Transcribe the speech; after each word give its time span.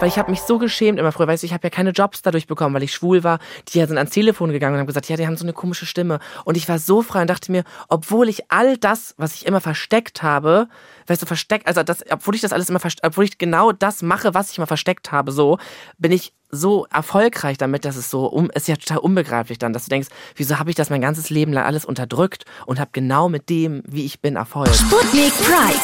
weil 0.00 0.08
ich 0.08 0.18
habe 0.18 0.30
mich 0.30 0.42
so 0.42 0.58
geschämt 0.58 0.98
immer 0.98 1.12
früher, 1.12 1.26
weißt 1.26 1.42
du, 1.42 1.46
ich 1.46 1.52
habe 1.52 1.64
ja 1.64 1.70
keine 1.70 1.90
Jobs 1.90 2.22
dadurch 2.22 2.46
bekommen, 2.46 2.74
weil 2.74 2.82
ich 2.82 2.92
schwul 2.92 3.24
war. 3.24 3.38
Die 3.68 3.84
sind 3.84 3.96
ans 3.96 4.10
Telefon 4.10 4.52
gegangen 4.52 4.74
und 4.74 4.80
haben 4.80 4.86
gesagt, 4.86 5.08
ja, 5.08 5.16
die 5.16 5.26
haben 5.26 5.36
so 5.36 5.44
eine 5.44 5.52
komische 5.52 5.86
Stimme. 5.86 6.18
Und 6.44 6.56
ich 6.56 6.68
war 6.68 6.78
so 6.78 7.02
frei 7.02 7.22
und 7.22 7.30
dachte 7.30 7.52
mir, 7.52 7.64
obwohl 7.88 8.28
ich 8.28 8.50
all 8.50 8.76
das, 8.76 9.14
was 9.16 9.34
ich 9.34 9.46
immer 9.46 9.60
versteckt 9.60 10.22
habe, 10.22 10.68
weißt 11.06 11.22
du, 11.22 11.26
versteckt, 11.26 11.66
also 11.66 11.82
das, 11.82 12.04
obwohl 12.10 12.34
ich 12.34 12.40
das 12.40 12.52
alles 12.52 12.68
immer, 12.68 12.80
obwohl 13.02 13.24
ich 13.24 13.38
genau 13.38 13.72
das 13.72 14.02
mache, 14.02 14.34
was 14.34 14.50
ich 14.50 14.58
immer 14.58 14.66
versteckt 14.66 15.12
habe, 15.12 15.32
so, 15.32 15.58
bin 15.98 16.12
ich 16.12 16.32
so 16.50 16.86
erfolgreich 16.92 17.58
damit, 17.58 17.84
dass 17.84 17.96
es 17.96 18.08
so, 18.10 18.26
um, 18.26 18.50
es 18.54 18.62
ist 18.62 18.68
ja 18.68 18.76
total 18.76 18.98
unbegreiflich 18.98 19.58
dann, 19.58 19.72
dass 19.72 19.84
du 19.84 19.90
denkst, 19.90 20.08
wieso 20.36 20.58
habe 20.58 20.70
ich 20.70 20.76
das 20.76 20.90
mein 20.90 21.00
ganzes 21.00 21.28
Leben 21.28 21.52
lang 21.52 21.64
alles 21.64 21.84
unterdrückt 21.84 22.44
und 22.66 22.78
habe 22.78 22.90
genau 22.92 23.28
mit 23.28 23.50
dem, 23.50 23.82
wie 23.86 24.04
ich 24.04 24.20
bin, 24.20 24.36
Erfolg. 24.36 24.68
Sputnik 24.72 25.32
Pride, 25.38 25.80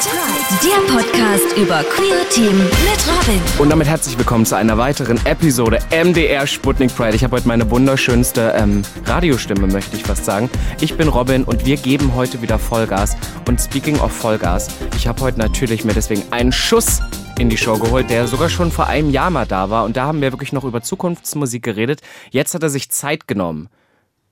der 0.63 0.95
Podcast 0.95 1.57
über 1.57 1.83
queer 1.83 2.29
Themen 2.31 2.61
mit 2.61 3.09
Robin. 3.09 3.43
Und 3.59 3.71
damit 3.71 3.89
herzlich 3.89 4.17
willkommen 4.17 4.47
zu 4.47 4.57
einer 4.57 4.79
weiteren 4.79 5.19
Episode 5.27 5.81
MDR 5.91 6.47
Sputnik 6.47 6.95
Pride. 6.95 7.17
Ich 7.17 7.25
habe 7.25 7.37
heute 7.37 7.49
meine 7.49 7.69
wunderschönste 7.71 8.55
ähm, 8.57 8.83
Radiostimme, 9.05 9.67
möchte 9.67 9.97
ich 9.97 10.05
fast 10.05 10.25
sagen. 10.25 10.49
Ich 10.81 10.97
bin 10.97 11.09
Robin 11.09 11.43
und 11.45 11.67
wir 11.67 11.77
geben 11.77 12.15
heute 12.15 12.41
wieder 12.41 12.59
Vollgas. 12.59 13.17
Und 13.49 13.61
speaking 13.61 13.99
of 13.99 14.13
Vollgas, 14.13 14.69
ich 14.97 15.07
habe 15.09 15.12
heute 15.21 15.39
natürlich 15.39 15.85
mir 15.85 15.95
deswegen 15.95 16.23
einen 16.31 16.53
Schuss 16.53 17.01
in 17.39 17.49
die 17.49 17.57
Show 17.57 17.79
geholt, 17.79 18.11
der 18.11 18.27
sogar 18.27 18.49
schon 18.49 18.71
vor 18.71 18.87
einem 18.87 19.11
Jahr 19.11 19.31
mal 19.31 19.47
da 19.47 19.71
war. 19.71 19.85
Und 19.85 19.97
da 19.97 20.07
haben 20.07 20.21
wir 20.21 20.33
wirklich 20.33 20.53
noch 20.53 20.65
über 20.65 20.83
Zukunftsmusik 20.83 21.63
geredet. 21.63 22.01
Jetzt 22.31 22.55
hat 22.55 22.63
er 22.63 22.69
sich 22.69 22.91
Zeit 22.91 23.27
genommen. 23.27 23.69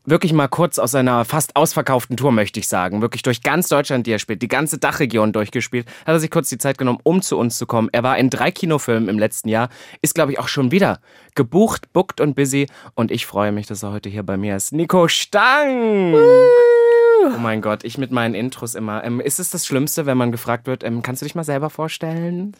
Wirklich 0.06 0.32
mal 0.32 0.48
kurz 0.48 0.78
aus 0.78 0.92
seiner 0.92 1.24
fast 1.24 1.56
ausverkauften 1.56 2.16
Tour, 2.16 2.32
möchte 2.32 2.58
ich 2.58 2.68
sagen. 2.68 3.02
Wirklich 3.02 3.22
durch 3.22 3.42
ganz 3.42 3.68
Deutschland, 3.68 4.06
die 4.06 4.12
er 4.12 4.18
spielt, 4.18 4.40
die 4.40 4.48
ganze 4.48 4.78
Dachregion 4.78 5.32
durchgespielt, 5.32 5.86
hat 6.06 6.14
er 6.14 6.20
sich 6.20 6.30
kurz 6.30 6.48
die 6.48 6.58
Zeit 6.58 6.78
genommen, 6.78 7.00
um 7.02 7.20
zu 7.20 7.36
uns 7.36 7.58
zu 7.58 7.66
kommen. 7.66 7.90
Er 7.92 8.02
war 8.02 8.16
in 8.16 8.30
drei 8.30 8.50
Kinofilmen 8.50 9.08
im 9.08 9.18
letzten 9.18 9.50
Jahr, 9.50 9.68
ist, 10.00 10.14
glaube 10.14 10.32
ich, 10.32 10.38
auch 10.38 10.48
schon 10.48 10.70
wieder 10.70 11.00
gebucht, 11.34 11.92
booked 11.92 12.20
und 12.20 12.34
busy. 12.34 12.66
Und 12.94 13.10
ich 13.10 13.26
freue 13.26 13.52
mich, 13.52 13.66
dass 13.66 13.82
er 13.82 13.92
heute 13.92 14.08
hier 14.08 14.22
bei 14.22 14.36
mir 14.36 14.56
ist. 14.56 14.72
Nico 14.72 15.06
Stang! 15.08 16.16
Oh 17.26 17.38
mein 17.38 17.60
Gott, 17.60 17.84
ich 17.84 17.98
mit 17.98 18.10
meinen 18.10 18.34
Intros 18.34 18.74
immer. 18.74 19.04
Ähm, 19.04 19.20
ist 19.20 19.38
es 19.40 19.50
das 19.50 19.66
Schlimmste, 19.66 20.06
wenn 20.06 20.16
man 20.16 20.32
gefragt 20.32 20.66
wird, 20.66 20.84
ähm, 20.84 21.02
kannst 21.02 21.22
du 21.22 21.26
dich 21.26 21.34
mal 21.34 21.44
selber 21.44 21.70
vorstellen? 21.70 22.54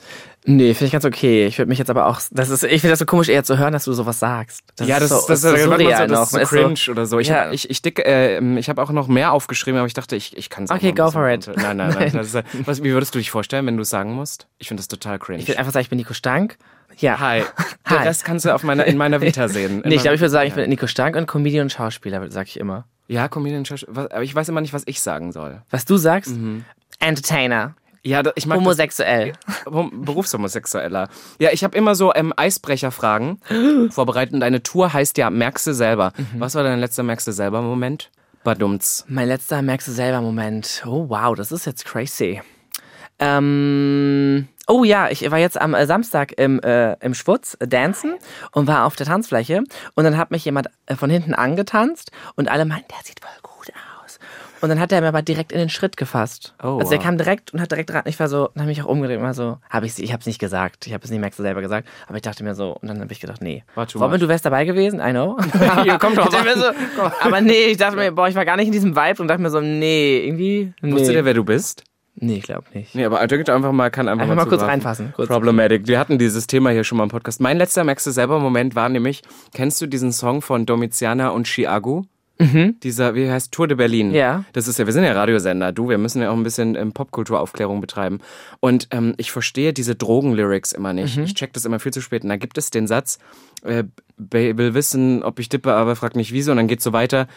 Nee, 0.45 0.75
finde 0.75 0.87
ich 0.87 0.93
ganz 0.93 1.05
okay. 1.05 1.47
Ich 1.47 1.59
würde 1.59 1.69
mich 1.69 1.79
jetzt 1.79 1.91
aber 1.91 2.07
auch, 2.07 2.21
das 2.31 2.51
ist, 2.51 2.65
ich 2.65 2.81
finde 2.81 2.91
das 2.91 2.99
so 2.99 3.07
komisch 3.07 3.29
eher 3.29 3.45
zu 3.45 3.59
hören, 3.59 3.73
dass 3.73 3.85
du 3.85 3.93
sowas 3.93 4.19
sagst. 4.19 4.63
Das 4.77 4.89
ja, 4.89 4.99
das 4.99 5.11
ist, 5.11 5.11
so, 5.11 5.29
das, 5.29 5.41
das, 5.43 5.53
ist 5.53 5.63
so, 5.63 5.71
surreal 5.71 6.09
so, 6.09 6.15
das 6.15 6.33
ist 6.33 6.41
so 6.41 6.57
cringe 6.57 6.77
so, 6.77 6.93
oder 6.93 7.07
so. 7.07 7.19
Ich 7.19 7.29
ja. 7.29 7.45
habe 7.45 7.55
ich, 7.55 7.71
ich, 7.71 7.83
dick, 7.83 7.99
äh, 7.99 8.41
ich 8.59 8.69
hab 8.69 8.79
auch 8.79 8.91
noch 8.91 9.09
mehr 9.09 9.33
aufgeschrieben, 9.33 9.79
aber 9.79 9.87
ich 9.87 9.95
dachte, 9.95 10.17
ich, 10.17 10.37
ich 10.37 10.51
kann 10.51 10.65
es 10.65 10.71
Okay, 10.71 10.93
go 10.93 11.11
for 11.11 11.29
it. 11.29 11.51
Nein, 11.57 11.77
nein, 11.77 11.95
nein. 11.95 12.15
ist, 12.21 12.39
was, 12.65 12.83
wie 12.83 12.93
würdest 12.93 13.15
du 13.15 13.19
dich 13.19 13.31
vorstellen, 13.31 13.67
wenn 13.67 13.77
du 13.77 13.83
es 13.83 13.91
sagen 13.91 14.13
musst? 14.13 14.47
Ich 14.59 14.69
finde 14.69 14.81
das 14.81 14.89
total 14.89 15.19
cringe. 15.19 15.41
Ich 15.41 15.49
würde 15.49 15.59
einfach 15.59 15.73
sagen, 15.73 15.83
ich 15.83 15.91
bin 15.91 15.99
Nico 15.99 16.15
Stank. 16.15 16.57
Ja. 16.99 17.19
Hi. 17.21 17.45
Hi. 17.87 18.07
Rest 18.07 18.25
kannst 18.25 18.45
du 18.45 18.55
auf 18.55 18.63
meiner, 18.63 18.85
in 18.85 18.97
meiner 18.97 19.21
Vita 19.21 19.49
sehen. 19.49 19.83
nee, 19.87 19.95
ich 19.95 20.03
glaube, 20.03 20.15
ich 20.15 20.21
würde 20.21 20.31
sagen, 20.31 20.49
ich 20.49 20.55
bin 20.55 20.69
Nico 20.69 20.87
Stank 20.87 21.17
und 21.17 21.27
Comedian 21.27 21.65
und 21.65 21.71
Schauspieler, 21.71 22.31
sage 22.31 22.49
ich 22.49 22.59
immer. 22.59 22.85
Ja, 23.11 23.27
Comedian, 23.27 23.65
aber 23.89 24.23
ich 24.23 24.33
weiß 24.33 24.49
immer 24.51 24.61
nicht, 24.61 24.73
was 24.73 24.85
ich 24.87 25.01
sagen 25.01 25.33
soll. 25.33 25.63
Was 25.69 25.85
du 25.85 25.97
sagst? 25.97 26.31
Mhm. 26.31 26.65
Entertainer. 27.01 27.75
Ja, 28.05 28.23
ich 28.37 28.47
mag 28.47 28.59
Homosexuell. 28.59 29.33
Das, 29.65 29.89
Berufshomosexueller. 29.93 31.09
Ja, 31.41 31.51
ich 31.51 31.65
habe 31.65 31.77
immer 31.77 31.97
so 31.97 32.15
ähm, 32.15 32.33
Eisbrecherfragen 32.37 33.41
vorbereitet. 33.91 34.35
Und 34.35 34.41
deine 34.41 34.63
Tour 34.63 34.93
heißt 34.93 35.19
ja 35.19 35.29
Merkst 35.29 35.67
du 35.67 35.75
selber. 35.75 36.13
Mhm. 36.17 36.39
Was 36.39 36.55
war 36.55 36.63
dein 36.63 36.79
letzter 36.79 37.03
Merkst 37.03 37.27
du 37.27 37.33
selber 37.33 37.63
Moment? 37.63 38.13
Badumts. 38.45 39.05
Mein 39.09 39.27
letzter 39.27 39.61
Merkst 39.61 39.89
du 39.89 39.93
selber 39.93 40.21
Moment. 40.21 40.85
Oh 40.87 41.09
wow, 41.09 41.35
das 41.35 41.51
ist 41.51 41.67
jetzt 41.67 41.85
crazy. 41.85 42.41
Ähm, 43.19 44.47
oh 44.71 44.85
ja, 44.85 45.09
ich 45.11 45.29
war 45.31 45.39
jetzt 45.39 45.61
am 45.61 45.75
äh, 45.75 45.85
Samstag 45.87 46.33
im, 46.39 46.61
äh, 46.61 46.95
im 47.05 47.15
Schwutz 47.15 47.57
äh, 47.61 47.67
dancen 47.67 48.15
und 48.53 48.67
war 48.67 48.87
auf 48.87 48.97
der 48.97 49.07
Tanzfläche 49.07 49.63
und 49.95 50.05
dann 50.05 50.17
hat 50.17 50.31
mich 50.31 50.45
jemand 50.45 50.69
äh, 50.87 50.95
von 50.95 51.11
hinten 51.11 51.35
angetanzt 51.35 52.13
und 52.37 52.51
alle 52.51 52.65
meinten, 52.65 52.89
der 52.89 53.05
sieht 53.05 53.21
voll 53.21 53.31
gut 53.43 53.73
aus. 54.05 54.19
Und 54.61 54.69
dann 54.69 54.79
hat 54.79 54.93
er 54.93 55.01
mir 55.01 55.09
aber 55.09 55.23
direkt 55.23 55.53
in 55.53 55.59
den 55.59 55.71
Schritt 55.71 55.97
gefasst. 55.97 56.55
Oh, 56.63 56.79
also 56.79 56.93
er 56.93 56.99
kam 56.99 57.17
direkt 57.17 57.53
und 57.55 57.63
hat 57.63 57.71
direkt 57.71 57.91
dran. 57.91 58.03
Ich 58.05 58.21
war 58.21 58.29
so, 58.29 58.51
dann 58.55 58.63
habe 58.63 58.73
ich 58.73 58.79
mich 58.79 58.87
auch 58.87 58.91
umgedreht 58.91 59.19
und 59.19 59.25
war 59.25 59.33
so, 59.33 59.59
habe 59.71 59.87
ich 59.87 59.99
ich 59.99 60.13
habe 60.13 60.21
es 60.21 60.27
nicht 60.27 60.39
gesagt. 60.39 60.87
Ich 60.87 60.93
habe 60.93 61.03
es 61.03 61.11
nicht 61.11 61.21
Max 61.21 61.37
selber 61.39 61.63
gesagt, 61.63 61.89
aber 62.07 62.17
ich 62.17 62.23
dachte 62.23 62.45
mir 62.45 62.55
so 62.55 62.77
und 62.77 62.89
dann 62.89 63.01
habe 63.01 63.13
ich 63.13 63.21
gedacht, 63.21 63.41
nee. 63.43 63.65
Robin, 63.77 64.21
du 64.21 64.29
wärst 64.29 64.45
dabei 64.45 64.67
gewesen, 64.67 65.01
I 65.01 65.11
know. 65.11 65.39
Hier, 65.83 65.99
komm 65.99 66.15
doch 66.15 66.31
mal. 66.31 66.57
So, 66.57 66.67
aber 67.21 67.41
nee, 67.41 67.65
ich 67.71 67.79
dachte 67.79 67.97
mir, 67.97 68.13
boah, 68.13 68.29
ich 68.29 68.35
war 68.35 68.45
gar 68.45 68.57
nicht 68.57 68.67
in 68.67 68.73
diesem 68.73 68.95
Vibe 68.95 69.23
und 69.23 69.29
dachte 69.29 69.43
mir 69.43 69.51
so, 69.51 69.61
nee, 69.61 70.27
irgendwie. 70.27 70.75
Nee. 70.83 70.93
Wusstest 70.93 71.15
du, 71.15 71.25
wer 71.25 71.35
du 71.35 71.45
bist? 71.45 71.85
Nee, 72.21 72.37
ich 72.37 72.43
glaube 72.43 72.67
nicht. 72.75 72.95
Nee, 72.95 73.05
aber 73.05 73.27
drückt 73.27 73.49
einfach 73.49 73.73
mal, 73.73 73.91
kann 73.91 74.07
einfach, 74.07 74.25
einfach 74.25 74.37
mal, 74.37 74.45
mal 74.45 74.49
kurz 74.49 74.63
reinfassen. 74.63 75.13
Kurz. 75.17 75.29
Problematic. 75.29 75.87
Wir 75.87 75.99
hatten 75.99 76.19
dieses 76.19 76.47
Thema 76.47 76.71
hier 76.71 76.85
schon 76.85 76.99
mal 76.99 77.05
im 77.05 77.11
Podcast. 77.11 77.41
Mein 77.41 77.57
letzter 77.57 77.83
Merkst 77.83 78.07
du 78.07 78.11
selber 78.11 78.39
Moment 78.39 78.75
war 78.75 78.89
nämlich, 78.89 79.23
kennst 79.55 79.81
du 79.81 79.87
diesen 79.87 80.13
Song 80.13 80.43
von 80.43 80.67
Domiziana 80.67 81.31
und 81.31 81.49
Chiago? 81.49 82.05
Mhm. 82.41 82.77
Dieser, 82.83 83.15
wie 83.15 83.31
heißt 83.31 83.53
Tour 83.53 83.69
de 83.69 83.77
Berlin? 83.77 84.13
Ja. 84.13 84.45
Das 84.55 84.67
ist 84.67 84.79
ja, 84.79 84.87
wir 84.87 84.93
sind 84.95 85.05
ja 85.05 85.13
Radiosender, 85.13 85.73
du, 85.73 85.91
wir 85.91 85.99
müssen 85.99 86.23
ja 86.23 86.31
auch 86.31 86.37
ein 86.37 86.43
bisschen 86.43 86.75
ähm, 86.75 86.93
Popkulturaufklärung 86.93 87.81
betreiben. 87.81 88.21
Und 88.61 88.89
ähm, 88.93 89.15
ich 89.19 89.31
verstehe 89.31 89.73
diese 89.75 89.95
Drogenlyrics 89.95 90.73
immer 90.73 90.93
nicht. 90.93 91.19
Mhm. 91.19 91.25
Ich 91.25 91.35
check 91.35 91.53
das 91.53 91.67
immer 91.67 91.81
viel 91.81 91.93
zu 91.93 92.01
spät. 92.01 92.23
Und 92.23 92.31
da 92.31 92.37
gibt 92.37 92.57
es 92.57 92.71
den 92.71 92.87
Satz, 92.87 93.19
äh, 93.63 93.85
will 94.17 94.75
wissen, 94.75 95.23
ob 95.23 95.39
ich 95.39 95.51
dippe, 95.51 95.73
aber 95.73 95.97
frag 95.97 96.17
nicht 96.17 96.33
wieso. 96.33 96.51
Und 96.53 96.57
dann 96.57 96.69
geht's 96.69 96.85
so 96.85 96.95
weiter. 96.95 97.29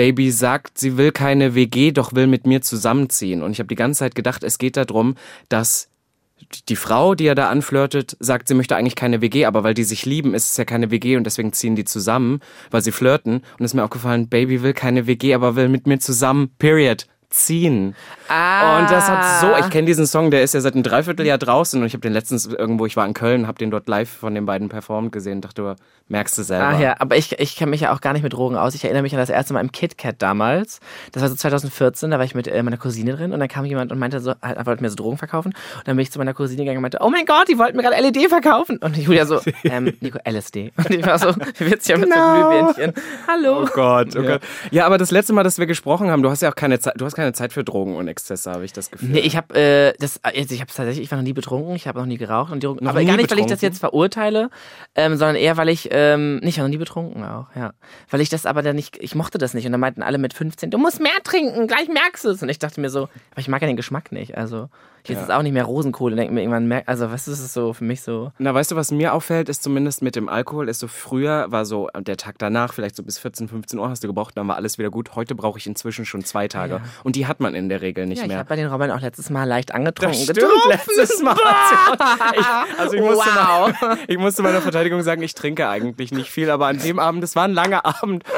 Baby 0.00 0.30
sagt, 0.30 0.78
sie 0.78 0.96
will 0.96 1.12
keine 1.12 1.54
WG, 1.54 1.92
doch 1.92 2.14
will 2.14 2.26
mit 2.26 2.46
mir 2.46 2.62
zusammenziehen. 2.62 3.42
Und 3.42 3.52
ich 3.52 3.58
habe 3.58 3.68
die 3.68 3.74
ganze 3.74 3.98
Zeit 3.98 4.14
gedacht, 4.14 4.42
es 4.42 4.56
geht 4.56 4.78
darum, 4.78 5.14
dass 5.50 5.90
die 6.70 6.76
Frau, 6.76 7.14
die 7.14 7.26
er 7.26 7.34
da 7.34 7.50
anflirtet, 7.50 8.16
sagt, 8.18 8.48
sie 8.48 8.54
möchte 8.54 8.76
eigentlich 8.76 8.96
keine 8.96 9.20
WG, 9.20 9.44
aber 9.44 9.62
weil 9.62 9.74
die 9.74 9.84
sich 9.84 10.06
lieben, 10.06 10.32
ist 10.32 10.52
es 10.52 10.56
ja 10.56 10.64
keine 10.64 10.90
WG 10.90 11.18
und 11.18 11.24
deswegen 11.24 11.52
ziehen 11.52 11.76
die 11.76 11.84
zusammen, 11.84 12.40
weil 12.70 12.80
sie 12.80 12.92
flirten. 12.92 13.42
Und 13.58 13.64
ist 13.66 13.74
mir 13.74 13.84
aufgefallen, 13.84 14.30
Baby 14.30 14.62
will 14.62 14.72
keine 14.72 15.06
WG, 15.06 15.34
aber 15.34 15.54
will 15.54 15.68
mit 15.68 15.86
mir 15.86 15.98
zusammen. 15.98 16.48
Period 16.58 17.06
ziehen. 17.30 17.94
Ah. 18.28 18.80
Und 18.80 18.90
das 18.90 19.08
hat 19.08 19.40
so, 19.40 19.56
ich 19.64 19.70
kenne 19.70 19.86
diesen 19.86 20.06
Song, 20.06 20.30
der 20.30 20.42
ist 20.42 20.52
ja 20.52 20.60
seit 20.60 20.74
einem 20.74 20.82
Dreivierteljahr 20.82 21.38
draußen 21.38 21.80
und 21.80 21.86
ich 21.86 21.92
habe 21.92 22.00
den 22.00 22.12
letztens 22.12 22.46
irgendwo, 22.46 22.86
ich 22.86 22.96
war 22.96 23.06
in 23.06 23.14
Köln, 23.14 23.46
habe 23.46 23.58
den 23.58 23.70
dort 23.70 23.88
live 23.88 24.10
von 24.10 24.34
den 24.34 24.46
beiden 24.46 24.68
performt 24.68 25.12
gesehen, 25.12 25.40
dachte, 25.40 25.76
merkst 26.08 26.36
du 26.36 26.42
selber. 26.42 26.66
Ah 26.66 26.80
ja, 26.80 26.96
aber 26.98 27.16
ich, 27.16 27.38
ich 27.38 27.56
kenne 27.56 27.70
mich 27.70 27.82
ja 27.82 27.94
auch 27.94 28.00
gar 28.00 28.12
nicht 28.12 28.24
mit 28.24 28.32
Drogen 28.32 28.56
aus. 28.56 28.74
Ich 28.74 28.82
erinnere 28.82 29.02
mich 29.02 29.12
an 29.14 29.20
das 29.20 29.30
erste 29.30 29.54
Mal 29.54 29.60
im 29.60 29.70
KitKat 29.70 30.16
damals. 30.18 30.80
Das 31.12 31.22
war 31.22 31.28
so 31.28 31.36
2014, 31.36 32.10
da 32.10 32.18
war 32.18 32.24
ich 32.24 32.34
mit 32.34 32.48
äh, 32.48 32.62
meiner 32.64 32.76
Cousine 32.76 33.12
drin 33.12 33.32
und 33.32 33.38
dann 33.38 33.48
kam 33.48 33.64
jemand 33.64 33.92
und 33.92 33.98
meinte 33.98 34.18
so, 34.18 34.34
halt, 34.42 34.66
wollte 34.66 34.82
mir 34.82 34.90
so 34.90 34.96
Drogen 34.96 35.16
verkaufen 35.16 35.52
und 35.78 35.88
dann 35.88 35.96
bin 35.96 36.02
ich 36.02 36.10
zu 36.10 36.18
meiner 36.18 36.34
Cousine 36.34 36.62
gegangen 36.62 36.78
und 36.78 36.82
meinte, 36.82 36.98
oh 37.00 37.10
mein 37.10 37.26
Gott, 37.26 37.48
die 37.48 37.58
wollten 37.58 37.76
mir 37.76 37.84
gerade 37.84 38.00
LED 38.02 38.28
verkaufen. 38.28 38.78
Und 38.78 38.96
Julia 38.96 39.24
so, 39.24 39.40
ähm, 39.64 39.96
Nico, 40.00 40.18
LSD. 40.28 40.72
Und 40.76 40.90
ich 40.90 41.06
war 41.06 41.18
so, 41.18 41.28
ja 41.28 41.96
mit 41.96 42.08
no. 42.08 42.72
so. 42.72 42.92
Hallo. 43.28 43.62
Oh 43.62 43.68
Gott, 43.72 44.16
oh 44.16 44.22
ja. 44.22 44.32
Gott. 44.32 44.42
Ja, 44.72 44.86
aber 44.86 44.98
das 44.98 45.12
letzte 45.12 45.32
Mal, 45.32 45.44
dass 45.44 45.58
wir 45.58 45.66
gesprochen 45.66 46.10
haben, 46.10 46.22
du 46.22 46.30
hast 46.30 46.42
ja 46.42 46.50
auch 46.50 46.56
keine 46.56 46.80
Zeit, 46.80 46.94
du 46.96 47.04
hast 47.04 47.14
keine 47.20 47.32
Zeit 47.32 47.52
für 47.52 47.64
Drogen 47.64 47.96
und 47.96 48.08
Exzesse, 48.08 48.50
habe 48.50 48.64
ich 48.64 48.72
das 48.72 48.90
Gefühl. 48.90 49.10
Nee, 49.10 49.20
ich 49.20 49.36
habe 49.36 49.54
äh, 49.54 49.92
das, 49.98 50.22
also 50.22 50.54
ich 50.54 50.60
habe 50.60 50.72
tatsächlich, 50.72 51.04
ich 51.04 51.10
war 51.10 51.18
noch 51.18 51.24
nie 51.24 51.32
betrunken, 51.32 51.74
ich 51.74 51.86
habe 51.86 51.98
noch 51.98 52.06
nie 52.06 52.16
geraucht 52.16 52.52
und 52.52 52.62
die, 52.62 52.66
aber 52.66 52.78
gar 52.80 52.92
nicht, 52.94 53.04
betrunken? 53.04 53.30
weil 53.30 53.38
ich 53.40 53.46
das 53.46 53.60
jetzt 53.60 53.78
verurteile, 53.78 54.50
ähm, 54.94 55.16
sondern 55.16 55.36
eher, 55.36 55.56
weil 55.56 55.68
ich, 55.68 55.88
ähm, 55.92 56.36
nicht, 56.36 56.48
ich 56.48 56.58
war 56.58 56.64
noch 56.64 56.70
nie 56.70 56.78
betrunken 56.78 57.24
auch, 57.24 57.46
ja. 57.54 57.72
Weil 58.08 58.20
ich 58.20 58.28
das 58.28 58.46
aber 58.46 58.62
dann 58.62 58.76
nicht, 58.76 58.96
ich 59.00 59.14
mochte 59.14 59.38
das 59.38 59.54
nicht 59.54 59.66
und 59.66 59.72
dann 59.72 59.80
meinten 59.80 60.02
alle 60.02 60.18
mit 60.18 60.34
15, 60.34 60.70
du 60.70 60.78
musst 60.78 61.00
mehr 61.00 61.12
trinken, 61.22 61.66
gleich 61.66 61.88
merkst 61.88 62.24
du 62.24 62.30
es. 62.30 62.42
Und 62.42 62.48
ich 62.48 62.58
dachte 62.58 62.80
mir 62.80 62.90
so, 62.90 63.02
aber 63.02 63.40
ich 63.40 63.48
mag 63.48 63.60
ja 63.60 63.68
den 63.68 63.76
Geschmack 63.76 64.12
nicht, 64.12 64.36
also. 64.36 64.68
Hier 65.02 65.14
ja. 65.14 65.22
ist 65.22 65.28
es 65.28 65.34
auch 65.34 65.42
nicht 65.42 65.52
mehr 65.52 65.64
Rosenkohle, 65.64 66.16
denke 66.16 66.32
mir 66.32 66.42
irgendwann, 66.42 66.82
also 66.86 67.10
was 67.10 67.28
ist 67.28 67.40
es 67.40 67.52
so 67.52 67.72
für 67.72 67.84
mich 67.84 68.02
so? 68.02 68.32
Na, 68.38 68.54
weißt 68.54 68.70
du, 68.70 68.76
was 68.76 68.90
mir 68.90 69.14
auffällt, 69.14 69.48
ist 69.48 69.62
zumindest 69.62 70.02
mit 70.02 70.16
dem 70.16 70.28
Alkohol, 70.28 70.68
ist 70.68 70.80
so 70.80 70.88
früher 70.88 71.46
war 71.50 71.64
so 71.64 71.88
der 71.98 72.16
Tag 72.16 72.36
danach, 72.38 72.72
vielleicht 72.72 72.96
so 72.96 73.02
bis 73.02 73.18
14, 73.18 73.48
15 73.48 73.78
Uhr 73.78 73.88
hast 73.88 74.02
du 74.04 74.08
gebraucht, 74.08 74.36
dann 74.36 74.48
war 74.48 74.56
alles 74.56 74.78
wieder 74.78 74.90
gut. 74.90 75.14
Heute 75.14 75.34
brauche 75.34 75.58
ich 75.58 75.66
inzwischen 75.66 76.04
schon 76.04 76.24
zwei 76.24 76.48
Tage. 76.48 76.74
Ja. 76.74 76.80
Und 77.04 77.16
die 77.16 77.26
hat 77.26 77.40
man 77.40 77.54
in 77.54 77.68
der 77.68 77.80
Regel 77.80 78.06
nicht 78.06 78.18
ja, 78.18 78.24
ich 78.24 78.28
mehr. 78.28 78.36
Ich 78.36 78.38
habe 78.40 78.48
bei 78.48 78.56
den 78.56 78.66
Robin 78.66 78.90
auch 78.90 79.00
letztes 79.00 79.30
Mal 79.30 79.44
leicht 79.44 79.74
angetrunken. 79.74 80.18
Stimmt, 80.18 80.50
letztes 80.68 81.22
Mal. 81.22 81.36
ich, 82.36 82.78
also 82.78 82.94
ich 82.94 83.00
musste, 83.00 83.30
wow. 83.30 83.80
mal, 83.80 83.98
ich 84.08 84.18
musste 84.18 84.42
meiner 84.42 84.60
Verteidigung 84.60 85.02
sagen, 85.02 85.22
ich 85.22 85.34
trinke 85.34 85.68
eigentlich 85.68 86.12
nicht 86.12 86.30
viel, 86.30 86.50
aber 86.50 86.66
an 86.66 86.78
dem 86.78 86.98
Abend, 86.98 87.22
das 87.22 87.36
war 87.36 87.44
ein 87.44 87.52
langer 87.52 87.84
Abend. 87.84 88.24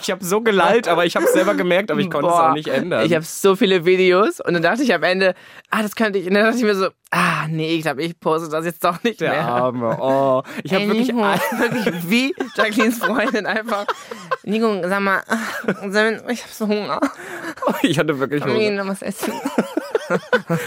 Ich 0.00 0.10
habe 0.10 0.24
so 0.24 0.40
gelallt, 0.40 0.88
aber 0.88 1.04
ich 1.04 1.16
habe 1.16 1.26
es 1.26 1.32
selber 1.32 1.54
gemerkt, 1.54 1.90
aber 1.90 2.00
ich 2.00 2.10
konnte 2.10 2.28
es 2.28 2.34
auch 2.34 2.52
nicht 2.52 2.68
ändern. 2.68 3.04
Ich 3.06 3.14
habe 3.14 3.24
so 3.24 3.56
viele 3.56 3.84
Videos 3.84 4.40
und 4.40 4.54
dann 4.54 4.62
dachte 4.62 4.82
ich 4.82 4.92
am 4.92 5.02
Ende, 5.02 5.34
ah, 5.70 5.82
das 5.82 5.94
könnte 6.02 6.18
ich, 6.18 6.26
und 6.26 6.34
dann 6.34 6.44
dachte 6.44 6.58
ich 6.58 6.64
mir 6.64 6.74
so, 6.74 6.88
ah, 7.10 7.46
nee, 7.48 7.76
ich 7.76 7.82
glaube, 7.82 8.02
ich 8.02 8.18
poste 8.18 8.48
das 8.48 8.64
jetzt 8.64 8.82
doch 8.84 9.02
nicht 9.02 9.20
Der 9.20 9.30
mehr. 9.30 9.46
Arme, 9.46 9.96
oh. 10.00 10.42
Ich 10.64 10.74
habe 10.74 10.88
wirklich, 10.88 11.08
wirklich 11.08 12.10
wie 12.10 12.34
Jacquelines 12.56 12.98
Freundin 12.98 13.46
einfach, 13.46 13.86
Nico, 14.42 14.80
sag 14.88 15.00
mal, 15.00 15.22
ich 16.28 16.42
habe 16.42 16.52
so 16.52 16.66
Hunger. 16.66 17.00
Ich 17.82 17.98
hatte 17.98 18.18
wirklich 18.18 18.42
Hunger. 18.44 18.54
Ich 18.54 18.70
will 18.70 18.88
was 18.88 19.02
essen. 19.02 19.32
Das 20.08 20.20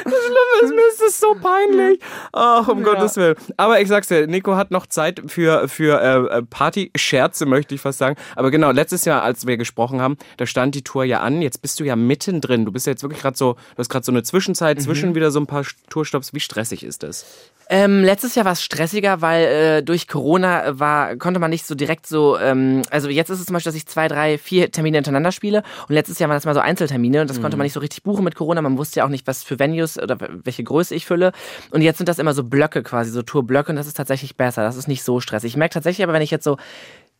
Schlimme 0.03 0.63
ist, 0.63 0.69
mir 0.69 0.87
ist 0.87 1.01
das 1.01 1.19
so 1.19 1.35
peinlich. 1.35 1.99
Ach, 2.31 2.67
um 2.67 2.79
ja. 2.79 2.85
Gottes 2.85 3.17
Willen. 3.17 3.35
Aber 3.57 3.81
ich 3.81 3.87
sag's 3.87 4.07
dir, 4.07 4.27
Nico 4.27 4.55
hat 4.55 4.71
noch 4.71 4.87
Zeit 4.87 5.21
für, 5.27 5.67
für 5.67 6.01
äh, 6.01 6.41
Party-Scherze, 6.43 7.45
möchte 7.45 7.75
ich 7.75 7.81
fast 7.81 7.99
sagen. 7.99 8.15
Aber 8.35 8.51
genau, 8.51 8.71
letztes 8.71 9.05
Jahr, 9.05 9.23
als 9.23 9.45
wir 9.47 9.57
gesprochen 9.57 10.01
haben, 10.01 10.17
da 10.37 10.45
stand 10.45 10.75
die 10.75 10.83
Tour 10.83 11.03
ja 11.03 11.21
an. 11.21 11.41
Jetzt 11.41 11.61
bist 11.61 11.79
du 11.79 11.83
ja 11.83 11.95
mittendrin. 11.95 12.65
Du 12.65 12.71
bist 12.71 12.87
ja 12.87 12.91
jetzt 12.91 13.03
wirklich 13.03 13.21
gerade 13.21 13.37
so, 13.37 13.53
du 13.53 13.79
hast 13.79 13.89
gerade 13.89 14.05
so 14.05 14.11
eine 14.11 14.23
Zwischenzeit, 14.23 14.77
mhm. 14.77 14.81
zwischen 14.81 15.15
wieder 15.15 15.31
so 15.31 15.39
ein 15.39 15.47
paar 15.47 15.63
Tourstops. 15.89 16.33
Wie 16.33 16.39
stressig 16.39 16.83
ist 16.83 17.03
das? 17.03 17.25
Ähm, 17.69 18.03
letztes 18.03 18.35
Jahr 18.35 18.45
war 18.45 18.51
es 18.51 18.63
stressiger, 18.63 19.21
weil 19.21 19.45
äh, 19.45 19.83
durch 19.83 20.07
Corona 20.07 20.79
war, 20.79 21.15
konnte 21.15 21.39
man 21.39 21.49
nicht 21.49 21.65
so 21.65 21.73
direkt 21.73 22.05
so, 22.05 22.37
ähm, 22.37 22.83
also 22.91 23.09
jetzt 23.09 23.29
ist 23.29 23.39
es 23.39 23.45
zum 23.45 23.53
Beispiel, 23.53 23.71
dass 23.71 23.77
ich 23.77 23.87
zwei, 23.87 24.07
drei, 24.07 24.37
vier 24.37 24.71
Termine 24.71 24.97
hintereinander 24.97 25.31
spiele 25.31 25.63
und 25.87 25.95
letztes 25.95 26.19
Jahr 26.19 26.29
waren 26.29 26.37
das 26.37 26.45
mal 26.45 26.53
so 26.53 26.59
Einzeltermine 26.59 27.21
und 27.21 27.29
das 27.29 27.41
konnte 27.41 27.57
man 27.57 27.65
nicht 27.65 27.73
so 27.73 27.79
richtig 27.79 28.03
buchen 28.03 28.23
mit 28.23 28.35
Corona. 28.35 28.61
Man 28.61 28.77
wusste 28.77 28.99
ja 28.99 29.05
auch 29.05 29.09
nicht, 29.09 29.25
was 29.25 29.43
für 29.43 29.57
Venues 29.57 29.97
oder 29.97 30.17
welche 30.43 30.63
Größe 30.63 30.93
ich 30.93 31.05
fülle. 31.05 31.31
Und 31.71 31.81
jetzt 31.81 31.97
sind 31.97 32.07
das 32.07 32.19
immer 32.19 32.33
so 32.33 32.43
Blöcke 32.43 32.83
quasi, 32.83 33.09
so 33.09 33.23
Tourblöcke 33.23 33.71
und 33.71 33.77
das 33.77 33.87
ist 33.87 33.97
tatsächlich 33.97 34.35
besser. 34.37 34.63
Das 34.63 34.75
ist 34.75 34.87
nicht 34.87 35.03
so 35.03 35.19
stressig. 35.19 35.53
Ich 35.53 35.57
merke 35.57 35.73
tatsächlich 35.73 36.03
aber, 36.03 36.13
wenn 36.13 36.21
ich 36.21 36.31
jetzt 36.31 36.43
so 36.43 36.57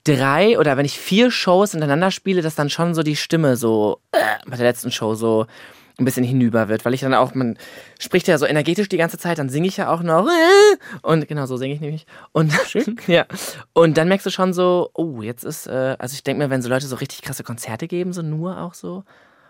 drei 0.04 0.60
oder 0.60 0.78
wenn 0.78 0.86
ich 0.86 1.00
vier 1.00 1.32
Shows 1.32 1.72
hintereinander 1.72 2.12
spiele, 2.12 2.42
dass 2.42 2.56
dann 2.56 2.70
schon 2.70 2.94
so 2.94 3.02
die 3.02 3.16
Stimme 3.16 3.58
so 3.58 4.00
äh, 4.12 4.18
bei 4.46 4.58
der 4.58 4.68
letzten 4.68 4.92
Show 4.92 5.16
so 5.16 5.48
ein 5.98 6.06
bisschen 6.06 6.24
hinüber 6.24 6.68
wird, 6.68 6.86
weil 6.86 6.94
ich 6.94 7.02
dann 7.02 7.14
auch, 7.14 7.34
man 7.36 7.58
spricht 8.00 8.28
ja 8.28 8.38
so 8.38 8.46
energetisch 8.46 8.90
die 8.90 8.98
ganze 8.98 9.18
Zeit, 9.18 9.38
dann 9.38 9.50
singe 9.50 9.68
ich 9.68 9.78
ja 9.78 9.90
auch 9.90 10.02
noch. 10.02 10.28
Und 11.02 11.28
genau 11.28 11.46
so 11.46 11.58
singe 11.58 11.74
ich 11.74 11.82
nämlich. 11.82 12.06
Und 12.32 12.54
ja. 13.08 13.26
Und 13.74 13.98
dann 13.98 14.08
merkst 14.08 14.26
du 14.26 14.30
schon 14.30 14.54
so, 14.54 14.90
oh 14.94 15.22
jetzt 15.22 15.44
ist, 15.44 15.68
äh, 15.68 15.96
also 16.00 16.14
ich 16.14 16.24
denke 16.24 16.44
mir, 16.44 16.50
wenn 16.50 16.62
so 16.62 16.70
Leute 16.70 16.88
so 16.88 16.96
richtig 16.98 17.22
krasse 17.22 17.44
Konzerte 17.44 17.88
geben, 17.88 18.14
so 18.14 18.22
nur 18.22 18.60
auch 18.60 18.74
so 18.74 19.04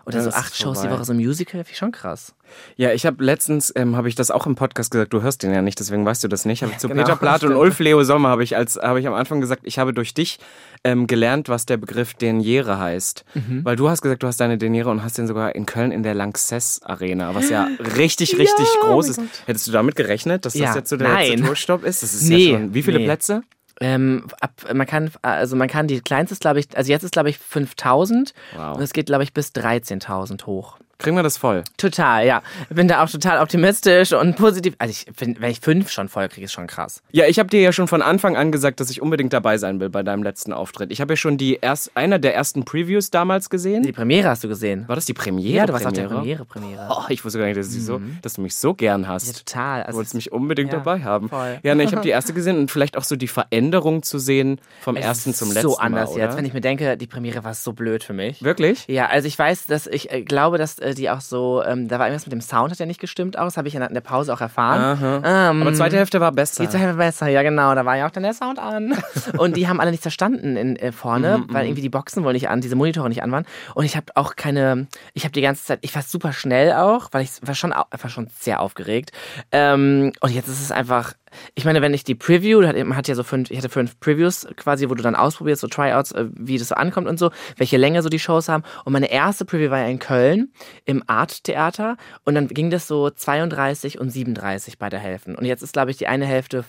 oder 0.06 0.18
Ja, 0.18 0.22
so 0.24 0.30
acht 0.30 0.56
Shows 0.56 0.82
die. 0.82 0.90
Woche 0.90 1.04
so 1.04 1.12
ein 1.12 1.16
Musical, 1.18 1.58
finde 1.60 1.70
ich 1.72 1.76
schon 1.78 1.92
krass. 1.92 2.32
Ja, 2.76 2.92
ich 2.92 3.04
habe 3.04 3.22
letztens, 3.24 3.72
ähm, 3.74 3.96
habe 3.96 4.08
ich 4.08 4.14
das 4.14 4.30
auch 4.30 4.46
im 4.46 4.54
Podcast 4.54 4.92
gesagt, 4.92 5.12
du 5.12 5.20
hörst 5.20 5.42
den 5.42 5.52
ja 5.52 5.62
nicht, 5.62 5.80
deswegen 5.80 6.06
weißt 6.06 6.22
du 6.22 6.28
das 6.28 6.44
nicht. 6.44 6.62
Aber 6.62 6.78
zu 6.78 6.88
genau, 6.88 7.02
Peter 7.02 7.16
Plath 7.16 7.42
und. 7.42 7.54
Ulf 7.56 7.80
Leo 7.80 8.04
Sommer 8.04 8.28
habe 8.28 8.44
ich, 8.44 8.56
als, 8.56 8.76
habe 8.76 9.00
ich 9.00 9.06
am 9.08 9.14
Anfang 9.14 9.40
gesagt, 9.40 9.62
ich 9.64 9.80
habe 9.80 9.92
durch 9.92 10.14
dich 10.14 10.38
ähm, 10.84 11.08
gelernt, 11.08 11.48
was 11.48 11.66
der 11.66 11.76
Begriff 11.76 12.14
Deniere 12.14 12.78
heißt. 12.78 13.24
Mhm. 13.34 13.64
Weil 13.64 13.74
du 13.74 13.88
hast 13.90 14.00
gesagt, 14.00 14.22
du 14.22 14.28
hast 14.28 14.38
deine 14.40 14.58
Deniere 14.58 14.90
und 14.90 15.02
hast 15.02 15.18
den 15.18 15.26
sogar 15.26 15.56
in 15.56 15.66
Köln 15.66 15.90
in 15.90 16.04
der 16.04 16.14
Lanxess 16.14 16.80
Arena, 16.84 17.34
was 17.34 17.50
ja 17.50 17.68
richtig, 17.96 18.38
richtig 18.38 18.66
groß 18.82 19.08
ist. 19.08 19.20
Hättest 19.46 19.66
du 19.66 19.72
damit 19.72 19.96
gerechnet, 19.96 20.44
dass 20.44 20.52
das 20.52 20.62
Ja, 20.62 20.74
jetzt 20.76 20.88
so 20.88 20.96
der 20.96 21.08
nein. 21.08 21.30
letzte 21.30 21.46
Tourstopp 21.46 21.84
ist? 21.84 22.04
Das 22.04 22.14
ist 22.14 22.28
Nee, 22.28 22.52
ja 22.52 22.58
schon, 22.58 22.74
wie 22.74 22.82
viele 22.84 22.98
nee. 23.00 23.04
Plätze? 23.06 23.42
Ähm, 23.80 24.26
ab, 24.40 24.52
man 24.72 24.86
kann, 24.86 25.10
also 25.22 25.54
man 25.56 25.68
kann 25.68 25.86
die 25.86 26.00
kleinste 26.00 26.32
ist, 26.32 26.40
glaube 26.40 26.60
ich, 26.60 26.76
also 26.76 26.90
jetzt 26.90 27.02
ist 27.02 27.12
glaube 27.12 27.28
ich 27.30 27.38
5000 27.38 28.32
Wow. 28.56 28.76
und 28.76 28.82
es 28.82 28.92
geht 28.92 29.06
glaube 29.06 29.22
ich 29.24 29.34
bis 29.34 29.50
13.000 29.50 30.46
hoch. 30.46 30.78
Kriegen 30.98 31.16
wir 31.16 31.22
das 31.22 31.36
voll? 31.36 31.62
Total, 31.76 32.26
ja. 32.26 32.42
Bin 32.70 32.88
da 32.88 33.04
auch 33.04 33.10
total 33.10 33.40
optimistisch 33.42 34.12
und 34.12 34.36
positiv. 34.36 34.74
Also 34.78 34.90
ich 34.92 35.06
finde, 35.14 35.40
wenn 35.40 35.50
ich 35.50 35.60
fünf 35.60 35.90
schon 35.90 36.08
voll 36.08 36.28
kriege, 36.28 36.46
ist 36.46 36.52
schon 36.52 36.66
krass. 36.66 37.02
Ja, 37.12 37.26
ich 37.26 37.38
habe 37.38 37.48
dir 37.50 37.60
ja 37.60 37.72
schon 37.72 37.86
von 37.86 38.02
Anfang 38.02 38.36
an 38.36 38.50
gesagt, 38.52 38.80
dass 38.80 38.90
ich 38.90 39.02
unbedingt 39.02 39.32
dabei 39.32 39.58
sein 39.58 39.78
will 39.80 39.90
bei 39.90 40.02
deinem 40.02 40.22
letzten 40.22 40.52
Auftritt. 40.52 40.90
Ich 40.90 41.00
habe 41.00 41.12
ja 41.12 41.16
schon 41.16 41.36
die 41.36 41.58
erst, 41.60 41.96
einer 41.96 42.18
der 42.18 42.34
ersten 42.34 42.64
Previews 42.64 43.10
damals 43.10 43.50
gesehen. 43.50 43.82
Die 43.82 43.92
Premiere 43.92 44.28
hast 44.30 44.42
du 44.44 44.48
gesehen. 44.48 44.88
War 44.88 44.96
das 44.96 45.04
die 45.04 45.14
Premiere? 45.14 45.56
Ja, 45.56 45.66
du 45.66 45.72
warst 45.74 45.86
auf 45.86 45.92
der 45.92 46.08
Premiere? 46.08 46.44
Premiere, 46.44 46.86
Premiere. 46.86 46.88
Oh, 46.90 47.04
ich 47.10 47.24
wusste 47.24 47.38
gar 47.38 47.46
nicht, 47.46 47.58
dass, 47.58 47.74
ich 47.74 47.84
so, 47.84 48.00
dass 48.22 48.34
du 48.34 48.40
mich 48.40 48.56
so 48.56 48.74
gern 48.74 49.06
hast. 49.06 49.26
Ja, 49.26 49.32
total. 49.34 49.80
Du 49.80 49.86
Also 49.88 49.96
wolltest 49.98 50.14
mich 50.14 50.32
unbedingt 50.32 50.72
ja, 50.72 50.78
dabei 50.78 51.02
haben. 51.02 51.28
voll. 51.28 51.58
Ja, 51.62 51.74
ne, 51.74 51.84
ich 51.84 51.92
habe 51.92 52.02
die 52.02 52.08
erste 52.10 52.32
gesehen 52.32 52.58
und 52.58 52.70
vielleicht 52.70 52.96
auch 52.96 53.04
so 53.04 53.16
die 53.16 53.28
Veränderung 53.28 54.02
zu 54.02 54.18
sehen 54.18 54.60
vom 54.80 54.96
es 54.96 55.04
ersten 55.04 55.34
zum 55.34 55.48
letzten 55.52 55.68
so 55.70 55.78
anders 55.78 56.12
Mal, 56.12 56.20
jetzt, 56.20 56.36
wenn 56.36 56.44
ich 56.44 56.54
mir 56.54 56.60
denke, 56.60 56.96
die 56.96 57.06
Premiere 57.06 57.44
war 57.44 57.54
so 57.54 57.72
blöd 57.72 58.02
für 58.02 58.12
mich. 58.12 58.42
Wirklich? 58.42 58.86
Ja, 58.88 59.06
also 59.06 59.28
ich 59.28 59.38
weiß, 59.38 59.66
dass 59.66 59.86
ich 59.86 60.10
äh, 60.10 60.22
glaube, 60.22 60.58
dass 60.58 60.78
die 60.94 61.10
auch 61.10 61.20
so, 61.20 61.62
ähm, 61.64 61.88
da 61.88 61.98
war 61.98 62.06
irgendwas 62.06 62.26
mit 62.26 62.32
dem 62.32 62.40
Sound, 62.40 62.70
hat 62.70 62.78
ja 62.78 62.86
nicht 62.86 63.00
gestimmt 63.00 63.38
aus, 63.38 63.56
habe 63.56 63.68
ich 63.68 63.74
in 63.74 63.80
der, 63.80 64.00
Pause 64.00 64.32
auch 64.32 64.40
erfahren. 64.40 64.98
Ähm, 65.24 65.62
Aber 65.62 65.74
zweite 65.74 65.96
Hälfte 65.96 66.20
war 66.20 66.32
besser. 66.32 66.62
Die 66.62 66.68
Zeit 66.68 66.82
war 66.82 66.94
besser, 66.94 67.28
ja 67.28 67.42
genau, 67.42 67.74
da 67.74 67.84
war 67.84 67.96
ja 67.96 68.06
auch 68.06 68.10
dann 68.10 68.22
der 68.22 68.34
Sound 68.34 68.58
an. 68.58 68.94
Und 69.38 69.56
die 69.56 69.68
haben 69.68 69.80
alle 69.80 69.90
nicht 69.90 70.02
verstanden 70.02 70.56
in, 70.56 70.76
äh, 70.76 70.92
vorne, 70.92 71.44
weil 71.48 71.66
irgendwie 71.66 71.82
die 71.82 71.88
Boxen 71.88 72.24
wohl 72.24 72.32
nicht 72.32 72.48
an, 72.48 72.60
diese 72.60 72.76
Monitore 72.76 73.08
nicht 73.08 73.22
an 73.22 73.32
waren. 73.32 73.46
Und 73.74 73.84
ich 73.84 73.96
habe 73.96 74.06
auch 74.14 74.36
keine, 74.36 74.86
ich 75.14 75.24
habe 75.24 75.32
die 75.32 75.40
ganze 75.40 75.64
Zeit, 75.64 75.78
ich 75.82 75.94
war 75.94 76.02
super 76.02 76.32
schnell 76.32 76.72
auch, 76.72 77.08
weil 77.12 77.22
ich 77.22 77.30
war 77.42 77.54
schon, 77.54 77.70
war 77.70 78.10
schon 78.10 78.28
sehr 78.38 78.60
aufgeregt. 78.60 79.12
Ähm, 79.52 80.12
und 80.20 80.30
jetzt 80.30 80.48
ist 80.48 80.60
es 80.60 80.70
einfach, 80.70 81.14
ich 81.54 81.64
meine, 81.64 81.82
wenn 81.82 81.94
ich 81.94 82.04
die 82.04 82.14
Preview, 82.14 82.60
man 82.60 82.96
hat 82.96 83.08
ja 83.08 83.14
so 83.14 83.22
fünf, 83.22 83.50
ich 83.50 83.58
hatte 83.58 83.68
fünf 83.68 83.98
Previews 84.00 84.46
quasi, 84.56 84.88
wo 84.88 84.94
du 84.94 85.02
dann 85.02 85.14
ausprobierst, 85.14 85.60
so 85.60 85.68
Tryouts, 85.68 86.12
äh, 86.12 86.26
wie 86.32 86.58
das 86.58 86.68
so 86.68 86.74
ankommt 86.74 87.08
und 87.08 87.18
so, 87.18 87.30
welche 87.56 87.76
Länge 87.76 88.02
so 88.02 88.08
die 88.08 88.18
Shows 88.18 88.48
haben. 88.48 88.64
Und 88.84 88.92
meine 88.92 89.10
erste 89.10 89.44
Preview 89.44 89.70
war 89.70 89.78
ja 89.78 89.86
in 89.86 89.98
Köln 89.98 90.52
im 90.84 91.02
Art 91.06 91.44
Theater 91.44 91.96
und 92.24 92.34
dann 92.34 92.48
ging 92.48 92.70
das 92.70 92.86
so 92.86 93.10
32 93.10 93.98
und 93.98 94.10
37 94.10 94.78
bei 94.78 94.88
der 94.88 95.00
Hälfte. 95.00 95.36
Und 95.36 95.44
jetzt 95.44 95.62
ist, 95.62 95.72
glaube 95.72 95.90
ich, 95.90 95.96
die 95.96 96.06
eine 96.06 96.26
Hälfte 96.26 96.64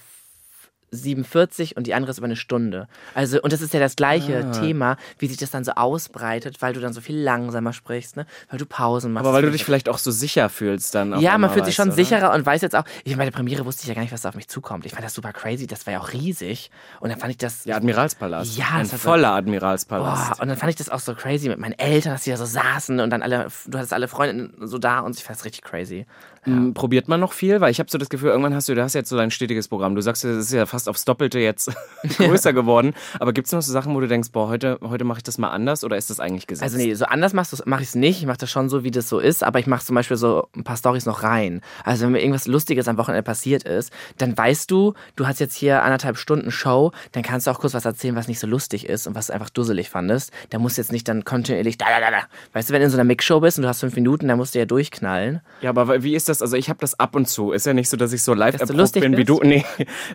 47 0.91 1.75
und 1.77 1.85
die 1.87 1.93
andere 1.93 2.11
ist 2.11 2.17
über 2.17 2.25
eine 2.25 2.35
Stunde. 2.35 2.87
Also, 3.13 3.41
und 3.41 3.51
das 3.53 3.61
ist 3.61 3.73
ja 3.73 3.79
das 3.79 3.95
gleiche 3.95 4.45
Ah. 4.45 4.51
Thema, 4.51 4.97
wie 5.19 5.27
sich 5.27 5.37
das 5.37 5.49
dann 5.51 5.63
so 5.63 5.71
ausbreitet, 5.73 6.61
weil 6.61 6.73
du 6.73 6.79
dann 6.79 6.93
so 6.93 7.01
viel 7.01 7.17
langsamer 7.17 7.73
sprichst, 7.73 8.15
ne? 8.15 8.25
Weil 8.49 8.59
du 8.59 8.65
Pausen 8.65 9.11
machst. 9.13 9.25
Aber 9.25 9.33
weil 9.35 9.41
du 9.43 9.51
dich 9.51 9.65
vielleicht 9.65 9.89
auch 9.89 9.97
so 9.97 10.11
sicher 10.11 10.49
fühlst 10.49 10.95
dann. 10.95 11.19
ja, 11.19 11.37
man 11.37 11.49
fühlt 11.51 11.65
sich 11.65 11.75
schon 11.75 11.89
du, 11.89 11.95
sicherer 11.95 12.33
und 12.33 12.45
weiß 12.45 12.61
jetzt 12.61 12.75
auch, 12.75 12.85
ich 13.03 13.17
bei 13.17 13.25
der 13.25 13.31
Premiere 13.31 13.65
wusste 13.65 13.81
ich 13.83 13.87
ja 13.89 13.93
gar 13.95 14.01
nicht, 14.01 14.11
was 14.13 14.21
da 14.21 14.29
auf 14.29 14.35
mich 14.35 14.47
zukommt. 14.47 14.85
Ich 14.85 14.93
fand 14.93 15.03
das 15.03 15.13
super 15.13 15.33
crazy, 15.33 15.67
das 15.67 15.85
war 15.85 15.93
ja 15.93 15.99
auch 15.99 16.13
riesig. 16.13 16.71
Und 16.99 17.09
dann 17.09 17.19
fand 17.19 17.31
ich 17.31 17.37
das. 17.37 17.63
Der 17.63 17.75
Admiralspalast. 17.77 18.57
Ja, 18.57 18.65
Ein 18.73 18.81
das 18.81 18.91
so- 18.91 18.97
voller 18.97 19.31
Admiralspalast. 19.31 20.31
Boah, 20.37 20.41
und 20.41 20.47
dann 20.47 20.57
fand 20.57 20.69
ich 20.69 20.75
das 20.77 20.89
auch 20.89 20.99
so 20.99 21.13
crazy 21.15 21.49
mit 21.49 21.59
meinen 21.59 21.77
Eltern, 21.77 22.13
dass 22.13 22.23
die 22.23 22.29
da 22.31 22.37
so 22.37 22.45
saßen 22.45 22.99
und 22.99 23.09
dann 23.09 23.21
alle, 23.21 23.47
du 23.65 23.77
hattest 23.77 23.93
alle 23.93 24.07
Freundinnen 24.07 24.53
so 24.67 24.77
da 24.77 24.99
und 24.99 25.15
ich 25.17 25.23
fand 25.23 25.37
das 25.37 25.45
richtig 25.45 25.63
crazy. 25.63 26.05
M, 26.47 26.73
Probiert 26.73 27.07
man 27.07 27.19
noch 27.19 27.33
viel? 27.33 27.61
Weil 27.61 27.71
ich 27.71 27.79
habe 27.79 27.89
so 27.89 27.97
das 27.97 28.09
Gefühl, 28.09 28.29
irgendwann 28.29 28.55
hast 28.55 28.69
du, 28.69 28.75
du 28.75 28.81
hast 28.81 28.93
jetzt 28.93 29.09
so 29.09 29.17
dein 29.17 29.31
stetiges 29.31 29.67
Programm. 29.67 29.95
Du 29.95 30.01
sagst, 30.01 30.23
es 30.23 30.47
ist 30.47 30.53
ja 30.53 30.65
fast 30.65 30.87
aufs 30.87 31.05
Doppelte 31.05 31.39
jetzt 31.39 31.71
größer 32.17 32.53
geworden. 32.53 32.93
Aber 33.19 33.33
gibt 33.33 33.47
es 33.47 33.53
noch 33.53 33.61
so 33.61 33.71
Sachen, 33.71 33.93
wo 33.93 33.99
du 33.99 34.07
denkst, 34.07 34.31
boah, 34.31 34.47
heute, 34.47 34.79
heute 34.81 35.03
mache 35.03 35.19
ich 35.19 35.23
das 35.23 35.37
mal 35.37 35.49
anders 35.49 35.83
oder 35.83 35.97
ist 35.97 36.09
das 36.09 36.19
eigentlich 36.19 36.47
gesetzt? 36.47 36.63
Also 36.63 36.77
nee, 36.77 36.93
so 36.93 37.05
anders 37.05 37.33
mache 37.33 37.81
ich 37.81 37.89
es 37.89 37.95
nicht. 37.95 38.19
Ich 38.19 38.25
mache 38.25 38.37
das 38.37 38.49
schon 38.49 38.69
so, 38.69 38.83
wie 38.83 38.91
das 38.91 39.09
so 39.09 39.19
ist, 39.19 39.43
aber 39.43 39.59
ich 39.59 39.67
mache 39.67 39.85
zum 39.85 39.95
Beispiel 39.95 40.17
so 40.17 40.47
ein 40.55 40.63
paar 40.63 40.77
Stories 40.77 41.05
noch 41.05 41.23
rein. 41.23 41.61
Also 41.83 42.05
wenn 42.05 42.13
mir 42.13 42.21
irgendwas 42.21 42.47
Lustiges 42.47 42.87
am 42.87 42.97
Wochenende 42.97 43.23
passiert 43.23 43.63
ist, 43.63 43.91
dann 44.17 44.37
weißt 44.37 44.71
du, 44.71 44.93
du 45.15 45.27
hast 45.27 45.39
jetzt 45.39 45.55
hier 45.55 45.83
anderthalb 45.83 46.17
Stunden 46.17 46.51
Show, 46.51 46.91
dann 47.11 47.23
kannst 47.23 47.47
du 47.47 47.51
auch 47.51 47.59
kurz 47.59 47.73
was 47.73 47.85
erzählen, 47.85 48.15
was 48.15 48.27
nicht 48.27 48.39
so 48.39 48.47
lustig 48.47 48.87
ist 48.87 49.07
und 49.07 49.15
was 49.15 49.27
du 49.27 49.33
einfach 49.33 49.49
dusselig 49.49 49.89
fandest. 49.89 50.31
Da 50.49 50.59
musst 50.59 50.77
du 50.77 50.81
jetzt 50.81 50.91
nicht 50.91 51.07
dann 51.07 51.25
kontinuierlich 51.25 51.77
da, 51.77 51.87
da, 51.89 51.99
da, 51.99 52.11
da. 52.11 52.23
Weißt 52.53 52.69
du, 52.69 52.73
wenn 52.73 52.81
du 52.81 52.85
in 52.85 52.91
so 52.91 52.97
einer 52.97 53.03
Mixshow 53.03 53.39
bist 53.39 53.57
und 53.57 53.63
du 53.63 53.69
hast 53.69 53.81
fünf 53.81 53.95
Minuten, 53.95 54.27
dann 54.27 54.37
musst 54.37 54.55
du 54.55 54.59
ja 54.59 54.65
durchknallen. 54.65 55.41
Ja, 55.61 55.71
aber 55.71 56.03
wie 56.03 56.15
ist 56.15 56.29
das? 56.29 56.36
Also 56.41 56.55
ich 56.57 56.69
habe 56.69 56.79
das 56.79 56.99
ab 56.99 57.15
und 57.15 57.27
zu. 57.27 57.51
Ist 57.51 57.65
ja 57.65 57.73
nicht 57.73 57.89
so, 57.89 57.97
dass 57.97 58.13
ich 58.13 58.23
so 58.23 58.33
live 58.33 58.59
erprobt 58.59 58.93
bin 58.93 59.17
wie 59.17 59.23
du. 59.25 59.39
Nee, 59.43 59.65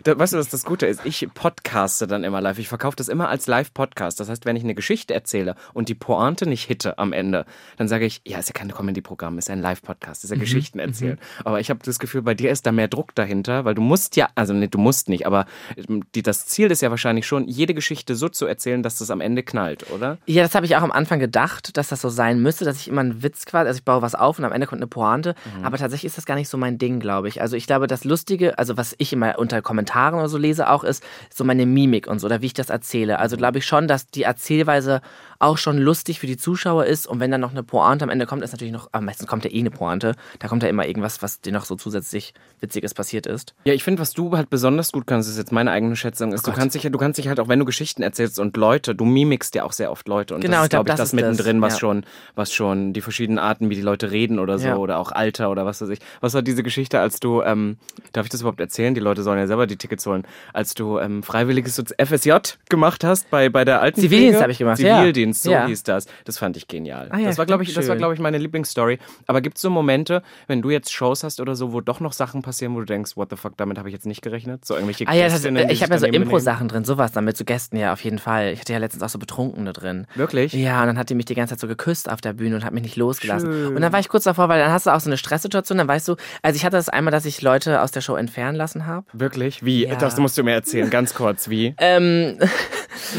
da, 0.03 0.17
weißt 0.17 0.33
du, 0.33 0.37
was 0.37 0.49
das 0.49 0.63
Gute 0.65 0.85
ist? 0.85 1.01
Ich 1.05 1.27
podcaste 1.33 2.07
dann 2.07 2.23
immer 2.23 2.41
live. 2.41 2.59
Ich 2.59 2.67
verkaufe 2.67 2.95
das 2.95 3.07
immer 3.09 3.29
als 3.29 3.47
Live-Podcast. 3.47 4.19
Das 4.19 4.29
heißt, 4.29 4.45
wenn 4.45 4.55
ich 4.55 4.63
eine 4.63 4.75
Geschichte 4.75 5.13
erzähle 5.13 5.55
und 5.73 5.89
die 5.89 5.95
Pointe 5.95 6.45
nicht 6.47 6.63
hitte 6.65 6.97
am 6.97 7.13
Ende, 7.13 7.45
dann 7.77 7.87
sage 7.87 8.05
ich, 8.05 8.21
ja, 8.25 8.39
ist 8.39 8.49
ja 8.49 8.53
kein 8.53 8.71
Comedy-Programm, 8.71 9.37
ist 9.37 9.47
ja 9.47 9.53
ein 9.53 9.61
Live-Podcast, 9.61 10.23
ist 10.23 10.29
Mhm, 10.31 10.35
ja 10.37 10.41
Geschichten 10.41 10.79
erzählen. 10.79 11.19
Aber 11.43 11.59
ich 11.59 11.69
habe 11.69 11.79
das 11.83 11.99
Gefühl, 11.99 12.21
bei 12.21 12.33
dir 12.33 12.51
ist 12.51 12.65
da 12.65 12.71
mehr 12.71 12.87
Druck 12.87 13.13
dahinter, 13.15 13.65
weil 13.65 13.75
du 13.75 13.81
musst 13.81 14.15
ja, 14.15 14.29
also 14.35 14.53
nee, 14.53 14.67
du 14.67 14.77
musst 14.77 15.09
nicht, 15.09 15.25
aber 15.25 15.45
ähm, 15.77 16.03
die, 16.15 16.21
das 16.21 16.45
Ziel 16.47 16.71
ist 16.71 16.81
ja 16.81 16.89
wahrscheinlich 16.89 17.25
schon, 17.27 17.47
jede 17.47 17.73
Geschichte 17.73 18.15
so 18.15 18.29
zu 18.29 18.45
erzählen, 18.45 18.83
dass 18.83 18.97
das 18.97 19.09
am 19.11 19.21
Ende 19.21 19.43
knallt, 19.43 19.89
oder? 19.91 20.17
Ja, 20.25 20.43
das 20.43 20.55
habe 20.55 20.65
ich 20.65 20.75
auch 20.75 20.81
am 20.81 20.91
Anfang 20.91 21.19
gedacht, 21.19 21.77
dass 21.77 21.87
das 21.89 22.01
so 22.01 22.09
sein 22.09 22.41
müsste, 22.41 22.65
dass 22.65 22.77
ich 22.77 22.87
immer 22.87 23.01
einen 23.01 23.23
Witz 23.23 23.45
quasi, 23.45 23.67
also 23.67 23.77
ich 23.77 23.85
baue 23.85 24.01
was 24.01 24.15
auf 24.15 24.39
und 24.39 24.45
am 24.45 24.51
Ende 24.51 24.67
kommt 24.67 24.81
eine 24.81 24.87
Pointe. 24.87 25.35
Aber 25.63 25.77
tatsächlich 25.77 26.02
ist 26.05 26.17
das 26.17 26.25
gar 26.25 26.35
nicht 26.35 26.49
so 26.49 26.57
mein 26.57 26.77
Ding, 26.77 26.99
glaube 26.99 27.27
ich. 27.27 27.41
Also 27.41 27.55
ich 27.55 27.67
glaube, 27.67 27.87
das 27.87 28.03
Lustige, 28.03 28.57
also 28.57 28.77
was 28.77 28.95
ich 28.97 29.13
immer 29.13 29.37
unter 29.39 29.61
Kommentaren 29.61 30.15
oder 30.19 30.29
so 30.29 30.37
lese 30.37 30.69
auch, 30.69 30.83
ist 30.83 31.03
so 31.33 31.43
meine 31.43 31.65
Mimik 31.65 32.07
und 32.07 32.19
so, 32.19 32.27
oder 32.27 32.41
wie 32.41 32.47
ich 32.47 32.53
das 32.53 32.69
erzähle. 32.69 33.19
Also 33.19 33.37
glaube 33.37 33.57
ich 33.59 33.65
schon, 33.65 33.87
dass 33.87 34.07
die 34.07 34.23
Erzählweise 34.23 35.01
auch 35.39 35.57
schon 35.57 35.77
lustig 35.77 36.19
für 36.19 36.27
die 36.27 36.37
Zuschauer 36.37 36.85
ist. 36.85 37.05
Und 37.05 37.19
wenn 37.19 37.29
dann 37.29 37.41
noch 37.41 37.51
eine 37.51 37.63
Pointe 37.63 38.03
am 38.03 38.09
Ende 38.09 38.25
kommt, 38.25 38.43
ist 38.43 38.51
natürlich 38.53 38.73
noch, 38.73 38.87
am 38.93 39.05
meisten 39.05 39.27
kommt 39.27 39.43
ja 39.43 39.51
eh 39.51 39.59
eine 39.59 39.71
Pointe. 39.71 40.15
Da 40.39 40.47
kommt 40.47 40.63
ja 40.63 40.69
immer 40.69 40.87
irgendwas, 40.87 41.21
was 41.21 41.41
dir 41.41 41.51
noch 41.51 41.65
so 41.65 41.75
zusätzlich 41.75 42.33
Witziges 42.61 42.93
passiert 42.93 43.27
ist. 43.27 43.53
Ja, 43.65 43.73
ich 43.73 43.83
finde, 43.83 44.01
was 44.01 44.13
du 44.13 44.35
halt 44.37 44.49
besonders 44.49 44.91
gut 44.93 45.05
kannst, 45.05 45.29
ist 45.29 45.37
jetzt 45.37 45.51
meine 45.51 45.71
eigene 45.71 45.95
Schätzung, 45.95 46.31
ist, 46.31 46.47
du 46.47 46.51
Gott. 46.51 46.59
kannst 46.59 46.75
dich, 46.75 46.83
du 46.83 46.97
kannst 46.97 47.17
dich 47.17 47.27
halt 47.27 47.39
auch, 47.41 47.49
wenn 47.49 47.59
du 47.59 47.65
Geschichten 47.65 48.03
erzählst 48.03 48.39
und 48.39 48.55
Leute, 48.55 48.95
du 48.95 49.03
mimikst 49.05 49.53
ja 49.55 49.63
auch 49.65 49.73
sehr 49.73 49.91
oft 49.91 50.07
Leute 50.07 50.33
und 50.35 50.41
Genau, 50.41 50.57
das 50.57 50.63
ist, 50.65 50.69
glaub, 50.69 50.85
glaube 50.85 50.95
ich, 50.95 51.01
das 51.01 51.09
das, 51.09 51.13
mittendrin, 51.13 51.61
was 51.61 51.73
ja. 51.73 51.79
schon, 51.79 52.05
was 52.35 52.53
schon 52.53 52.93
die 52.93 53.01
verschiedenen 53.01 53.39
Arten, 53.39 53.69
wie 53.69 53.75
die 53.75 53.81
Leute 53.81 54.11
reden 54.11 54.39
oder 54.39 54.57
so 54.59 54.67
Ja. 54.67 54.75
oder 54.77 54.97
auch 54.97 55.11
Alter 55.11 55.51
oder 55.51 55.65
was 55.65 55.81
weiß 55.81 55.89
ich. 55.89 55.92
Was 56.21 56.33
war 56.33 56.41
diese 56.41 56.63
Geschichte, 56.63 56.99
als 56.99 57.19
du, 57.19 57.41
ähm, 57.41 57.77
darf 58.13 58.25
ich 58.25 58.29
das 58.31 58.41
überhaupt 58.41 58.59
erzählen? 58.59 58.93
Die 58.93 59.01
Leute 59.01 59.23
sollen 59.23 59.39
ja 59.39 59.47
selber 59.47 59.67
die 59.67 59.77
Tickets 59.77 60.05
holen, 60.05 60.23
als 60.53 60.73
du 60.73 60.99
ähm, 60.99 61.23
freiwilliges 61.23 61.81
FSJ 61.99 62.31
gemacht 62.69 63.03
hast 63.03 63.29
bei 63.29 63.49
bei 63.49 63.65
der 63.65 63.81
alten 63.81 64.01
Zivildienst 64.01 64.41
habe 64.41 64.51
ich 64.51 64.57
gemacht, 64.57 64.79
ja. 64.79 64.99
Zivildienst, 64.99 65.43
so 65.43 65.51
Ja. 65.51 65.65
hieß 65.67 65.83
das. 65.83 66.05
Das 66.25 66.37
fand 66.37 66.57
ich 66.57 66.67
genial. 66.67 67.09
Ah 67.11 67.17
ja, 67.19 67.27
das 67.27 67.37
war, 67.37 67.45
glaube 67.45 67.63
ich, 67.63 67.73
das 67.73 67.87
war, 67.87 67.93
schön. 67.93 67.97
glaube 67.99 68.13
ich, 68.13 68.19
meine 68.19 68.37
Lieblingsstory. 68.37 68.99
Aber 69.27 69.41
gibt 69.41 69.57
es 69.57 69.61
so 69.61 69.69
Momente, 69.69 70.23
wenn 70.47 70.61
du 70.61 70.69
jetzt 70.69 70.91
Shows 70.91 71.23
hast 71.23 71.39
oder 71.39 71.55
so, 71.55 71.73
wo 71.73 71.81
doch 71.81 71.99
noch 71.99 72.13
Sachen 72.13 72.41
passieren, 72.41 72.75
wo 72.75 72.79
du 72.79 72.85
denkst, 72.85 73.15
what 73.17 73.29
the 73.29 73.35
fuck, 73.35 73.57
damit 73.57 73.77
habe 73.77 73.89
ich 73.89 73.93
jetzt 73.93 74.05
nicht 74.05 74.21
gerechnet? 74.21 74.65
So 74.65 74.73
irgendwelche 74.75 75.07
Ah 75.07 75.13
ja, 75.13 75.27
das, 75.27 75.41
die 75.41 75.49
ich 75.49 75.69
sich 75.69 75.83
habe 75.83 75.93
ja 75.93 75.99
so? 75.99 76.05
Impro-Sachen 76.05 76.67
drin, 76.67 76.83
sowas 76.85 77.11
dann 77.11 77.25
mit 77.25 77.37
so 77.37 77.45
Gästen, 77.45 77.77
ja, 77.77 77.93
auf 77.93 78.03
jeden 78.03 78.19
Fall. 78.19 78.51
Ich 78.53 78.59
hatte 78.59 78.73
ja 78.73 78.79
letztens 78.79 79.03
auch 79.03 79.09
so 79.09 79.19
Betrunkene 79.19 79.73
drin. 79.73 80.07
Wirklich? 80.15 80.53
Ja, 80.53 80.81
und 80.81 80.87
dann 80.87 80.97
hat 80.97 81.09
die 81.09 81.15
mich 81.15 81.25
die 81.25 81.35
ganze 81.35 81.53
Zeit 81.53 81.59
so 81.59 81.67
geküsst 81.67 82.09
auf 82.09 82.21
der 82.21 82.33
Bühne 82.33 82.55
und 82.55 82.63
hat 82.65 82.73
mich 82.73 82.83
nicht 82.83 82.95
losgelassen. 82.95 83.51
Schön. 83.51 83.75
Und 83.75 83.81
dann 83.81 83.91
war 83.93 83.99
ich 83.99 84.09
kurz 84.09 84.23
davor, 84.23 84.49
weil 84.49 84.59
dann 84.59 84.71
hast 84.71 84.85
du 84.85 84.91
auch 84.93 84.99
so 84.99 85.09
eine 85.09 85.17
Stresssituation, 85.17 85.77
dann 85.83 85.93
weißt 85.95 86.07
du, 86.07 86.15
also 86.41 86.55
ich 86.55 86.65
hatte 86.65 86.77
das 86.77 86.89
einmal, 86.89 87.11
dass 87.11 87.25
ich 87.25 87.41
Leute 87.41 87.81
aus 87.81 87.91
der 87.91 88.01
Show 88.01 88.15
entfernen 88.15 88.55
lassen 88.57 88.85
habe. 88.85 89.05
Wirklich? 89.13 89.63
Wie? 89.63 89.85
Ja. 89.85 89.95
Das 89.95 90.17
musst 90.17 90.37
du 90.37 90.43
mir 90.43 90.53
erzählen, 90.53 90.89
ganz 90.89 91.13
kurz. 91.13 91.49
Wie? 91.49 91.75
Ähm, 91.83 92.37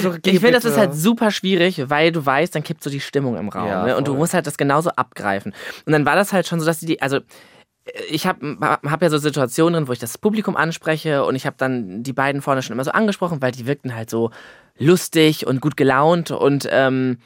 So, 0.01 0.15
ich 0.25 0.41
finde, 0.41 0.53
das 0.53 0.65
ist 0.65 0.77
halt 0.79 0.95
super 0.95 1.31
schwierig, 1.31 1.91
weil 1.91 2.13
du 2.13 2.25
weißt, 2.25 2.55
dann 2.55 2.63
kippt 2.63 2.83
so 2.83 2.91
die 2.91 3.01
Stimmung 3.01 3.37
im 3.37 3.49
Raum. 3.49 3.67
Ja, 3.69 3.85
ne? 3.85 3.97
Und 3.97 4.09
du 4.09 4.15
musst 4.15 4.35
halt 4.35 4.47
das 4.47 4.57
genauso 4.57 4.91
abgreifen. 4.91 5.53
Und 5.85 5.93
dann 5.93 6.07
war 6.07 6.17
das 6.17 6.33
halt 6.33 6.47
schon 6.47 6.61
so, 6.61 6.67
dass 6.67 6.81
die, 6.81 7.03
also 7.03 7.21
ich 8.11 8.27
habe 8.27 8.57
hab 8.61 9.03
ja 9.03 9.11
so 9.11 9.19
Situationen 9.19 9.75
drin, 9.75 9.89
wo 9.89 9.93
ich 9.93 9.99
das 9.99 10.17
Publikum 10.17 10.57
anspreche 10.57 11.25
und 11.25 11.35
ich 11.35 11.45
habe 11.45 11.57
dann 11.59 12.03
die 12.03 12.13
beiden 12.15 12.41
vorne 12.41 12.63
schon 12.63 12.73
immer 12.73 12.85
so 12.85 12.93
angesprochen, 12.93 13.43
weil 13.43 13.53
die 13.53 13.67
wirkten 13.67 13.95
halt 13.95 14.09
so 14.09 14.31
lustig 14.79 15.47
und 15.47 15.61
gut 15.61 15.77
gelaunt 15.77 16.31
und 16.31 16.67
ähm, 16.71 17.19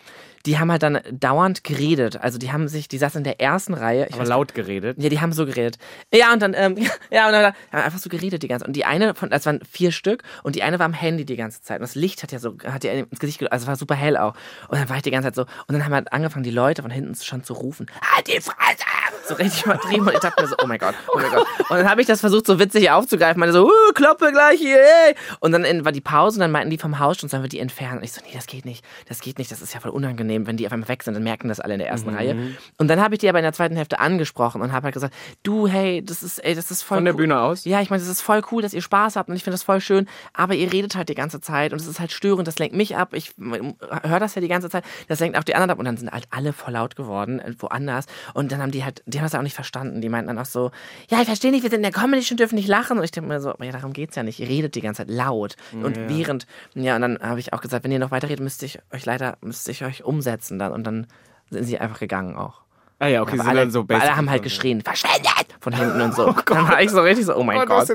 die 0.46 0.58
haben 0.58 0.70
halt 0.70 0.82
dann 0.82 1.00
dauernd 1.10 1.64
geredet. 1.64 2.20
Also 2.20 2.38
die 2.38 2.52
haben 2.52 2.68
sich, 2.68 2.88
die 2.88 2.98
saßen 2.98 3.18
in 3.18 3.24
der 3.24 3.40
ersten 3.40 3.74
Reihe. 3.74 4.06
Ich 4.08 4.14
Aber 4.14 4.24
laut 4.24 4.54
geredet? 4.54 4.96
Ja, 5.00 5.08
die 5.08 5.20
haben 5.20 5.32
so 5.32 5.46
geredet. 5.46 5.78
Ja, 6.12 6.32
und 6.32 6.40
dann, 6.40 6.54
ähm, 6.54 6.76
ja, 7.10 7.26
und 7.26 7.32
dann 7.32 7.44
haben 7.46 7.54
einfach 7.72 7.98
so 7.98 8.08
geredet 8.08 8.42
die 8.42 8.48
ganze 8.48 8.64
Zeit. 8.64 8.68
Und 8.68 8.76
die 8.76 8.84
eine 8.84 9.14
von, 9.14 9.30
das 9.30 9.46
waren 9.46 9.60
vier 9.70 9.92
Stück 9.92 10.22
und 10.42 10.56
die 10.56 10.62
eine 10.62 10.78
war 10.78 10.86
am 10.86 10.92
Handy 10.92 11.24
die 11.24 11.36
ganze 11.36 11.62
Zeit. 11.62 11.80
Und 11.80 11.82
das 11.82 11.94
Licht 11.94 12.22
hat 12.22 12.32
ja 12.32 12.38
so, 12.38 12.56
hat 12.64 12.84
ja 12.84 12.92
ins 12.92 13.18
Gesicht, 13.18 13.40
also 13.50 13.64
es 13.64 13.68
war 13.68 13.76
super 13.76 13.94
hell 13.94 14.16
auch. 14.16 14.34
Und 14.68 14.78
dann 14.78 14.88
war 14.88 14.96
ich 14.96 15.02
die 15.02 15.10
ganze 15.10 15.28
Zeit 15.28 15.34
so, 15.34 15.42
und 15.42 15.74
dann 15.74 15.84
haben 15.84 15.94
halt 15.94 16.12
angefangen, 16.12 16.44
die 16.44 16.50
Leute 16.50 16.82
von 16.82 16.90
hinten 16.90 17.14
schon 17.14 17.44
zu 17.44 17.54
rufen, 17.54 17.86
halt 18.14 18.28
die 18.28 18.40
Fresse! 18.40 18.84
So 19.28 19.34
richtig 19.34 19.66
übertrieben. 19.66 20.06
Und 20.06 20.14
ich 20.14 20.20
dachte 20.20 20.42
mir 20.42 20.48
so, 20.48 20.56
oh 20.62 20.66
mein 20.66 20.78
Gott, 20.78 20.94
oh 21.12 21.18
mein 21.18 21.30
Gott. 21.30 21.46
Und 21.68 21.76
dann 21.76 21.88
habe 21.88 22.00
ich 22.00 22.06
das 22.06 22.20
versucht, 22.20 22.46
so 22.46 22.58
witzig 22.58 22.90
aufzugreifen. 22.90 23.38
Meine 23.38 23.52
so, 23.52 23.66
uh, 23.66 23.92
kloppe 23.94 24.32
gleich 24.32 24.58
hier, 24.58 24.78
ey. 24.78 25.14
Und 25.40 25.52
dann 25.52 25.84
war 25.84 25.92
die 25.92 26.00
Pause 26.00 26.36
und 26.36 26.40
dann 26.40 26.50
meinten 26.50 26.70
die 26.70 26.78
vom 26.78 26.98
Haus 26.98 27.22
und 27.22 27.28
sollen 27.28 27.42
wir 27.42 27.48
die 27.48 27.58
entfernen. 27.58 27.98
Und 27.98 28.04
ich 28.04 28.12
so, 28.12 28.22
nee, 28.24 28.32
das 28.32 28.46
geht 28.46 28.64
nicht, 28.64 28.84
das 29.06 29.20
geht 29.20 29.38
nicht, 29.38 29.50
das 29.50 29.60
ist 29.60 29.74
ja 29.74 29.80
voll 29.80 29.90
unangenehm, 29.90 30.18
wenn 30.28 30.56
die 30.56 30.66
auf 30.66 30.72
einmal 30.72 30.88
weg 30.88 31.02
sind, 31.02 31.14
dann 31.14 31.22
merken 31.22 31.48
das 31.48 31.60
alle 31.60 31.74
in 31.74 31.80
der 31.80 31.88
ersten 31.88 32.10
mhm. 32.10 32.16
Reihe. 32.16 32.36
Und 32.76 32.88
dann 32.88 33.00
habe 33.00 33.14
ich 33.14 33.20
die 33.20 33.28
aber 33.28 33.38
in 33.38 33.44
der 33.44 33.52
zweiten 33.52 33.76
Hälfte 33.76 34.00
angesprochen 34.00 34.62
und 34.62 34.72
habe 34.72 34.84
halt 34.84 34.94
gesagt, 34.94 35.14
du, 35.42 35.66
hey, 35.66 36.04
das 36.04 36.22
ist, 36.22 36.38
ey, 36.38 36.54
das 36.54 36.70
ist 36.70 36.82
voll 36.82 36.98
Von 36.98 37.04
der 37.04 37.14
cool. 37.14 37.18
Bühne 37.18 37.40
aus? 37.40 37.64
Ja, 37.64 37.80
ich 37.80 37.90
meine, 37.90 38.00
das 38.00 38.08
ist 38.08 38.20
voll 38.20 38.42
cool, 38.50 38.62
dass 38.62 38.74
ihr 38.74 38.82
Spaß 38.82 39.16
habt 39.16 39.28
und 39.28 39.36
ich 39.36 39.44
finde 39.44 39.54
das 39.54 39.62
voll 39.62 39.80
schön, 39.80 40.06
aber 40.32 40.54
ihr 40.54 40.72
redet 40.72 40.96
halt 40.96 41.08
die 41.08 41.14
ganze 41.14 41.40
Zeit 41.40 41.72
und 41.72 41.80
es 41.80 41.86
ist 41.86 42.00
halt 42.00 42.12
störend, 42.12 42.46
das 42.48 42.58
lenkt 42.58 42.74
mich 42.74 42.96
ab. 42.96 43.14
Ich 43.14 43.34
höre 43.38 44.20
das 44.20 44.34
ja 44.34 44.40
die 44.40 44.48
ganze 44.48 44.70
Zeit, 44.70 44.84
das 45.08 45.20
lenkt 45.20 45.36
auch 45.38 45.44
die 45.44 45.54
anderen 45.54 45.70
ab 45.70 45.78
und 45.78 45.84
dann 45.84 45.96
sind 45.96 46.10
halt 46.10 46.26
alle 46.30 46.52
voll 46.52 46.72
laut 46.72 46.96
geworden, 46.96 47.40
äh, 47.40 47.54
woanders. 47.58 48.06
Und 48.34 48.52
dann 48.52 48.62
haben 48.62 48.70
die 48.70 48.84
halt, 48.84 49.02
die 49.06 49.18
haben 49.18 49.24
das 49.24 49.34
auch 49.34 49.42
nicht 49.42 49.54
verstanden. 49.54 50.00
Die 50.00 50.08
meinten 50.08 50.28
dann 50.28 50.38
auch 50.38 50.46
so, 50.46 50.70
ja, 51.10 51.20
ich 51.20 51.26
verstehe 51.26 51.50
nicht, 51.50 51.62
wir 51.62 51.70
sind 51.70 51.78
in 51.78 51.82
der 51.82 51.92
Comedy 51.92 52.22
schon 52.22 52.36
dürfen 52.36 52.56
nicht 52.56 52.68
lachen. 52.68 52.98
Und 52.98 53.04
ich 53.04 53.10
denke 53.10 53.28
mir 53.28 53.40
so, 53.40 53.54
ja, 53.60 53.72
darum 53.72 53.92
geht 53.92 54.10
es 54.10 54.16
ja 54.16 54.22
nicht. 54.22 54.40
Ihr 54.40 54.48
redet 54.48 54.74
die 54.74 54.80
ganze 54.80 55.06
Zeit 55.06 55.10
laut. 55.10 55.56
Und 55.72 55.96
ja. 55.96 56.08
während, 56.08 56.46
ja, 56.74 56.96
und 56.96 57.02
dann 57.02 57.18
habe 57.20 57.40
ich 57.40 57.52
auch 57.52 57.60
gesagt, 57.60 57.84
wenn 57.84 57.92
ihr 57.92 57.98
noch 57.98 58.10
weiterredet, 58.10 58.40
müsste 58.40 58.66
ich 58.66 58.78
euch 58.92 59.04
leider, 59.06 59.38
müsste 59.40 59.70
ich 59.70 59.84
euch 59.84 60.04
umsetzen 60.18 60.58
dann. 60.58 60.72
Und 60.72 60.84
dann 60.84 61.06
sind 61.50 61.64
sie 61.64 61.78
einfach 61.78 61.98
gegangen 61.98 62.36
auch. 62.36 62.62
Ah 63.00 63.06
ja, 63.06 63.22
okay, 63.22 63.36
sie 63.36 63.46
alle, 63.46 63.60
dann 63.60 63.70
so 63.70 63.86
alle 63.88 64.16
haben 64.16 64.28
halt 64.28 64.42
geschrien, 64.42 64.80
verschwendet 64.80 65.54
von 65.60 65.72
hinten 65.72 66.00
und 66.00 66.14
so. 66.14 66.28
Oh 66.38 66.54
dann 66.54 66.68
war 66.68 66.82
ich 66.82 66.90
so 66.90 67.00
richtig 67.00 67.26
so, 67.26 67.36
oh 67.36 67.44
mein 67.44 67.60
oh, 67.60 67.64
Gott. 67.64 67.88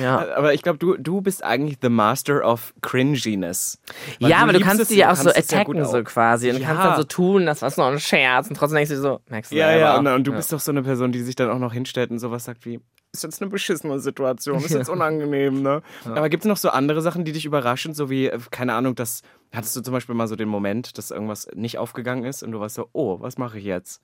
Ja. 0.00 0.26
Aber 0.34 0.54
ich 0.54 0.62
glaube, 0.62 0.78
du, 0.78 0.96
du 0.96 1.20
bist 1.20 1.44
eigentlich 1.44 1.78
the 1.80 1.88
master 1.88 2.44
of 2.44 2.74
Cringiness. 2.82 3.78
Weil 4.18 4.30
ja, 4.30 4.38
aber 4.38 4.52
du 4.52 4.60
kannst 4.60 4.86
sie 4.86 4.96
ja 4.96 5.12
auch 5.12 5.16
so 5.16 5.30
attacken, 5.30 5.76
ja 5.76 5.84
so 5.84 6.02
quasi. 6.02 6.48
Und 6.48 6.54
ja. 6.54 6.60
du 6.60 6.66
kannst 6.66 6.84
dann 6.84 6.96
so 6.96 7.04
tun, 7.04 7.46
das 7.46 7.62
war 7.62 7.72
nur 7.76 7.86
ein 7.86 8.00
Scherz. 8.00 8.48
Und 8.48 8.56
trotzdem 8.56 8.76
denkst 8.76 8.90
du 8.90 8.96
so, 8.96 9.20
merkst 9.28 9.52
du 9.52 9.56
Ja, 9.56 9.70
ja, 9.76 9.98
und, 9.98 10.06
und, 10.06 10.26
du 10.26 10.32
bist 10.32 10.52
doch 10.52 10.60
so 10.60 10.72
eine 10.72 10.82
Person, 10.82 11.12
die 11.12 11.22
sich 11.22 11.36
dann 11.36 11.50
auch 11.50 11.58
noch 11.58 11.72
hinstellt 11.72 12.10
und 12.10 12.18
sowas 12.18 12.44
sagt 12.44 12.66
wie, 12.66 12.80
ist 13.12 13.24
jetzt 13.24 13.42
eine 13.42 13.50
beschissene 13.50 13.98
Situation, 13.98 14.58
ist 14.58 14.70
jetzt 14.70 14.88
unangenehm, 14.88 15.62
ne? 15.62 15.82
Ja. 16.04 16.14
Aber 16.14 16.28
gibt 16.28 16.44
es 16.44 16.48
noch 16.48 16.56
so 16.56 16.70
andere 16.70 17.02
Sachen, 17.02 17.24
die 17.24 17.32
dich 17.32 17.44
überraschen, 17.44 17.94
so 17.94 18.10
wie, 18.10 18.26
äh, 18.26 18.38
keine 18.50 18.74
Ahnung, 18.74 18.94
das, 18.94 19.22
hattest 19.52 19.76
du 19.76 19.80
zum 19.80 19.92
Beispiel 19.92 20.14
mal 20.14 20.28
so 20.28 20.36
den 20.36 20.48
Moment, 20.48 20.96
dass 20.98 21.10
irgendwas 21.10 21.48
nicht 21.54 21.78
aufgegangen 21.78 22.24
ist 22.24 22.42
und 22.42 22.52
du 22.52 22.60
warst 22.60 22.76
so, 22.76 22.88
oh, 22.92 23.20
was 23.20 23.38
mache 23.38 23.58
ich 23.58 23.64
jetzt? 23.64 24.00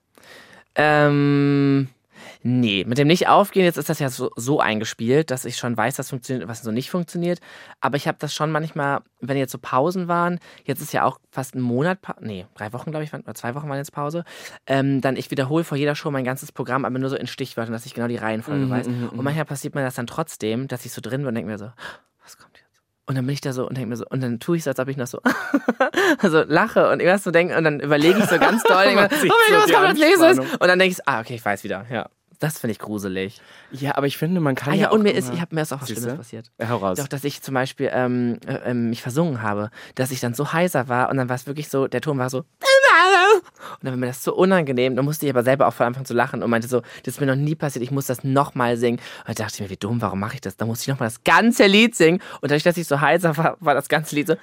Ähm, 0.75 1.87
Nee, 2.43 2.85
mit 2.87 2.97
dem 2.97 3.07
Nicht-Aufgehen, 3.07 3.65
jetzt 3.65 3.77
ist 3.77 3.89
das 3.89 3.99
ja 3.99 4.09
so, 4.09 4.31
so 4.35 4.59
eingespielt, 4.59 5.31
dass 5.31 5.45
ich 5.45 5.57
schon 5.57 5.75
weiß, 5.75 5.99
was 5.99 6.09
funktioniert, 6.09 6.47
was 6.47 6.61
so 6.61 6.71
nicht 6.71 6.89
funktioniert. 6.89 7.39
Aber 7.81 7.97
ich 7.97 8.07
habe 8.07 8.17
das 8.19 8.33
schon 8.33 8.51
manchmal, 8.51 9.01
wenn 9.19 9.37
jetzt 9.37 9.51
so 9.51 9.57
Pausen 9.57 10.07
waren, 10.07 10.39
jetzt 10.65 10.81
ist 10.81 10.93
ja 10.93 11.03
auch 11.03 11.19
fast 11.31 11.55
ein 11.55 11.61
Monat, 11.61 11.99
nee, 12.21 12.45
drei 12.55 12.73
Wochen, 12.73 12.91
glaube 12.91 13.03
ich, 13.03 13.13
oder 13.13 13.35
zwei 13.35 13.55
Wochen 13.55 13.69
waren 13.69 13.77
jetzt 13.77 13.91
Pause, 13.91 14.23
ähm, 14.65 15.01
dann 15.01 15.15
ich 15.15 15.31
wiederhole 15.31 15.63
vor 15.63 15.77
jeder 15.77 15.95
Show 15.95 16.11
mein 16.11 16.25
ganzes 16.25 16.51
Programm, 16.51 16.85
aber 16.85 16.99
nur 16.99 17.09
so 17.09 17.15
in 17.15 17.27
Stichwörtern, 17.27 17.73
dass 17.73 17.85
ich 17.85 17.93
genau 17.93 18.07
die 18.07 18.17
Reihenfolge 18.17 18.65
mhm, 18.65 18.69
weiß. 18.69 18.87
Mhm, 18.87 19.09
und 19.09 19.17
mhm. 19.17 19.23
manchmal 19.23 19.45
passiert 19.45 19.75
mir 19.75 19.83
das 19.83 19.95
dann 19.95 20.07
trotzdem, 20.07 20.67
dass 20.67 20.85
ich 20.85 20.91
so 20.91 21.01
drin 21.01 21.21
bin 21.21 21.27
und 21.27 21.35
denke 21.35 21.51
mir 21.51 21.57
so? 21.57 21.71
Und 23.07 23.15
dann 23.15 23.25
bin 23.25 23.33
ich 23.33 23.41
da 23.41 23.53
so 23.53 23.65
und 23.67 23.77
denke 23.77 23.89
mir 23.89 23.95
so, 23.95 24.05
und 24.09 24.21
dann 24.21 24.39
tue 24.41 24.57
ich 24.57 24.65
so, 24.65 24.69
als 24.69 24.79
ob 24.79 24.89
ich 24.89 24.97
noch 24.97 25.07
so, 25.07 25.21
also 26.19 26.43
lache 26.43 26.89
und 26.89 26.99
irgendwas 26.99 27.23
so 27.23 27.31
denke, 27.31 27.57
und 27.57 27.63
dann 27.63 27.79
überlege 27.79 28.19
ich 28.19 28.25
so 28.25 28.37
ganz 28.37 28.63
doll, 28.63 28.85
oh 28.89 28.95
mein 28.95 29.09
Gott, 29.09 29.11
was 29.11 29.71
kommt 29.71 29.87
als 29.87 29.99
nächstes? 29.99 30.39
Und 30.39 30.67
dann 30.67 30.77
denke 30.77 30.93
ich, 30.93 31.07
ah, 31.07 31.21
okay, 31.21 31.35
ich 31.35 31.45
weiß 31.45 31.63
wieder, 31.63 31.85
ja. 31.89 32.09
Das 32.39 32.59
finde 32.59 32.73
ich 32.73 32.79
gruselig. 32.79 33.41
Ja, 33.71 33.95
aber 33.95 34.05
ich 34.05 34.17
finde, 34.17 34.39
man 34.41 34.53
kann 34.53 34.73
ah, 34.73 34.75
ja, 34.75 34.81
ja 34.83 34.89
und 34.91 35.01
mir 35.01 35.11
ist, 35.11 35.33
ich 35.33 35.41
habe 35.41 35.55
mir 35.55 35.61
ist 35.61 35.73
auch 35.73 35.81
was 35.81 35.89
Schlimmes 35.89 36.17
passiert. 36.17 36.51
Ja, 36.59 36.67
heraus. 36.67 36.99
Doch, 36.99 37.07
dass 37.07 37.23
ich 37.23 37.41
zum 37.41 37.55
Beispiel 37.55 37.89
ähm, 37.91 38.39
äh, 38.45 38.73
mich 38.75 39.01
versungen 39.01 39.41
habe, 39.41 39.71
dass 39.95 40.11
ich 40.11 40.19
dann 40.19 40.35
so 40.35 40.53
heiser 40.53 40.87
war 40.87 41.09
und 41.09 41.17
dann 41.17 41.29
war 41.29 41.35
es 41.35 41.47
wirklich 41.47 41.69
so, 41.69 41.87
der 41.87 42.01
Ton 42.01 42.19
war 42.19 42.29
so 42.29 42.43
und 43.73 43.83
dann 43.83 43.93
war 43.93 43.97
mir 43.97 44.07
das 44.07 44.23
so 44.23 44.33
unangenehm. 44.35 44.95
Da 44.95 45.01
musste 45.01 45.25
ich 45.25 45.31
aber 45.31 45.43
selber 45.43 45.67
auch 45.67 45.73
von 45.73 45.87
Anfang 45.87 46.05
zu 46.05 46.13
lachen 46.13 46.43
und 46.43 46.49
meinte 46.49 46.67
so, 46.67 46.81
das 47.03 47.15
ist 47.15 47.19
mir 47.19 47.27
noch 47.27 47.35
nie 47.35 47.55
passiert, 47.55 47.83
ich 47.83 47.91
muss 47.91 48.07
das 48.07 48.23
nochmal 48.23 48.77
singen. 48.77 48.99
Und 49.27 49.39
da 49.39 49.43
dachte 49.43 49.55
ich 49.55 49.61
mir, 49.61 49.69
wie 49.69 49.77
dumm, 49.77 50.01
warum 50.01 50.19
mache 50.19 50.35
ich 50.35 50.41
das? 50.41 50.57
Da 50.57 50.65
musste 50.65 50.83
ich 50.83 50.87
nochmal 50.87 51.07
das 51.09 51.23
ganze 51.23 51.67
Lied 51.67 51.95
singen. 51.95 52.21
Und 52.41 52.51
dadurch, 52.51 52.63
dass 52.63 52.77
ich 52.77 52.87
so 52.87 53.01
heiser 53.01 53.37
war, 53.37 53.57
war 53.59 53.73
das 53.73 53.89
ganze 53.89 54.15
Lied 54.15 54.27
so. 54.27 54.33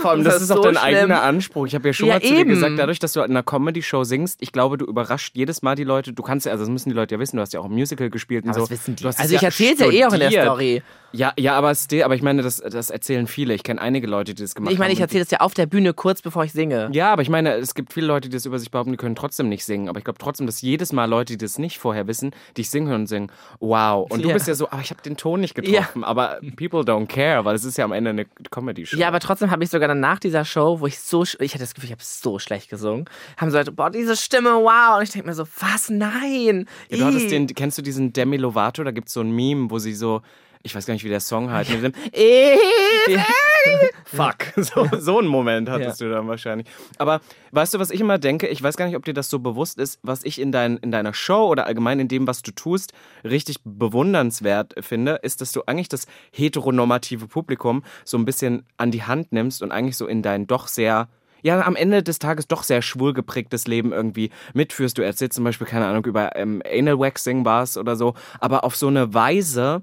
Vor 0.00 0.10
allem, 0.10 0.24
das, 0.24 0.34
das 0.34 0.42
ist 0.44 0.50
auch 0.50 0.62
dein 0.62 0.74
schlimm. 0.74 0.84
eigener 0.84 1.22
Anspruch. 1.22 1.66
Ich 1.66 1.74
habe 1.74 1.88
ja 1.88 1.92
schon 1.92 2.08
ja, 2.08 2.14
mal 2.14 2.20
zu 2.20 2.28
eben. 2.28 2.48
dir 2.48 2.54
gesagt, 2.54 2.78
dadurch, 2.78 2.98
dass 2.98 3.12
du 3.12 3.20
in 3.20 3.30
einer 3.30 3.42
Comedy-Show 3.42 4.04
singst, 4.04 4.42
ich 4.42 4.52
glaube, 4.52 4.78
du 4.78 4.86
überrascht 4.86 5.36
jedes 5.36 5.62
Mal 5.62 5.74
die 5.74 5.84
Leute. 5.84 6.12
Du 6.12 6.22
kannst 6.22 6.46
ja, 6.46 6.52
also 6.52 6.64
das 6.64 6.70
müssen 6.70 6.90
die 6.90 6.94
Leute 6.94 7.14
ja 7.14 7.20
wissen, 7.20 7.36
du 7.36 7.42
hast 7.42 7.52
ja 7.52 7.60
auch 7.60 7.66
ein 7.66 7.72
Musical 7.72 8.10
gespielt 8.10 8.44
und 8.44 8.50
aber 8.50 8.60
so. 8.60 8.66
Das 8.66 8.70
wissen 8.70 8.96
die. 8.96 9.04
Also 9.04 9.34
ich 9.34 9.42
erzähle 9.42 9.72
es 9.74 9.80
ja 9.80 9.90
eh 9.90 10.04
auch 10.04 10.12
in 10.12 10.20
der 10.20 10.30
Story. 10.30 10.82
Ja, 11.12 11.32
ja, 11.38 11.54
aber, 11.54 11.72
aber 12.04 12.14
ich 12.14 12.22
meine, 12.22 12.42
das, 12.42 12.56
das 12.58 12.90
erzählen 12.90 13.26
viele. 13.26 13.54
Ich 13.54 13.62
kenne 13.62 13.80
einige 13.80 14.06
Leute, 14.06 14.34
die 14.34 14.42
das 14.42 14.54
gemacht 14.54 14.68
haben. 14.68 14.74
Ich 14.74 14.78
meine, 14.78 14.92
ich 14.92 15.00
erzähle 15.00 15.24
es 15.24 15.30
ja 15.30 15.40
auf 15.40 15.54
der 15.54 15.66
Bühne 15.66 15.94
kurz 15.94 16.20
bevor 16.20 16.44
ich 16.44 16.52
singe. 16.52 16.90
Ja, 16.92 17.12
aber 17.12 17.22
ich 17.22 17.30
meine, 17.30 17.54
es 17.54 17.74
gibt 17.74 17.94
viele 17.94 18.06
Leute, 18.06 18.28
die 18.28 18.36
das 18.36 18.44
über 18.44 18.58
sich 18.58 18.70
behaupten, 18.70 18.92
die 18.92 18.98
können 18.98 19.14
trotzdem 19.14 19.48
nicht 19.48 19.64
singen. 19.64 19.88
Aber 19.88 19.98
ich 19.98 20.04
glaube 20.04 20.18
trotzdem, 20.18 20.46
dass 20.46 20.60
jedes 20.60 20.92
Mal 20.92 21.06
Leute, 21.06 21.32
die 21.32 21.38
das 21.38 21.58
nicht 21.58 21.78
vorher 21.78 22.06
wissen, 22.06 22.32
dich 22.58 22.68
singen 22.68 22.88
hören 22.88 23.02
und 23.02 23.06
singen, 23.06 23.32
wow. 23.60 24.10
Und 24.10 24.22
du 24.22 24.28
ja. 24.28 24.34
bist 24.34 24.48
ja 24.48 24.54
so, 24.54 24.68
aber 24.70 24.82
ich 24.82 24.90
habe 24.90 25.00
den 25.02 25.16
Ton 25.16 25.40
nicht 25.40 25.54
getroffen. 25.54 26.02
Ja. 26.02 26.06
Aber 26.06 26.40
people 26.56 26.80
don't 26.80 27.06
care, 27.06 27.44
weil 27.44 27.54
es 27.54 27.64
ist 27.64 27.78
ja 27.78 27.84
am 27.84 27.92
Ende 27.92 28.10
eine 28.10 28.26
Comedy-Show. 28.50 28.98
Ja, 28.98 29.08
aber 29.08 29.20
trotzdem 29.20 29.50
habe 29.50 29.64
ich 29.64 29.70
sogar 29.78 29.88
dann 29.88 30.00
nach 30.00 30.18
dieser 30.18 30.44
Show, 30.44 30.80
wo 30.80 30.86
ich 30.86 30.98
so, 30.98 31.22
ich 31.22 31.54
hatte 31.54 31.60
das 31.60 31.74
Gefühl, 31.74 31.86
ich 31.86 31.92
habe 31.92 32.02
so 32.02 32.38
schlecht 32.38 32.68
gesungen, 32.68 33.04
haben 33.36 33.50
so 33.50 33.56
Leute, 33.56 33.72
boah, 33.72 33.90
diese 33.90 34.16
Stimme, 34.16 34.50
wow. 34.50 34.98
Und 34.98 35.04
ich 35.04 35.10
denke 35.10 35.28
mir 35.28 35.34
so, 35.34 35.46
was, 35.60 35.88
nein. 35.88 36.66
Ja, 36.90 36.98
du 36.98 37.04
hattest 37.04 37.30
den, 37.30 37.46
kennst 37.46 37.78
du 37.78 37.82
diesen 37.82 38.12
Demi 38.12 38.36
Lovato? 38.36 38.82
Da 38.82 38.90
gibt 38.90 39.08
es 39.08 39.14
so 39.14 39.20
ein 39.20 39.30
Meme, 39.30 39.70
wo 39.70 39.78
sie 39.78 39.94
so 39.94 40.22
ich 40.62 40.74
weiß 40.74 40.86
gar 40.86 40.94
nicht, 40.94 41.04
wie 41.04 41.08
der 41.08 41.20
Song 41.20 41.50
heißt. 41.50 41.70
Mit 41.70 41.82
dem 41.82 41.92
Fuck. 44.04 44.36
So, 44.56 44.88
so 44.98 45.18
einen 45.18 45.28
Moment 45.28 45.68
hattest 45.68 46.00
ja. 46.00 46.06
du 46.06 46.12
dann 46.14 46.28
wahrscheinlich. 46.28 46.66
Aber 46.98 47.20
weißt 47.52 47.74
du, 47.74 47.78
was 47.78 47.90
ich 47.90 48.00
immer 48.00 48.18
denke? 48.18 48.48
Ich 48.48 48.62
weiß 48.62 48.76
gar 48.76 48.86
nicht, 48.86 48.96
ob 48.96 49.04
dir 49.04 49.14
das 49.14 49.30
so 49.30 49.38
bewusst 49.38 49.78
ist, 49.78 49.98
was 50.02 50.24
ich 50.24 50.40
in, 50.40 50.52
dein, 50.52 50.76
in 50.78 50.90
deiner 50.90 51.14
Show 51.14 51.48
oder 51.48 51.66
allgemein 51.66 52.00
in 52.00 52.08
dem, 52.08 52.26
was 52.26 52.42
du 52.42 52.50
tust, 52.50 52.92
richtig 53.24 53.58
bewundernswert 53.64 54.74
finde, 54.80 55.20
ist, 55.22 55.40
dass 55.40 55.52
du 55.52 55.62
eigentlich 55.66 55.88
das 55.88 56.06
heteronormative 56.32 57.28
Publikum 57.28 57.84
so 58.04 58.18
ein 58.18 58.24
bisschen 58.24 58.66
an 58.76 58.90
die 58.90 59.04
Hand 59.04 59.32
nimmst 59.32 59.62
und 59.62 59.72
eigentlich 59.72 59.96
so 59.96 60.06
in 60.06 60.22
dein 60.22 60.46
doch 60.46 60.68
sehr 60.68 61.08
ja, 61.42 61.64
am 61.64 61.76
Ende 61.76 62.02
des 62.02 62.18
Tages 62.18 62.48
doch 62.48 62.62
sehr 62.62 62.82
schwul 62.82 63.12
geprägtes 63.12 63.66
Leben 63.66 63.92
irgendwie 63.92 64.30
mitführst. 64.54 64.98
Du 64.98 65.02
erzählst 65.02 65.34
zum 65.34 65.44
Beispiel, 65.44 65.66
keine 65.66 65.86
Ahnung, 65.86 66.04
über 66.04 66.36
ähm, 66.36 66.62
Anal 66.68 66.98
Waxing 66.98 67.44
Bars 67.44 67.78
oder 67.78 67.96
so, 67.96 68.14
aber 68.40 68.64
auf 68.64 68.76
so 68.76 68.88
eine 68.88 69.14
Weise, 69.14 69.82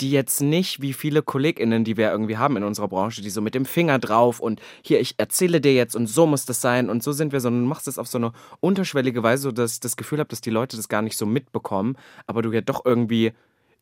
die 0.00 0.10
jetzt 0.10 0.40
nicht 0.40 0.82
wie 0.82 0.92
viele 0.92 1.22
KollegInnen, 1.22 1.84
die 1.84 1.96
wir 1.96 2.10
irgendwie 2.10 2.36
haben 2.36 2.56
in 2.56 2.64
unserer 2.64 2.88
Branche, 2.88 3.22
die 3.22 3.30
so 3.30 3.40
mit 3.40 3.54
dem 3.54 3.64
Finger 3.64 3.98
drauf 3.98 4.40
und 4.40 4.60
hier, 4.82 5.00
ich 5.00 5.14
erzähle 5.18 5.60
dir 5.60 5.74
jetzt 5.74 5.96
und 5.96 6.06
so 6.06 6.26
muss 6.26 6.44
das 6.44 6.60
sein 6.60 6.90
und 6.90 7.02
so 7.02 7.12
sind 7.12 7.32
wir, 7.32 7.40
sondern 7.40 7.62
du 7.62 7.68
machst 7.68 7.86
das 7.86 7.98
auf 7.98 8.08
so 8.08 8.18
eine 8.18 8.32
unterschwellige 8.60 9.22
Weise, 9.22 9.44
so 9.44 9.52
dass 9.52 9.74
ich 9.74 9.80
das 9.80 9.96
Gefühl 9.96 10.18
habe, 10.18 10.28
dass 10.28 10.40
die 10.40 10.50
Leute 10.50 10.76
das 10.76 10.88
gar 10.88 11.02
nicht 11.02 11.16
so 11.16 11.26
mitbekommen, 11.26 11.96
aber 12.26 12.42
du 12.42 12.52
ja 12.52 12.60
doch 12.60 12.84
irgendwie 12.84 13.32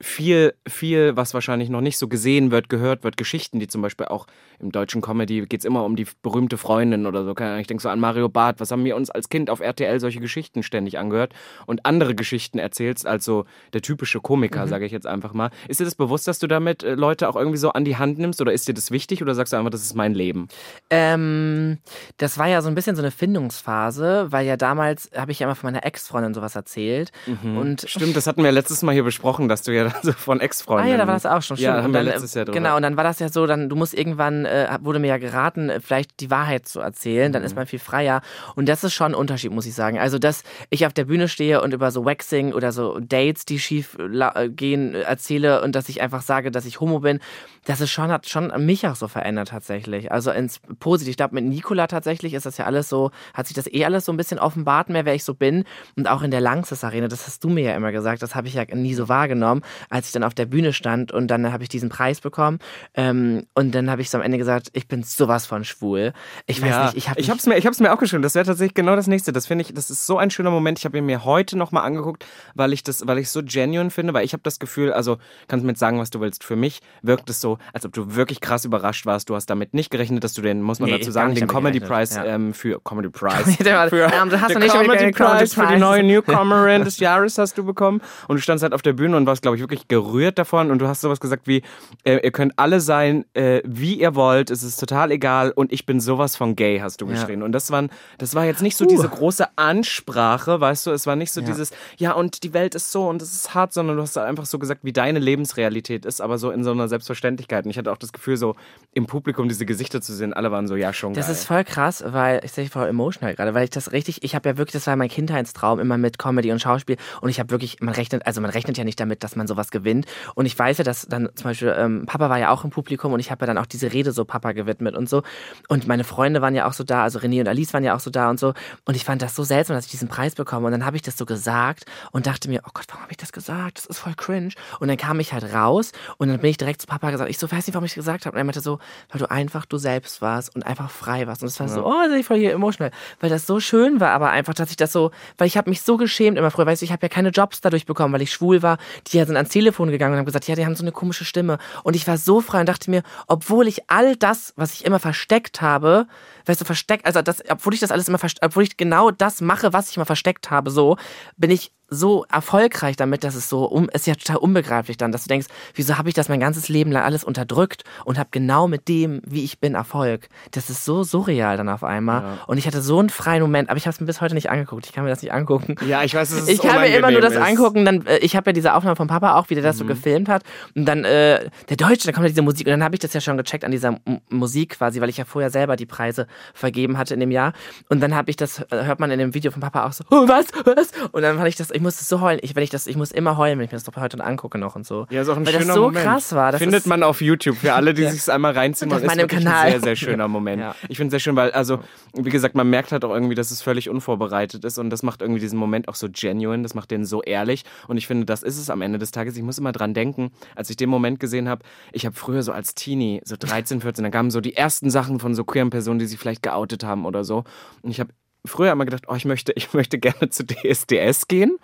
viel, 0.01 0.55
viel, 0.69 1.17
was 1.17 1.35
wahrscheinlich 1.35 1.71
noch 1.71 1.81
nicht 1.81 1.99
so 1.99 2.09
gesehen 2.09 2.51
wird, 2.51 2.69
gehört 2.69 3.05
wird. 3.05 3.17
Geschichten, 3.17 3.61
die 3.61 3.69
zum 3.69 3.81
Beispiel 3.81 4.07
auch 4.07 4.27
im 4.59 4.73
deutschen 4.73 5.01
Comedy 5.01 5.47
geht 5.47 5.61
es 5.61 5.65
immer 5.65 5.85
um 5.85 5.97
die 5.97 6.07
berühmte 6.23 6.57
Freundin 6.59 7.07
oder 7.07 7.25
so. 7.25 7.31
Ich 7.59 7.67
denke 7.67 7.83
so 7.83 7.89
an 7.89 8.01
Mario 8.01 8.29
Barth. 8.29 8.61
Was 8.61 8.71
haben 8.71 8.85
wir 8.85 8.97
uns 8.97 9.11
als 9.11 9.29
Kind 9.29 9.51
auf 9.51 9.61
RTL 9.61 10.01
solche 10.01 10.21
Geschichten 10.21 10.63
ständig 10.63 10.99
angehört 10.99 11.33
und 11.67 11.87
andere 11.87 12.15
Geschichten 12.15 12.59
erzählst, 12.59 13.07
als 13.07 13.25
so 13.25 13.45
der 13.73 13.83
typische 13.83 14.21
Komiker, 14.21 14.65
mhm. 14.65 14.69
sage 14.69 14.85
ich 14.87 14.93
jetzt 14.93 15.07
einfach 15.07 15.33
mal. 15.33 15.51
Ist 15.69 15.81
dir 15.81 15.85
das 15.85 15.95
bewusst, 15.95 16.27
dass 16.27 16.39
du 16.39 16.47
damit 16.47 16.83
äh, 16.83 16.95
Leute 16.95 17.29
auch 17.29 17.37
irgendwie 17.37 17.59
so 17.59 17.71
an 17.71 17.85
die 17.85 17.97
Hand 17.97 18.19
nimmst 18.19 18.41
oder 18.41 18.53
ist 18.53 18.67
dir 18.67 18.75
das 18.75 18.91
wichtig 18.91 19.23
oder 19.23 19.35
sagst 19.35 19.53
du 19.53 19.57
einfach, 19.57 19.71
das 19.71 19.83
ist 19.83 19.95
mein 19.95 20.15
Leben? 20.15 20.49
Ähm, 20.91 21.79
das 22.17 22.39
war 22.39 22.49
ja 22.49 22.63
so 22.63 22.69
ein 22.69 22.75
bisschen 22.75 22.97
so 22.97 23.03
eine 23.03 23.11
Findungsphase, 23.11 24.27
weil 24.31 24.47
ja 24.47 24.57
damals 24.57 25.11
habe 25.17 25.33
ich 25.33 25.39
ja 25.39 25.47
immer 25.47 25.55
von 25.55 25.69
meiner 25.69 25.87
Ex-Freundin 25.87 26.35
sowas 26.35 26.57
erzählt. 26.57 27.13
Mhm. 27.27 27.59
Und 27.59 27.85
Stimmt, 27.89 28.17
das 28.17 28.27
hatten 28.27 28.43
wir 28.43 28.53
letztes 28.53 28.83
Mal 28.83 28.93
hier 28.93 29.05
besprochen, 29.05 29.49
dass 29.49 29.63
du 29.63 29.73
ja 29.73 29.84
also 29.95 30.13
von 30.13 30.41
Ah 30.41 30.45
Ex-Freunden. 30.45 30.89
ja, 30.91 30.97
da 30.97 31.07
war 31.07 31.15
das 31.15 31.27
auch 31.27 31.43
schon. 31.43 31.57
Ja, 31.57 31.73
stimmt. 31.73 31.77
haben 31.79 31.85
Und 31.87 31.93
wir 31.93 31.99
dann, 32.01 32.07
letztes 32.07 32.35
äh, 32.35 32.39
Jahr 32.41 32.45
drüber. 32.47 32.59
Genau, 32.59 32.77
und 32.77 32.83
dann 32.83 32.97
war 32.97 33.05
das 33.05 33.19
ja 33.19 33.29
so, 33.29 33.47
dann 33.47 33.69
du 33.69 33.77
musst 33.77 33.95
irgendwann, 33.95 34.45
äh, 34.45 34.69
wurde 34.81 34.99
mir 34.99 35.09
ja 35.09 35.19
geraten, 35.19 35.69
äh, 35.71 35.81
vielleicht 35.81 36.21
die 36.21 36.31
Wahrheit 36.31 36.67
zu 36.67 36.81
erzählen, 36.81 37.33
dann 37.33 37.43
Mhm. 37.43 37.47
ist 37.47 37.57
man 37.57 37.67
viel 37.67 37.79
freier. 37.79 38.23
Und 38.55 38.69
das 38.69 38.85
ist 38.85 38.95
schon 38.95 39.13
ein 39.13 39.15
Unterschied, 39.15 39.53
muss 39.53 39.67
ich 39.67 39.75
sagen. 39.75 39.99
Also, 39.99 40.19
dass 40.19 40.43
ich 40.71 40.87
auf 40.87 40.93
der 40.93 41.05
Bühne 41.05 41.29
stehe 41.29 41.61
und 41.63 41.75
über 41.75 41.91
so 41.91 42.05
Waxing 42.05 42.53
oder 42.53 42.73
so 42.73 42.99
Dates, 43.01 43.45
die 43.45 43.59
schief 43.59 43.97
äh, 43.99 44.49
gehen, 44.49 44.95
äh, 44.95 45.01
erzähle 45.03 45.63
und 45.63 45.75
dass 45.75 45.89
ich 45.89 46.01
einfach 46.03 46.23
sage, 46.23 46.51
dass 46.51 46.65
ich 46.67 46.81
homo 46.81 47.01
bin, 47.01 47.21
das 47.67 47.81
ist 47.81 47.91
schon, 47.91 48.11
hat 48.11 48.29
schon 48.29 48.53
mich 48.67 48.87
auch 48.87 48.97
so 48.97 49.09
verändert 49.09 49.49
tatsächlich. 49.49 50.13
Also 50.13 50.31
ins 50.31 50.61
Positive. 50.81 51.11
Ich 51.11 51.17
glaube, 51.17 51.35
mit 51.35 51.45
Nikola 51.45 51.87
tatsächlich 51.87 52.35
ist 52.35 52.45
das 52.47 52.59
ja 52.59 52.67
alles 52.67 52.89
so, 52.89 53.11
hat 53.33 53.47
sich 53.47 53.55
das 53.57 53.67
eh 53.73 53.85
alles 53.85 54.05
so 54.05 54.13
ein 54.13 54.17
bisschen 54.19 54.39
offenbart 54.39 54.91
mehr, 54.91 55.05
wer 55.07 55.15
ich 55.15 55.25
so 55.25 55.33
bin. 55.35 55.65
Und 55.97 56.09
auch 56.09 56.23
in 56.23 56.31
der 56.31 56.41
Langsys 56.41 56.85
Arena, 56.85 57.09
das 57.09 57.27
hast 57.27 57.43
du 57.43 57.49
mir 57.49 57.65
ja 57.65 57.75
immer 57.77 57.91
gesagt, 57.93 58.23
das 58.23 58.35
habe 58.35 58.49
ich 58.49 58.55
ja 58.55 58.65
nie 58.75 58.95
so 58.95 59.09
wahrgenommen, 59.09 59.63
als 59.91 60.07
ich 60.07 60.13
dann 60.13 60.25
auf 60.25 60.35
der 60.35 60.47
Bühne 60.47 60.73
stand 60.73 61.13
und 61.13 61.29
dann 61.29 61.53
habe 61.53 61.63
ich 61.63 61.69
diesen 61.69 61.89
Preis 61.89 62.21
bekommen. 62.21 62.59
Ähm, 62.95 63.47
und 63.55 63.75
dann 63.75 63.91
habe 63.91 64.03
ich 64.03 64.11
so 64.11 64.19
am 64.19 64.23
Ende 64.25 64.39
gesagt, 64.39 64.69
ich 64.73 64.89
bin 64.89 65.03
sowas 65.03 65.47
von 65.47 65.65
schwul. 65.65 66.13
Ich 66.47 66.61
weiß 66.63 66.69
ja, 66.71 66.85
nicht, 66.87 66.97
ich 66.97 67.09
habe 67.09 67.21
ich 67.21 67.31
hab's 67.31 67.47
mir, 67.47 67.57
ich 67.57 67.67
hab's 67.67 67.81
mir 67.81 67.93
auch 67.93 67.99
geschrieben. 67.99 68.23
Das 68.23 68.35
wäre 68.35 68.45
tatsächlich 68.45 68.75
genau 68.75 68.97
das 68.97 69.07
nächste. 69.07 69.33
Das 69.33 69.47
finde 69.47 69.63
ich, 69.63 69.75
das 69.75 69.91
ist 69.91 70.07
so 70.07 70.19
ein 70.19 70.31
schöner 70.31 70.51
Moment. 70.51 70.79
Ich 70.79 70.85
habe 70.85 70.99
ihn 70.99 71.07
mir 71.07 71.25
heute 71.25 71.57
nochmal 71.59 71.85
angeguckt, 71.85 72.25
weil 72.55 72.73
ich 72.73 72.83
das, 72.83 73.07
weil 73.07 73.19
ich 73.19 73.31
so 73.31 73.43
genuine 73.45 73.91
finde, 73.91 74.15
weil 74.15 74.25
ich 74.25 74.33
habe 74.33 74.43
das 74.43 74.59
Gefühl, 74.59 74.93
also 74.93 75.19
kannst 75.49 75.65
mir 75.65 75.73
jetzt 75.73 75.81
sagen, 75.81 75.99
was 75.99 76.11
du 76.11 76.21
willst. 76.21 76.45
Für 76.45 76.57
mich 76.57 76.81
wirkt 77.03 77.29
es 77.31 77.41
so, 77.41 77.59
als 77.73 77.85
ob 77.85 77.93
du 77.93 78.15
wirklich 78.15 78.41
krass 78.41 78.65
überrascht 78.65 79.07
warst. 79.07 79.31
Du 79.31 79.35
hast 79.35 79.47
damit 79.47 79.75
nicht 79.75 79.91
gerechnet, 79.91 80.25
dass 80.25 80.35
du 80.35 80.43
den, 80.43 80.63
muss 80.63 80.81
man 80.81 80.91
Nee, 80.91 80.99
dazu 80.99 81.11
sagen, 81.11 81.35
den 81.35 81.49
Comedy 81.49 81.81
Prize 81.81 82.17
ja. 82.17 82.25
ähm, 82.25 82.55
für 82.55 82.81
Comedy 82.83 83.09
Prize. 83.11 83.53
für, 83.89 84.11
ähm, 84.13 84.31
du 84.31 84.41
hast 84.41 84.59
nicht 84.59 84.73
Comedy 84.73 85.13
Comedy 85.13 85.13
Prize 85.13 85.55
für 85.55 85.61
die 85.63 85.67
Prize. 85.67 85.81
neue 85.81 86.03
Newcomerin 86.05 86.85
des 86.85 86.99
Jahres 86.99 87.39
hast 87.39 87.57
du 87.59 87.65
bekommen. 87.65 88.01
Und 88.29 88.37
du 88.37 88.43
standst 88.43 88.63
halt 88.63 88.73
auf 88.73 88.83
der 88.83 88.93
Bühne 88.93 89.17
und 89.17 89.27
warst, 89.27 89.43
glaube 89.43 89.57
ich, 89.57 89.63
wirklich 89.65 89.89
gerührt 89.89 90.39
davon. 90.39 90.71
Und 90.71 90.79
du 90.79 90.87
hast 90.89 91.01
sowas 91.01 91.21
gesagt 91.21 91.47
wie, 91.49 91.63
äh, 92.05 92.19
ihr 92.25 92.31
könnt 92.31 92.53
alle 92.59 92.81
sein, 92.81 93.25
äh, 93.35 93.61
wie 93.65 93.95
ihr 94.01 94.15
wollt. 94.15 94.51
Es 94.51 94.63
ist 94.63 94.79
total 94.79 95.11
egal. 95.11 95.51
Und 95.51 95.73
ich 95.73 95.87
bin 95.87 96.01
sowas 96.01 96.37
von 96.37 96.55
gay, 96.57 96.79
hast 96.79 97.01
du 97.01 97.07
Ja. 97.07 97.13
geschrien. 97.13 97.43
Und 97.43 97.53
das, 97.53 97.71
waren, 97.71 97.91
das 98.19 98.35
war 98.35 98.45
jetzt 98.45 98.63
nicht 98.63 98.77
so 98.77 98.85
diese 98.85 99.09
große 99.09 99.47
Ansprache, 99.57 100.61
weißt 100.61 100.87
du. 100.87 100.91
Es 100.93 101.07
war 101.07 101.17
nicht 101.17 101.33
so 101.33 101.41
Ja. 101.41 101.47
dieses, 101.47 101.73
ja, 101.99 102.13
und 102.13 102.43
die 102.43 102.53
Welt 102.53 102.75
ist 102.75 102.93
so 102.93 103.09
und 103.09 103.21
es 103.23 103.33
ist 103.35 103.55
hart, 103.55 103.73
sondern 103.73 103.97
du 103.97 104.03
hast 104.03 104.17
einfach 104.19 104.47
so 104.47 104.59
gesagt, 104.59 104.81
wie 104.85 104.93
deine 104.93 105.19
Lebensrealität 105.19 106.05
ist, 106.07 106.21
aber 106.21 106.39
so 106.39 106.51
in 106.51 106.65
so 106.65 106.71
einer 106.71 106.89
Selbstverständlichkeit. 106.89 107.65
Und 107.65 107.71
ich 107.71 107.79
hatte 107.79 107.91
auch 107.93 107.97
das 107.99 108.13
Gefühl, 108.13 108.37
so 108.37 108.55
im 108.93 109.07
Publikum 109.07 109.49
diese 109.49 109.67
Gesichter 109.67 110.01
zu 110.01 110.13
sehen. 110.15 110.33
Alle 110.33 110.51
waren 110.53 110.67
so, 110.69 110.77
ja, 110.77 110.93
schon 110.93 111.15
Das 111.15 111.27
geil. 111.27 111.35
ist 111.35 111.45
voll 111.45 111.65
krass, 111.65 112.05
weil 112.07 112.41
ich 112.45 112.53
sehe 112.53 112.69
voll 112.69 112.89
emotional 112.89 113.35
gerade, 113.35 113.55
weil 113.55 113.65
ich 113.65 113.71
das 113.71 113.93
richtig, 113.93 114.23
ich 114.23 114.35
habe 114.35 114.49
ja 114.49 114.57
wirklich, 114.57 114.73
das 114.73 114.87
war 114.87 114.97
mein 114.97 115.09
Kindheitstraum 115.09 115.81
immer 115.81 115.99
mit 115.99 116.19
Comedy 116.19 116.53
und 116.53 116.61
Schauspiel 116.61 116.97
und 117.21 117.29
ich 117.31 117.41
habe 117.41 117.51
wirklich, 117.51 117.81
man 117.81 117.95
rechnet, 117.95 118.27
also 118.27 118.41
man 118.41 118.51
rechnet 118.51 118.79
ja 118.79 118.85
nicht 118.85 118.99
damit, 119.01 119.23
dass 119.25 119.37
man 119.37 119.47
sowas 119.55 119.71
gewinnt. 119.71 120.07
Und 120.35 120.47
ich 120.47 120.59
weiß 120.59 120.79
ja, 120.79 120.85
dass 120.85 121.07
dann 121.07 121.31
zum 121.35 121.45
Beispiel 121.45 121.75
ähm, 121.77 122.05
Papa 122.07 122.31
war 122.31 122.39
ja 122.39 122.51
auch 122.51 122.65
im 122.65 122.71
Publikum 122.71 123.13
und 123.13 123.21
ich 123.21 123.31
habe 123.31 123.43
ja 123.43 123.47
dann 123.47 123.59
auch 123.59 123.67
diese 123.67 123.93
Rede 123.93 124.13
so 124.13 124.25
Papa 124.25 124.53
gewidmet 124.53 124.97
und 124.97 125.09
so. 125.09 125.23
Und 125.69 125.87
meine 125.87 126.05
Freunde 126.05 126.43
waren 126.43 126.55
ja 126.55 126.67
auch 126.67 126.73
so 126.73 126.85
da, 126.85 127.03
also 127.03 127.19
René 127.19 127.41
und 127.41 127.49
Alice 127.49 127.73
waren 127.73 127.85
ja 127.85 127.95
auch 127.95 128.01
so 128.01 128.11
da 128.11 128.31
und 128.31 128.39
so. 128.39 128.55
Und 128.85 128.97
ich 128.97 129.05
fand 129.05 129.23
das 129.23 129.35
so 129.35 129.45
seltsam, 129.45 129.77
dass 129.77 129.87
ich 129.87 129.91
diesen 129.91 130.09
Preis 130.09 130.35
bekomme. 130.35 130.67
Und 130.67 130.73
dann 130.73 130.85
habe 130.85 130.97
ich 130.97 131.03
das 131.03 131.17
so 131.17 131.27
gesagt 131.27 131.85
und 132.13 132.27
dachte 132.27 132.49
mir, 132.49 132.63
oh 132.67 132.71
Gott, 132.75 132.87
warum 132.89 133.03
habe 133.03 133.13
ich 133.13 133.19
das 133.19 133.33
gesagt? 133.33 133.79
Das 133.79 133.87
ist 133.87 133.99
voll 133.99 134.15
cringe. 134.17 134.51
Und 134.81 134.89
dann 134.89 134.97
kam 134.97 135.21
ich 135.21 135.33
halt 135.33 135.53
raus 135.55 135.93
und 136.19 136.29
dann 136.29 136.41
bin 136.41 136.51
ich 136.51 136.57
direkt 136.57 136.81
zu 136.81 136.87
Papa 136.87 137.11
gesagt, 137.11 137.31
ich 137.31 137.39
so 137.39 137.51
weiß 137.51 137.67
nicht, 137.67 137.75
warum 137.75 137.85
ich 137.85 137.93
das 137.93 138.05
gesagt 138.05 138.27
habe. 138.27 138.35
Und 138.35 138.41
er 138.41 138.45
meinte 138.45 138.61
so, 138.61 138.79
weil 139.11 139.21
du 139.21 139.31
einfach 139.31 139.65
du 139.67 139.79
selbst 139.79 140.21
warst 140.21 140.55
und 140.55 140.65
einfach 140.65 140.91
frei 140.91 141.27
warst. 141.27 141.43
Und 141.43 141.49
es 141.49 141.61
war 141.61 141.69
so, 141.69 141.87
oh, 141.87 142.09
bin 142.09 142.19
ich 142.19 142.27
voll 142.27 142.39
hier 142.39 142.53
emotional, 142.53 142.91
weil 143.21 143.31
das 143.31 143.47
so 143.47 143.61
schön 143.61 144.01
war, 144.01 144.11
aber 144.11 144.31
einfach, 144.31 144.55
dass 144.55 144.71
ich 144.71 144.77
das 144.77 144.93
so, 144.93 145.11
weil 145.39 145.47
ich 145.47 145.57
habe 145.57 145.71
mich 145.71 145.83
so 145.83 145.97
geschämt 145.97 146.39
immer 146.39 146.51
früher, 146.51 146.67
weißt 146.67 146.83
du, 146.83 146.85
ich 146.85 146.93
habe 146.93 147.03
ja 147.03 147.09
keine 147.09 147.31
Jobs 147.31 147.61
dadurch 147.61 147.87
bekommen, 147.87 148.13
weil 148.13 148.23
ich 148.23 148.33
schwul 148.33 148.63
war, 148.63 148.79
die 149.07 149.23
sind 149.25 149.37
ans 149.45 149.53
Telefon 149.53 149.91
gegangen 149.91 150.15
und 150.15 150.19
haben 150.19 150.27
gesagt, 150.27 150.49
ja, 150.49 150.55
die 150.55 150.65
haben 150.65 150.77
so 150.77 150.85
eine 150.85 150.93
komische 150.93 151.25
Stimme. 151.25 151.59
Und 151.83 151.95
ich 151.95 152.07
war 152.07 152.19
so 152.19 152.41
frei 152.41 152.61
und 152.61 152.69
dachte 152.69 152.91
mir, 152.91 153.03
obwohl 153.27 153.69
ich 153.69 153.89
all 153.89 154.17
das, 154.17 154.53
was 154.57 154.75
ich 154.75 154.85
immer 154.85 154.99
versteckt 154.99 155.61
habe, 155.61 156.07
weißt 156.47 156.61
du, 156.61 156.65
versteckt, 156.65 157.07
also 157.07 157.23
das, 157.23 157.43
obwohl 157.49 157.75
ich 157.75 157.81
das 157.81 157.91
alles 157.91 158.09
immer 158.09 158.19
versteckt, 158.19 158.45
obwohl 158.45 158.63
ich 158.63 158.77
genau 158.77 159.11
das 159.11 159.41
mache, 159.41 159.73
was 159.73 159.91
ich 159.91 159.97
immer 159.97 160.07
versteckt 160.07 160.51
habe, 160.51 160.71
so, 160.71 160.97
bin 161.37 161.51
ich 161.51 161.73
so 161.91 162.25
erfolgreich 162.33 162.97
damit, 162.97 163.23
dass 163.25 163.35
es 163.35 163.49
so 163.49 163.67
um, 163.67 163.89
ist 163.91 164.07
ja 164.07 164.15
total 164.15 164.39
unbegreiflich 164.39 164.97
dann, 164.97 165.13
dass 165.13 165.25
du 165.25 165.29
denkst, 165.29 165.47
wieso 165.75 165.97
habe 165.99 166.09
ich 166.09 166.15
das 166.15 166.29
mein 166.31 166.41
ganzes 166.41 166.69
Leben 166.71 166.91
lang 166.91 167.05
alles 167.05 167.23
unterdrückt 167.25 167.85
und 168.07 168.19
habe 168.19 168.31
genau 168.33 168.67
mit 168.67 168.89
dem, 168.89 169.21
wie 169.25 169.45
ich 169.45 169.61
bin, 169.61 169.75
Erfolg. 169.75 170.29
Das 170.53 170.71
ist 170.71 170.85
so 170.87 171.05
surreal 171.05 171.57
dann 171.59 171.69
auf 171.69 171.85
einmal. 171.85 172.39
Und 172.47 172.57
ich 172.57 172.67
hatte 172.67 172.81
so 172.83 172.99
einen 172.99 173.11
freien 173.11 173.43
Moment, 173.43 173.69
aber 173.69 173.77
ich 173.77 173.87
habe 173.87 173.95
es 173.95 174.01
mir 174.01 174.07
bis 174.07 174.21
heute 174.23 174.35
nicht 174.35 174.51
angeguckt. 174.51 174.87
Ich 174.87 174.93
kann 174.93 175.05
mir 175.05 175.11
das 175.11 175.23
nicht 175.23 175.33
angucken. 175.33 175.77
ja, 175.87 176.03
ich 176.03 176.15
weiß, 176.15 176.31
es 176.33 176.41
ist 176.45 176.49
Ich 176.49 176.61
kann 176.63 176.81
mir 176.81 176.97
immer 176.97 177.11
nur 177.11 177.21
das 177.21 177.35
ist. 177.35 177.39
angucken, 177.41 177.85
dann 177.85 178.07
äh, 178.07 178.17
ich 178.19 178.35
habe 178.35 178.49
ja 178.49 178.53
diese 178.55 178.75
Aufnahme 178.75 178.97
von 178.97 179.07
Papa 179.07 179.35
auch, 179.39 179.51
wie 179.51 179.55
der 179.55 179.63
das 179.63 179.77
Mhm. 179.77 179.81
so 179.81 179.85
gefilmt 179.85 180.29
hat 180.29 180.43
und 180.75 180.87
dann 180.87 181.05
äh, 181.05 181.49
der 181.69 181.77
Deutsche, 181.77 182.07
dann 182.07 182.15
kommt 182.15 182.25
ja 182.25 182.31
diese 182.31 182.43
Musik 182.43 182.67
und 182.67 182.71
dann 182.73 182.83
habe 182.83 182.97
ich 182.97 183.01
das 183.01 183.13
ja 183.13 183.21
schon 183.21 183.37
gecheckt 183.37 183.65
an 183.65 183.71
dieser 183.71 183.89
M 184.07 184.21
Musik 184.31 184.79
quasi, 184.79 185.01
weil 185.03 185.11
ich 185.11 185.19
ja 185.19 185.27
vorher 185.27 185.51
selber 185.51 185.77
die 185.77 185.87
Preise 185.87 186.27
vergeben 186.55 186.99
hatte 186.99 187.15
in 187.15 187.21
dem 187.21 187.31
Jahr 187.31 187.53
und 187.89 188.01
dann 188.01 188.15
habe 188.15 188.31
ich 188.31 188.37
das 188.37 188.61
äh, 188.71 188.85
hört 188.85 189.01
man 189.01 189.11
in 189.11 189.19
dem 189.19 189.35
Video 189.35 189.51
von 189.51 189.61
Papa 189.61 189.87
auch 189.87 189.93
so, 189.93 190.05
oh, 190.11 190.29
was, 190.29 190.47
was 190.65 190.91
und 191.13 191.23
dann 191.23 191.37
fand 191.37 191.49
ich 191.49 191.57
das, 191.57 191.71
ich 191.71 191.81
musste 191.81 192.05
so 192.05 192.21
heulen, 192.21 192.41
ich 192.43 192.55
wenn 192.55 192.63
ich 192.63 192.71
das, 192.71 192.87
ich 192.87 192.97
muss 192.97 193.13
immer 193.13 193.37
heulen, 193.37 193.59
wenn 193.59 193.67
ich 193.67 193.73
mir 193.73 193.77
das 193.77 193.85
doch 193.85 193.97
heute 193.97 194.23
angucke 194.23 194.59
noch 194.59 194.77
und 194.77 194.87
so. 194.87 195.07
Ja, 195.11 195.23
ist 195.23 195.29
auch 195.29 195.37
ein 195.37 195.47
weil 195.47 195.53
schöner 195.53 195.67
das 195.67 195.75
so 195.75 195.83
Moment. 195.83 196.05
krass 196.05 196.33
war. 196.35 196.53
Das 196.53 196.61
Findet 196.61 196.87
man 196.87 197.03
auf 197.03 197.21
YouTube 197.21 197.57
für 197.57 197.75
alle, 197.75 197.95
die 197.95 198.07
sich's 198.07 198.29
einmal 198.29 198.53
reinziehen 198.53 198.91
wollen. 198.91 199.03
Ist 199.03 199.09
meinem 199.09 199.21
wirklich 199.21 199.45
Kanal. 199.45 199.67
ein 199.67 199.71
sehr, 199.73 199.81
sehr 199.81 199.97
schöner 199.97 200.29
Moment. 200.29 200.61
Ja. 200.61 200.75
Ich 200.89 200.97
finde 200.97 201.09
es 201.09 201.11
sehr 201.13 201.21
schön, 201.21 201.37
weil, 201.37 201.51
also, 201.53 201.81
wie 202.15 202.31
gesagt, 202.31 202.55
man 202.55 202.69
merkt 202.69 202.93
halt 202.93 203.05
auch 203.05 203.13
irgendwie, 203.13 203.35
dass 203.35 203.51
es 203.51 203.63
völlig 203.63 203.89
unvorbereitet 203.89 204.65
ist 204.65 204.79
und 204.79 204.91
das 204.91 205.03
macht 205.03 205.23
irgendwie 205.23 205.41
diesen 205.41 205.59
Moment 205.59 205.89
auch 205.89 205.95
so 205.95 206.09
genuine, 206.11 206.63
das 206.63 206.75
macht 206.75 206.91
den 206.91 207.05
so 207.05 207.23
ehrlich 207.23 207.65
und 207.89 207.97
ich 207.97 208.07
finde, 208.07 208.27
das 208.27 208.43
ist 208.43 208.59
es 208.59 208.71
am 208.71 208.83
Ende 208.83 208.99
des 208.99 209.11
Tages. 209.11 209.37
Ich 209.37 209.43
muss 209.43 209.59
immer 209.59 209.73
dran 209.73 209.95
denken, 209.95 210.31
als 210.55 210.71
ich 210.71 210.77
den 210.77 210.89
Moment 210.89 211.21
gesehen 211.21 211.49
habe, 211.49 211.63
ich 211.93 212.07
habe 212.07 212.15
früher 212.15 212.43
so 212.43 212.53
als 212.53 212.75
Teenie, 212.75 213.21
so 213.25 213.37
13, 213.39 213.81
14, 213.81 214.05
da 214.05 214.11
kamen 214.11 214.31
so 214.31 214.41
die 214.41 214.57
ersten 214.57 214.91
Sachen 214.91 215.19
von 215.21 215.35
so 215.35 215.45
queeren 215.45 215.71
Personen, 215.71 215.99
die 215.99 216.07
sich 216.07 216.19
vielleicht 216.25 216.43
geoutet 216.43 216.83
haben 216.85 217.07
oder 217.07 217.23
so 217.23 217.45
und 217.83 217.91
ich 217.91 218.01
habe 218.01 218.11
früher 218.47 218.73
immer 218.73 218.85
gedacht, 218.85 219.05
oh, 219.09 219.15
ich 219.15 219.25
möchte, 219.25 219.53
ich 219.57 219.73
möchte 219.73 219.99
gerne 219.99 220.31
zu 220.31 220.45
DSDS 220.45 221.29
gehen 221.29 221.57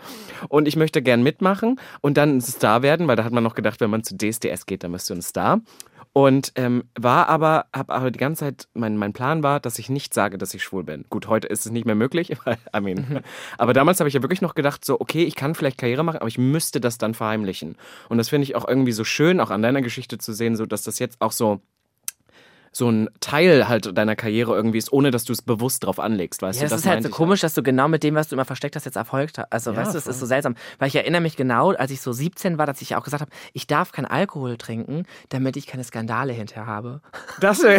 und 0.48 0.68
ich 0.68 0.76
möchte 0.76 1.02
gern 1.02 1.22
mitmachen 1.22 1.80
und 2.00 2.16
dann 2.16 2.36
ein 2.36 2.40
Star 2.40 2.82
werden, 2.82 3.08
weil 3.08 3.16
da 3.16 3.24
hat 3.24 3.32
man 3.32 3.44
noch 3.44 3.54
gedacht, 3.54 3.80
wenn 3.80 3.90
man 3.90 4.02
zu 4.02 4.16
DSDS 4.16 4.66
geht, 4.66 4.84
dann 4.84 4.92
bist 4.92 5.10
du 5.10 5.14
ein 5.14 5.22
Star. 5.22 5.60
Und 6.12 6.50
ähm, 6.56 6.82
war 6.98 7.28
aber, 7.28 7.66
habe 7.72 7.94
aber 7.94 8.10
die 8.10 8.18
ganze 8.18 8.40
Zeit, 8.40 8.66
mein, 8.74 8.96
mein 8.96 9.12
Plan 9.12 9.44
war, 9.44 9.60
dass 9.60 9.78
ich 9.78 9.88
nicht 9.88 10.12
sage, 10.12 10.38
dass 10.38 10.52
ich 10.54 10.64
schwul 10.64 10.82
bin. 10.82 11.04
Gut, 11.08 11.28
heute 11.28 11.46
ist 11.46 11.66
es 11.66 11.70
nicht 11.70 11.86
mehr 11.86 11.94
möglich, 11.94 12.32
weil, 12.44 12.58
I 12.76 12.80
mean, 12.80 13.20
aber 13.58 13.72
damals 13.74 14.00
habe 14.00 14.08
ich 14.08 14.14
ja 14.14 14.22
wirklich 14.22 14.42
noch 14.42 14.56
gedacht, 14.56 14.84
so, 14.84 15.00
okay, 15.00 15.22
ich 15.22 15.36
kann 15.36 15.54
vielleicht 15.54 15.78
Karriere 15.78 16.02
machen, 16.02 16.18
aber 16.18 16.26
ich 16.26 16.38
müsste 16.38 16.80
das 16.80 16.98
dann 16.98 17.14
verheimlichen. 17.14 17.76
Und 18.08 18.18
das 18.18 18.28
finde 18.28 18.42
ich 18.42 18.56
auch 18.56 18.66
irgendwie 18.66 18.90
so 18.90 19.04
schön, 19.04 19.38
auch 19.38 19.50
an 19.50 19.62
deiner 19.62 19.82
Geschichte 19.82 20.18
zu 20.18 20.32
sehen, 20.32 20.56
so, 20.56 20.66
dass 20.66 20.82
das 20.82 20.98
jetzt 20.98 21.20
auch 21.20 21.30
so, 21.30 21.60
so 22.72 22.88
ein 22.90 23.08
Teil 23.20 23.68
halt 23.68 23.96
deiner 23.98 24.14
Karriere 24.16 24.54
irgendwie 24.54 24.78
ist, 24.78 24.92
ohne 24.92 25.10
dass 25.10 25.24
du 25.24 25.32
es 25.32 25.42
bewusst 25.42 25.84
drauf 25.84 25.98
anlegst, 25.98 26.40
weißt 26.42 26.60
Ja, 26.60 26.66
du? 26.68 26.70
das, 26.70 26.80
ist 26.82 26.86
halt 26.86 27.02
so 27.02 27.08
ich 27.08 27.14
komisch, 27.14 27.40
dass 27.40 27.54
du 27.54 27.62
genau 27.62 27.88
mit 27.88 28.02
dem, 28.04 28.14
was 28.14 28.28
du 28.28 28.36
immer 28.36 28.44
versteckt 28.44 28.76
hast, 28.76 28.84
jetzt 28.84 28.96
erfolgt 28.96 29.38
hast. 29.38 29.52
Also, 29.52 29.72
Ja, 29.72 29.78
weißt 29.78 29.94
du, 29.94 29.98
es 29.98 30.04
voll. 30.04 30.12
ist 30.12 30.20
so 30.20 30.26
seltsam. 30.26 30.54
Weil 30.78 30.88
ich 30.88 30.94
erinnere 30.96 31.20
mich 31.20 31.36
genau, 31.36 31.72
als 31.72 31.90
ich 31.90 32.00
so 32.00 32.12
17 32.12 32.58
war, 32.58 32.66
dass 32.66 32.80
ich 32.80 32.94
auch 32.94 33.02
gesagt 33.02 33.22
habe, 33.22 33.30
ich 33.52 33.66
darf 33.66 33.90
keinen 33.92 34.06
Alkohol 34.06 34.56
trinken, 34.56 35.04
damit 35.30 35.56
ich 35.56 35.66
keine 35.66 35.82
Skandale 35.84 36.32
hinterher 36.32 36.66
habe. 36.66 37.00
Das, 37.40 37.60
ja. 37.62 37.70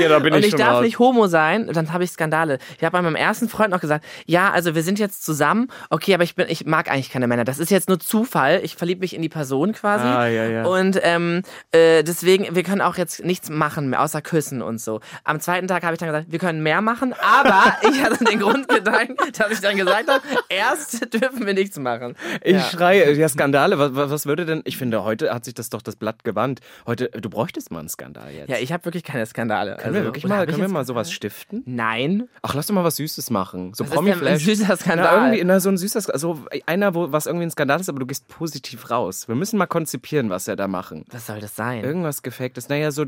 ja, 0.00 0.08
da 0.08 0.18
bin 0.20 0.32
Und 0.32 0.40
ich 0.40 0.46
ich 0.46 0.50
schon 0.52 0.60
darf 0.60 0.74
raus. 0.76 0.82
nicht 0.84 0.98
homo 0.98 1.26
sein, 1.26 1.68
dann 1.72 1.92
habe 1.92 2.04
ich 2.04 2.10
Skandale. 2.10 2.58
Ich 2.78 2.84
habe 2.84 2.92
bei 2.92 3.02
meinem 3.02 3.16
ersten 3.16 3.48
Freund 3.48 3.70
noch 3.70 3.80
gesagt, 3.80 4.04
ja, 4.26 4.50
also 4.50 4.74
wir 4.74 4.82
sind 4.82 4.98
jetzt 4.98 5.24
zusammen, 5.24 5.68
okay, 5.90 6.14
aber 6.14 6.22
ich 6.24 6.34
bin, 6.34 6.46
ich 6.48 6.66
mag 6.66 6.90
eigentlich 6.90 7.10
keine 7.10 7.26
Männer. 7.26 7.44
Das 7.44 7.58
ist 7.58 7.70
jetzt 7.70 7.88
nur 7.88 7.98
Zufall. 7.98 8.60
Ich 8.62 8.76
verliebe 8.76 9.00
mich 9.00 9.14
in 9.14 9.22
die 9.22 9.28
Person 9.28 9.72
quasi. 9.72 10.04
Ah, 10.04 10.26
ja, 10.28 10.44
ja. 10.46 10.64
Und 10.66 10.98
ähm, 11.02 11.42
äh, 11.72 12.02
deswegen, 12.04 12.54
wir 12.54 12.62
können 12.62 12.80
auch 12.80 12.96
jetzt 12.96 13.24
nichts 13.24 13.50
machen, 13.50 13.87
mehr, 13.90 14.02
außer 14.02 14.22
küssen 14.22 14.62
und 14.62 14.80
so. 14.80 15.00
Am 15.24 15.40
zweiten 15.40 15.68
Tag 15.68 15.82
habe 15.82 15.94
ich 15.94 15.98
dann 15.98 16.08
gesagt, 16.08 16.26
wir 16.30 16.38
können 16.38 16.62
mehr 16.62 16.80
machen, 16.80 17.14
aber 17.20 17.76
ich 17.90 18.02
hatte 18.02 18.24
den 18.24 18.40
Grundgedanken, 18.40 19.16
dass 19.36 19.50
ich 19.50 19.60
dann 19.60 19.76
gesagt 19.76 20.08
habe, 20.08 20.22
erst 20.48 21.12
dürfen 21.14 21.46
wir 21.46 21.54
nichts 21.54 21.78
machen. 21.78 22.14
Ich 22.42 22.54
ja. 22.54 22.60
schreie, 22.62 23.12
ja, 23.12 23.28
Skandale. 23.28 23.78
Was, 23.78 23.92
was 23.94 24.26
würde 24.26 24.46
denn, 24.46 24.62
ich 24.64 24.76
finde, 24.76 25.04
heute 25.04 25.32
hat 25.32 25.44
sich 25.44 25.54
das 25.54 25.70
doch 25.70 25.82
das 25.82 25.96
Blatt 25.96 26.24
gewandt. 26.24 26.60
Heute, 26.86 27.08
du 27.10 27.30
bräuchtest 27.30 27.70
mal 27.70 27.80
einen 27.80 27.88
Skandal 27.88 28.32
jetzt. 28.32 28.48
Ja, 28.48 28.56
ich 28.58 28.72
habe 28.72 28.84
wirklich 28.84 29.04
keine 29.04 29.26
Skandale. 29.26 29.76
können 29.76 29.94
wir 29.94 30.04
wirklich 30.04 30.26
mal, 30.26 30.46
können 30.46 30.60
wir 30.60 30.68
mal 30.68 30.84
sowas 30.84 31.12
stiften? 31.12 31.62
Nein. 31.66 32.28
Ach, 32.42 32.54
lass 32.54 32.66
doch 32.66 32.74
mal 32.74 32.84
was 32.84 32.96
Süßes 32.96 33.30
machen. 33.30 33.72
So 33.74 33.84
denn 33.84 34.26
ein 34.26 34.38
süßer 34.38 34.66
Na, 34.68 34.76
Skandal? 34.76 35.14
irgendwie, 35.14 35.44
na, 35.44 35.60
so 35.60 35.68
ein 35.68 35.78
süßer, 35.78 36.00
Sk- 36.00 36.10
also 36.10 36.44
einer, 36.66 36.94
wo 36.94 37.12
was 37.12 37.26
irgendwie 37.26 37.46
ein 37.46 37.50
Skandal 37.50 37.80
ist, 37.80 37.88
aber 37.88 38.00
du 38.00 38.06
gehst 38.06 38.28
positiv 38.28 38.90
raus. 38.90 39.28
Wir 39.28 39.34
müssen 39.34 39.58
mal 39.58 39.66
konzipieren, 39.66 40.30
was 40.30 40.46
wir 40.46 40.56
da 40.56 40.68
machen. 40.68 41.04
Was 41.10 41.26
soll 41.26 41.40
das 41.40 41.56
sein? 41.56 41.84
Irgendwas 41.84 42.22
Gefaktes. 42.22 42.68
Naja, 42.68 42.90
so, 42.90 43.04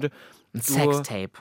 ein 0.52 0.60
Sextape. 0.74 1.32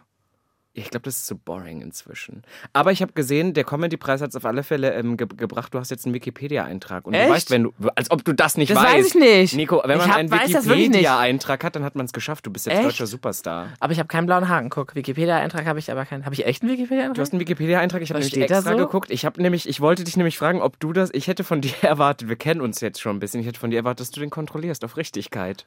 Ich 0.74 0.92
glaube, 0.92 1.04
das 1.06 1.18
ist 1.18 1.26
zu 1.26 1.36
boring 1.36 1.82
inzwischen. 1.82 2.44
Aber 2.74 2.92
ich 2.92 3.02
habe 3.02 3.12
gesehen, 3.12 3.54
der 3.54 3.63
Comedy-Preis 3.65 4.22
hat 4.22 4.30
es 4.30 4.36
auf 4.36 4.46
alle 4.46 4.63
Fälle 4.63 4.94
ähm, 4.94 5.18
ge 5.18 5.28
gebracht. 5.36 5.74
Du 5.74 5.80
hast 5.80 5.89
jetzt 5.89 6.06
einen 6.06 6.13
Wikipedia-Eintrag. 6.13 7.06
Und 7.08 7.15
Echt? 7.15 7.28
du 7.28 7.34
weißt, 7.34 7.52
wenn 7.52 7.63
du, 7.63 7.74
als 7.96 8.12
ob 8.12 8.24
du 8.24 8.34
das 8.34 8.56
nicht 8.56 8.70
Das 8.70 8.78
weißt. 8.78 8.94
weiß 8.96 9.06
ich 9.08 9.15
nicht. 9.15 9.56
Nico, 9.56 9.82
wenn 9.84 9.98
Ich 9.98 9.98
man 9.98 10.10
hab- 10.12 10.18
einen 10.18 10.30
das. 10.30 10.39
Wikipedia-Eintrag 10.70 11.63
hat, 11.63 11.76
dann 11.76 11.84
hat 11.84 11.96
man 11.96 12.06
es 12.06 12.13
geschafft. 12.13 12.46
Du 12.46 12.52
bist 12.52 12.65
jetzt 12.68 12.76
Echt? 12.78 12.86
deutscher 12.86 13.08
Superstar. 13.08 13.70
Aber 13.80 13.92
ich 13.92 14.00
habe 14.00 14.08
keinen 14.08 14.28
blauen 14.28 14.48
Haken. 14.48 14.70
Guck, 14.70 14.96
Wikipedia-Eintrag 14.96 15.65
habe 15.65 15.80
ich 15.80 15.92
aber 15.92 16.06
keinen. 16.06 16.24
Habe 16.24 16.36
ich 16.36 16.46
echt 16.46 16.62
einen 16.62 16.72
Du 16.72 16.78
Wikipedia-Eintrag? 16.78 17.20
hast 17.26 17.34
einen 17.34 17.39
Wikipedia-Eintrag, 17.42 18.02
ich 18.02 18.10
habe 18.12 18.20
nämlich 18.20 18.38
extra 18.38 18.62
so? 18.72 18.78
geguckt. 18.78 19.10
Ich 19.12 19.26
habe 19.26 19.42
nämlich, 19.42 19.68
ich 19.68 19.82
wollte 19.82 20.04
dich 20.04 20.15
nämlich 20.18 20.38
fragen, 20.38 20.62
ob 20.62 20.80
du 20.80 20.94
das, 20.94 21.10
ich 21.13 21.28
hätte 21.28 21.44
von 21.44 21.60
dir 21.62 21.74
erwartet, 21.82 22.30
wir 22.30 22.36
kennen 22.38 22.62
uns 22.62 22.80
jetzt 22.80 23.02
schon 23.02 23.18
ein 23.18 23.20
bisschen, 23.20 23.42
ich 23.42 23.48
hätte 23.48 23.60
von 23.60 23.72
dir 23.72 23.78
erwartet, 23.78 24.02
dass 24.02 24.12
du 24.12 24.20
den 24.22 24.30
kontrollierst 24.30 24.86
auf 24.86 24.96
Richtigkeit. 24.98 25.65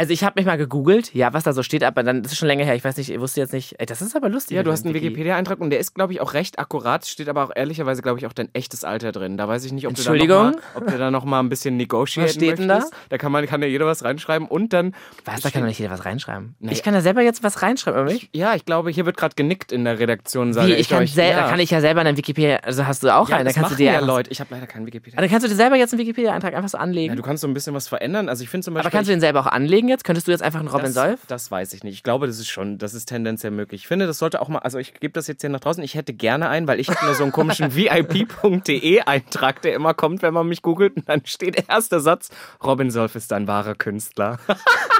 Also 0.00 0.14
ich 0.14 0.24
habe 0.24 0.40
mich 0.40 0.46
mal 0.46 0.56
gegoogelt, 0.56 1.12
ja, 1.12 1.34
was 1.34 1.44
da 1.44 1.52
so 1.52 1.62
steht, 1.62 1.84
aber 1.84 2.02
dann 2.02 2.22
das 2.22 2.32
ist 2.32 2.38
schon 2.38 2.48
länger 2.48 2.64
her. 2.64 2.74
Ich 2.74 2.82
weiß 2.82 2.96
nicht, 2.96 3.10
ich 3.10 3.20
wusste 3.20 3.38
jetzt 3.42 3.52
nicht. 3.52 3.74
Ey, 3.78 3.84
das 3.84 4.00
ist 4.00 4.16
aber 4.16 4.30
lustig. 4.30 4.56
Ja, 4.56 4.62
du 4.62 4.72
hast 4.72 4.86
einen 4.86 4.94
Wiki. 4.94 5.08
Wikipedia-Eintrag 5.08 5.60
und 5.60 5.68
der 5.68 5.78
ist, 5.78 5.94
glaube 5.94 6.14
ich, 6.14 6.22
auch 6.22 6.32
recht 6.32 6.58
akkurat, 6.58 7.04
steht 7.06 7.28
aber 7.28 7.44
auch 7.44 7.50
ehrlicherweise, 7.54 8.00
glaube 8.00 8.18
ich, 8.18 8.24
auch 8.24 8.32
dein 8.32 8.48
echtes 8.54 8.82
Alter 8.82 9.12
drin. 9.12 9.36
Da 9.36 9.46
weiß 9.46 9.62
ich 9.66 9.72
nicht, 9.72 9.86
ob 9.86 9.92
du 9.94 10.02
da 10.02 10.08
noch 10.08 10.14
Entschuldigung? 10.14 10.52
mal, 10.52 10.60
ob 10.74 10.86
du 10.86 10.96
da 10.96 11.10
noch 11.10 11.26
mal 11.26 11.40
ein 11.40 11.50
bisschen 11.50 11.76
negotiaten 11.76 12.28
Was 12.28 12.34
steht 12.34 12.58
denn 12.58 12.68
da? 12.68 12.76
möchtest. 12.76 12.94
Da 13.10 13.18
kann 13.18 13.30
man, 13.30 13.44
kann 13.44 13.60
ja 13.60 13.68
jeder 13.68 13.84
was 13.84 14.02
reinschreiben 14.02 14.48
und 14.48 14.72
dann, 14.72 14.94
Was, 15.26 15.42
da 15.42 15.50
kann 15.50 15.60
doch 15.60 15.68
nicht 15.68 15.78
jeder 15.78 15.90
was 15.92 16.06
reinschreiben. 16.06 16.54
Naja. 16.60 16.72
Ich 16.72 16.82
kann 16.82 16.94
da 16.94 17.02
selber 17.02 17.20
jetzt 17.20 17.42
was 17.42 17.60
reinschreiben, 17.60 18.00
oder 18.00 18.10
nicht? 18.10 18.30
ja, 18.34 18.54
ich 18.54 18.64
glaube, 18.64 18.88
hier 18.88 19.04
wird 19.04 19.18
gerade 19.18 19.34
genickt 19.34 19.70
in 19.70 19.84
der 19.84 19.98
Redaktion, 19.98 20.54
sage 20.54 20.68
Wie, 20.68 20.74
ich 20.76 20.88
kann, 20.88 21.02
euch. 21.02 21.14
ja. 21.14 21.46
kann 21.50 21.60
ich 21.60 21.68
ja 21.70 21.82
selber 21.82 22.00
einen 22.00 22.16
Wikipedia, 22.16 22.56
also 22.62 22.86
hast 22.86 23.02
du 23.02 23.14
auch 23.14 23.28
ja, 23.28 23.36
einen, 23.36 23.44
dann 23.44 23.54
kannst 23.54 23.72
du 23.72 23.76
dir 23.76 23.92
ja 23.92 24.00
Leute. 24.00 24.30
Ich 24.30 24.40
habe 24.40 24.48
leider 24.54 24.66
keinen 24.66 24.86
Wikipedia. 24.86 25.20
Dann 25.20 25.28
kannst 25.28 25.44
du 25.44 25.50
dir 25.50 25.56
selber 25.56 25.76
jetzt 25.76 25.92
einen 25.92 26.00
Wikipedia-Eintrag 26.00 26.54
einfach 26.54 26.70
so 26.70 26.78
Ja, 26.78 26.84
anlegen. 26.84 27.16
du 27.16 27.22
kannst 27.22 27.42
so 27.42 27.48
ein 27.48 27.52
bisschen 27.52 27.74
was 27.74 27.86
verändern. 27.86 28.30
Also 28.30 28.42
ich 28.42 28.48
finde 28.48 28.64
zum 28.64 28.72
Beispiel. 28.72 28.86
aber 28.86 28.96
kannst 28.96 29.10
du 29.10 29.12
den 29.12 29.20
selber 29.20 29.40
auch 29.40 29.46
anlegen 29.46 29.89
jetzt? 29.90 30.04
Könntest 30.04 30.26
du 30.26 30.30
jetzt 30.32 30.42
einfach 30.42 30.60
einen 30.60 30.68
Robin 30.68 30.86
das, 30.86 30.94
Solf? 30.94 31.20
Das 31.26 31.50
weiß 31.50 31.72
ich 31.74 31.84
nicht. 31.84 31.94
Ich 31.94 32.02
glaube, 32.02 32.26
das 32.26 32.38
ist 32.38 32.48
schon, 32.48 32.78
das 32.78 32.94
ist 32.94 33.06
tendenziell 33.06 33.50
möglich. 33.50 33.82
Ich 33.82 33.88
finde, 33.88 34.06
das 34.06 34.18
sollte 34.18 34.40
auch 34.40 34.48
mal, 34.48 34.60
also 34.60 34.78
ich 34.78 34.94
gebe 34.94 35.12
das 35.12 35.26
jetzt 35.26 35.42
hier 35.42 35.50
nach 35.50 35.60
draußen. 35.60 35.82
Ich 35.84 35.94
hätte 35.94 36.14
gerne 36.14 36.48
einen, 36.48 36.66
weil 36.66 36.80
ich 36.80 36.88
habe 36.88 37.04
nur 37.04 37.14
so 37.14 37.22
einen 37.24 37.32
komischen 37.32 37.74
VIP.de-Eintrag, 37.76 39.62
der 39.62 39.74
immer 39.74 39.94
kommt, 39.94 40.22
wenn 40.22 40.32
man 40.34 40.46
mich 40.48 40.62
googelt. 40.62 40.96
Und 40.96 41.08
dann 41.08 41.24
steht 41.26 41.68
erster 41.68 42.00
Satz: 42.00 42.30
Robin 42.64 42.90
Solf 42.90 43.14
ist 43.16 43.32
ein 43.32 43.46
wahrer 43.46 43.74
Künstler. 43.74 44.38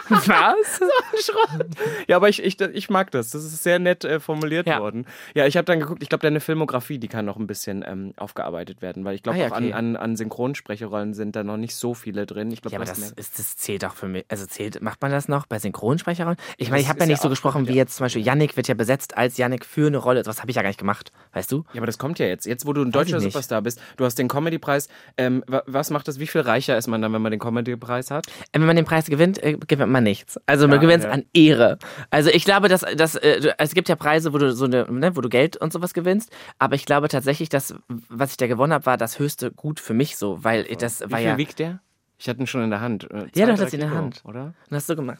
Was? 0.08 0.80
Schrott. 1.24 1.66
Ja, 2.08 2.16
aber 2.16 2.28
ich, 2.28 2.42
ich, 2.42 2.60
ich 2.60 2.90
mag 2.90 3.12
das. 3.12 3.30
Das 3.30 3.44
ist 3.44 3.62
sehr 3.62 3.78
nett 3.78 4.04
äh, 4.04 4.18
formuliert 4.18 4.66
Ja. 4.66 4.80
worden. 4.80 5.06
Ja, 5.34 5.46
ich 5.46 5.56
habe 5.56 5.64
dann 5.66 5.78
geguckt, 5.78 6.02
ich 6.02 6.08
glaube, 6.08 6.22
deine 6.22 6.40
Filmografie, 6.40 6.98
die 6.98 7.06
kann 7.06 7.24
noch 7.24 7.36
ein 7.36 7.46
bisschen 7.46 7.84
ähm, 7.86 8.12
aufgearbeitet 8.16 8.82
werden, 8.82 9.04
weil 9.04 9.14
ich 9.14 9.22
glaube, 9.22 9.38
Ah, 9.38 9.42
ja, 9.42 9.46
auch 9.48 9.56
okay. 9.56 9.72
an, 9.72 9.94
an, 9.94 9.96
an 9.96 10.16
Synchronsprecherrollen 10.16 11.14
sind 11.14 11.36
da 11.36 11.44
noch 11.44 11.56
nicht 11.56 11.76
so 11.76 11.94
viele 11.94 12.26
drin. 12.26 12.50
Ich 12.50 12.60
glaube, 12.60 12.74
Ja, 12.74 12.80
aber 12.80 12.86
das, 12.88 12.98
ist, 13.12 13.38
das 13.38 13.56
zählt 13.56 13.84
auch 13.84 13.94
für 13.94 14.08
mich. 14.08 14.24
Also 14.28 14.46
zählt, 14.46 14.69
macht 14.80 15.02
man 15.02 15.10
das 15.10 15.28
noch 15.28 15.46
bei 15.46 15.58
Synchronsprecherrollen? 15.58 16.38
Ich 16.56 16.70
meine, 16.70 16.82
ich 16.82 16.88
habe 16.88 17.00
ja 17.00 17.06
nicht 17.06 17.18
ja 17.18 17.22
so 17.22 17.28
gesprochen 17.28 17.68
wie 17.68 17.74
jetzt 17.74 17.96
zum 17.96 18.04
Beispiel 18.04 18.22
Yannick 18.22 18.56
wird 18.56 18.68
ja 18.68 18.74
besetzt 18.74 19.16
als 19.16 19.36
Yannick 19.36 19.64
für 19.64 19.86
eine 19.86 19.96
Rolle. 19.98 20.22
Was 20.26 20.40
habe 20.40 20.50
ich 20.50 20.56
ja 20.56 20.62
gar 20.62 20.68
nicht 20.68 20.78
gemacht, 20.78 21.12
weißt 21.32 21.50
du? 21.52 21.64
Ja, 21.72 21.78
aber 21.80 21.86
das 21.86 21.98
kommt 21.98 22.18
ja 22.18 22.26
jetzt. 22.26 22.46
Jetzt, 22.46 22.66
wo 22.66 22.72
du 22.72 22.82
ein 22.82 22.88
Weiß 22.94 23.06
deutscher. 23.08 23.20
Superstar 23.20 23.62
bist, 23.62 23.80
du 23.96 24.04
hast 24.04 24.18
den 24.18 24.28
Comedy-Preis. 24.28 24.88
Ähm, 25.16 25.42
wa- 25.46 25.62
was 25.66 25.90
macht 25.90 26.08
das? 26.08 26.18
Wie 26.20 26.26
viel 26.26 26.40
reicher 26.42 26.76
ist 26.76 26.86
man 26.86 27.02
dann, 27.02 27.12
wenn 27.12 27.22
man 27.22 27.30
den 27.30 27.40
Comedy-Preis 27.40 28.10
hat? 28.10 28.26
Äh, 28.26 28.58
Wenn 28.60 28.66
man 28.66 28.76
den 28.76 28.84
Preis 28.84 29.06
gewinnt, 29.06 29.42
äh, 29.42 29.54
gewinnt 29.56 29.90
man 29.92 30.04
nichts. 30.04 30.38
Also 30.46 30.66
man 30.68 30.76
Ja, 30.76 30.80
gewinnt 30.82 31.04
ja. 31.04 31.10
an 31.10 31.24
Ehre. 31.34 31.78
Also 32.10 32.30
ich 32.30 32.44
glaube, 32.44 32.68
dass, 32.68 32.82
dass 32.96 33.14
äh, 33.16 33.52
es 33.58 33.74
gibt 33.74 33.88
ja 33.88 33.96
Preise, 33.96 34.32
wo 34.32 34.38
du 34.38 34.52
so 34.52 34.66
eine, 34.66 34.86
ne, 34.90 35.16
wo 35.16 35.20
du 35.20 35.28
Geld 35.28 35.56
und 35.56 35.72
sowas 35.72 35.94
gewinnst. 35.94 36.30
Aber 36.58 36.74
ich 36.74 36.84
glaube 36.86 37.08
tatsächlich, 37.08 37.48
dass 37.48 37.74
was 38.08 38.32
ich 38.32 38.36
da 38.36 38.46
gewonnen 38.46 38.72
habe, 38.72 38.86
war 38.86 38.96
das 38.96 39.18
höchste 39.18 39.50
Gut 39.50 39.80
für 39.80 39.94
mich 39.94 40.16
so, 40.16 40.42
weil 40.44 40.64
das 40.64 41.00
Wie 41.00 41.10
war 41.10 41.18
viel 41.18 41.28
ja. 41.28 41.38
wiegt 41.38 41.58
der? 41.58 41.80
Ich 42.20 42.28
hatte 42.28 42.38
ihn 42.40 42.46
schon 42.46 42.62
in 42.62 42.70
der 42.70 42.82
Hand. 42.82 43.10
Äh, 43.10 43.26
Ja, 43.34 43.46
du 43.46 43.52
hattest 43.52 43.72
ihn 43.72 43.80
in 43.80 43.88
der 43.88 43.96
Hand. 43.96 44.20
Oder? 44.24 44.52
Und 44.68 44.76
hast 44.76 44.88
du 44.90 44.94
gemacht. 44.94 45.18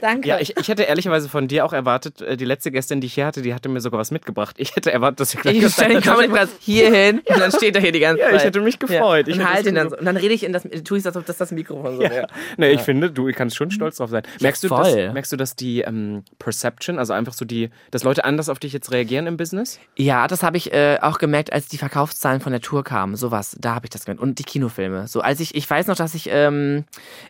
Danke. 0.00 0.28
Ja, 0.28 0.38
ich, 0.40 0.56
ich 0.56 0.68
hätte 0.68 0.82
ehrlicherweise 0.84 1.28
von 1.28 1.48
dir 1.48 1.64
auch 1.64 1.72
erwartet, 1.72 2.20
äh, 2.20 2.36
die 2.36 2.44
letzte 2.44 2.70
Gästin, 2.70 3.00
die 3.00 3.06
ich 3.06 3.14
hier 3.14 3.26
hatte, 3.26 3.42
die 3.42 3.54
hatte 3.54 3.68
mir 3.68 3.80
sogar 3.80 4.00
was 4.00 4.10
mitgebracht. 4.10 4.56
Ich 4.58 4.76
hätte 4.76 4.92
erwartet, 4.92 5.20
dass 5.20 5.30
du 5.32 5.38
gleich 5.38 5.56
Ich 5.56 5.72
stelle 5.72 5.94
den 5.94 6.02
Comedy-Preis 6.02 6.48
hier 6.60 6.90
hin 6.92 7.20
und 7.24 7.38
dann 7.40 7.50
steht 7.52 7.76
er 7.76 7.82
hier 7.82 7.92
die 7.92 8.00
ganze 8.00 8.20
Ja, 8.22 8.28
Zeit. 8.30 8.36
ich 8.36 8.44
hätte 8.44 8.60
mich 8.60 8.78
gefreut. 8.78 9.28
Ich 9.28 9.38
Und 9.38 9.48
halt 9.48 9.60
es 9.60 9.66
ihn 9.66 9.74
dann 9.74 9.90
so. 9.90 9.96
Und 9.96 10.04
dann 10.04 10.16
rede 10.16 10.34
ich 10.34 10.42
in 10.44 10.52
das, 10.52 10.62
tue 10.84 10.98
ich 10.98 11.06
als 11.06 11.16
ob 11.16 11.26
das 11.26 11.36
das 11.36 11.50
Mikrofon 11.52 11.96
so 11.96 12.00
wäre. 12.02 12.26
Nee, 12.56 12.70
ich 12.70 12.80
finde, 12.80 13.10
du 13.10 13.30
kannst 13.32 13.56
schon 13.56 13.70
stolz 13.70 13.96
drauf 13.96 14.10
sein. 14.10 14.22
Merkst 14.40 14.64
du, 14.64 14.68
dass, 14.68 14.94
merkst 14.94 15.32
du, 15.32 15.36
dass 15.36 15.56
die 15.56 15.80
ähm, 15.82 16.24
Perception, 16.38 16.98
also 16.98 17.12
einfach 17.12 17.32
so 17.32 17.44
die, 17.44 17.70
dass 17.90 18.04
Leute 18.04 18.24
anders 18.24 18.48
auf 18.48 18.58
dich 18.58 18.72
jetzt 18.72 18.92
reagieren 18.92 19.26
im 19.26 19.36
Business? 19.36 19.78
Ja, 19.96 20.26
das 20.28 20.42
habe 20.42 20.56
ich 20.56 20.72
äh, 20.72 20.98
auch 21.00 21.18
gemerkt, 21.18 21.52
als 21.52 21.68
die 21.68 21.78
Verkaufszahlen 21.78 22.40
von 22.40 22.52
der 22.52 22.60
Tour 22.60 22.84
kamen. 22.84 23.16
Sowas, 23.16 23.56
da 23.58 23.74
habe 23.74 23.86
ich 23.86 23.90
das 23.90 24.04
gemerkt. 24.04 24.22
Und 24.22 24.38
die 24.38 24.44
Kinofilme. 24.44 25.06
So, 25.08 25.20
als 25.20 25.40
ich, 25.40 25.54
ich 25.54 25.68
weiß 25.68 25.86
noch, 25.86 25.96
dass 25.96 26.14
ich, 26.14 26.28
ähm, 26.32 26.84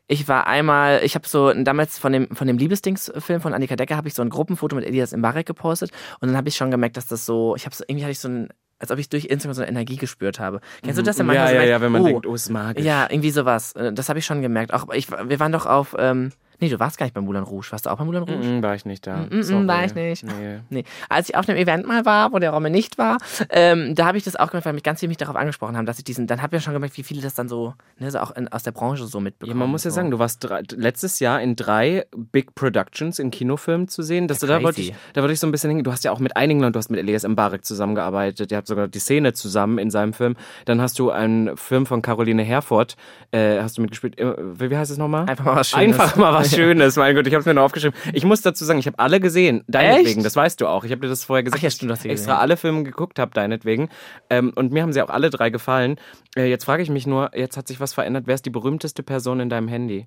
ich 0.07 0.29
war 0.29 0.47
einmal, 0.47 1.01
ich 1.05 1.15
habe 1.15 1.27
so 1.27 1.53
damals 1.53 1.99
von 1.99 2.13
dem 2.13 2.29
von 2.35 2.47
dem 2.47 2.59
Liebesdings-Film 2.61 3.41
von 3.41 3.55
Annika 3.55 3.77
Decker 3.77 3.97
habe 3.97 4.09
ich 4.09 4.15
so 4.15 4.23
ein 4.23 4.31
Gruppenfoto 4.31 4.77
mit 4.77 4.85
Elias 4.85 5.17
Mbarek 5.17 5.47
gepostet 5.47 5.91
und 6.21 6.29
dann 6.29 6.37
habe 6.37 6.49
ich 6.49 6.57
schon 6.57 6.71
gemerkt, 6.71 6.97
dass 6.97 7.07
das 7.07 7.27
so, 7.27 7.57
ich 7.57 7.67
habe 7.67 7.75
so 7.75 7.85
irgendwie 7.87 8.05
hatte 8.05 8.13
ich 8.13 8.21
so 8.21 8.29
ein, 8.29 8.49
als 8.79 8.91
ob 8.91 8.99
ich 8.99 9.09
durch 9.09 9.27
Instagram 9.27 9.55
so 9.55 9.63
eine 9.63 9.71
Energie 9.71 9.97
gespürt 9.97 10.39
habe. 10.39 10.61
Kennst 10.83 10.99
du 10.99 11.03
das 11.03 11.17
denn 11.17 11.27
ja, 11.27 11.33
manchmal? 11.33 11.49
so 11.49 11.55
ja, 11.55 11.59
merkt, 11.61 11.71
ja, 11.71 11.81
wenn 11.81 11.93
man 11.93 12.03
oh, 12.03 12.07
denkt, 12.07 12.27
oh, 12.27 12.35
ist 12.35 12.51
magisch. 12.51 12.85
Ja, 12.85 13.09
irgendwie 13.11 13.31
sowas. 13.31 13.73
Äh, 13.73 13.93
Das 13.93 14.09
habe 14.09 14.19
ich 14.19 14.27
schon 14.27 14.41
gemerkt. 14.43 14.73
Auch 14.73 14.93
ich, 14.93 15.11
wir 15.11 15.41
waren 15.41 15.53
doch 15.53 15.67
auf, 15.67 15.95
ähm, 15.99 16.33
nee, 16.61 16.69
du 16.69 16.79
warst 16.79 16.99
gar 16.99 17.07
nicht 17.07 17.15
beim 17.15 17.25
Moulin 17.25 17.43
Rouge. 17.43 17.69
Warst 17.71 17.87
du 17.87 17.91
auch 17.91 17.97
beim 17.97 18.07
Moulin 18.07 18.23
Rouge? 18.23 18.47
Mm, 18.47 18.63
war 18.63 18.75
ich 18.75 18.85
nicht 18.85 19.07
da. 19.07 19.27
Mm, 19.31 19.67
war 19.69 19.85
ich 19.85 19.95
nicht. 19.95 20.25
Nee. 20.25 20.59
Nee. 20.71 20.85
Als 21.09 21.29
ich 21.29 21.37
auf 21.37 21.49
einem 21.49 21.59
Event 21.59 21.87
mal 21.87 22.05
war, 22.05 22.33
wo 22.33 22.39
der 22.39 22.51
Romme 22.51 22.71
nicht 22.71 22.99
war, 22.99 23.19
ähm, 23.51 23.95
da 23.95 24.07
habe 24.07 24.19
ich 24.19 24.25
das 24.25 24.37
auch 24.37 24.49
gemerkt, 24.51 24.67
weil 24.67 24.73
mich 24.75 24.83
ganz 24.83 25.01
viele 25.01 25.09
mich 25.09 25.17
darauf 25.17 25.37
angesprochen 25.37 25.77
haben, 25.77 25.87
dass 25.87 25.99
ich 25.99 26.05
diesen, 26.05 26.27
dann 26.27 26.43
habe 26.43 26.57
ich 26.57 26.63
ja 26.63 26.65
schon 26.65 26.75
gemerkt, 26.75 26.97
wie 26.97 27.03
viele 27.03 27.23
das 27.23 27.35
dann 27.35 27.49
so, 27.49 27.75
ne, 27.99 28.11
so 28.11 28.19
auch 28.19 28.31
in, 28.37 28.49
aus 28.49 28.63
der 28.63 28.73
Branche 28.73 29.05
so 29.07 29.19
Ja, 29.19 29.25
mitbekommen. 29.25 29.59
man 29.59 29.71
muss 29.71 29.85
ja 29.85 29.91
so. 29.91 29.97
sagen, 29.97 30.11
du 30.11 30.19
warst 30.19 30.45
drei, 30.45 30.63
letztes 30.75 31.19
Jahr 31.21 31.41
in 31.41 31.57
drei 31.57 32.07
Big 32.33 32.55
Productions 32.55 33.19
in 33.19 33.31
Kinofilmen 33.31 33.89
zu 33.89 34.03
sehen. 34.03 34.29
Das, 34.29 34.39
da, 34.41 34.63
wollte 34.63 34.81
ich, 34.81 34.95
da 35.15 35.23
wollte 35.23 35.33
ich 35.33 35.41
so 35.41 35.47
ein 35.47 35.53
bisschen 35.53 35.71
hingehen. 35.71 35.85
Du 35.85 35.93
hast 35.93 36.05
ja 36.05 36.13
auch 36.13 36.19
mit 36.21 36.37
einigen 36.37 36.61
Leuten, 36.61 36.73
du 36.75 36.79
hast 36.79 36.91
mit 36.91 37.01
Elias 37.01 37.27
Mbarek 37.27 37.65
zusammengearbeitet, 37.65 38.51
ihr 38.51 38.57
habt 38.57 38.67
sogar 38.67 38.89
die 38.89 38.99
Szene 38.99 39.33
zusammen 39.33 39.79
in 39.79 39.91
seinem 39.91 40.13
Film. 40.13 40.37
Dann 40.65 40.81
hast 40.81 40.99
du 40.99 41.11
einen 41.11 41.57
Film 41.57 41.87
von 41.87 42.03
Caroline 42.03 42.43
Herford, 42.43 42.97
äh, 43.33 43.61
hast 43.61 43.79
du 43.79 43.83
mitgespielt. 43.83 44.19
Äh, 44.19 44.35
Wie 44.59 44.71
wie 44.71 44.77
heißt 44.77 44.91
es 44.91 44.99
nochmal? 44.99 45.29
Einfach 45.29 45.45
mal 45.45 45.57
was 45.57 45.71
Schönes. 45.71 45.99
Einfach 46.01 46.17
mal 46.17 46.33
was 46.33 46.50
Schönes, 46.55 46.97
mein 46.97 47.15
Gott, 47.15 47.27
ich 47.27 47.33
habe 47.33 47.41
es 47.41 47.47
mir 47.47 47.55
noch 47.55 47.63
aufgeschrieben. 47.63 47.99
Ich 48.13 48.25
muss 48.25 48.43
dazu 48.43 48.65
sagen, 48.65 48.79
ich 48.79 48.87
habe 48.87 48.99
alle 48.99 49.21
gesehen, 49.21 49.65
deinetwegen, 49.69 50.19
Echt? 50.19 50.27
das 50.27 50.37
weißt 50.37 50.61
du 50.61 50.67
auch. 50.67 50.85
Ich 50.85 50.91
habe 50.93 51.01
dir 51.01 51.09
das 51.09 51.25
vorher 51.25 51.43
gesagt, 51.43 51.61
Ach 51.61 51.65
ja, 51.65 51.71
stimmt, 51.71 51.91
dass 51.91 52.05
ich 52.05 52.11
extra 52.11 52.33
gesehen. 52.33 52.43
alle 52.43 52.57
Filme 52.57 52.83
geguckt 52.85 53.19
habe, 53.19 53.33
deinetwegen. 53.33 53.89
Ähm, 54.29 54.53
und 54.55 54.73
mir 54.73 54.83
haben 54.83 54.93
sie 54.93 55.03
auch 55.03 55.11
alle 55.11 55.31
drei 55.31 55.51
gefallen. 55.51 55.97
Äh, 56.37 56.47
jetzt 56.49 56.65
frage 56.65 56.83
ich 56.83 56.91
mich 56.91 57.07
nur, 57.07 57.31
jetzt 57.37 57.57
hat 57.57 57.69
sich 57.69 57.81
was 57.81 57.95
verändert. 57.95 58.25
Wer 58.27 58.35
ist 58.35 58.47
die 58.47 58.51
berühmteste 58.51 59.03
Person 59.03 59.41
in 59.41 59.49
deinem 59.49 59.69
Handy? 59.69 60.07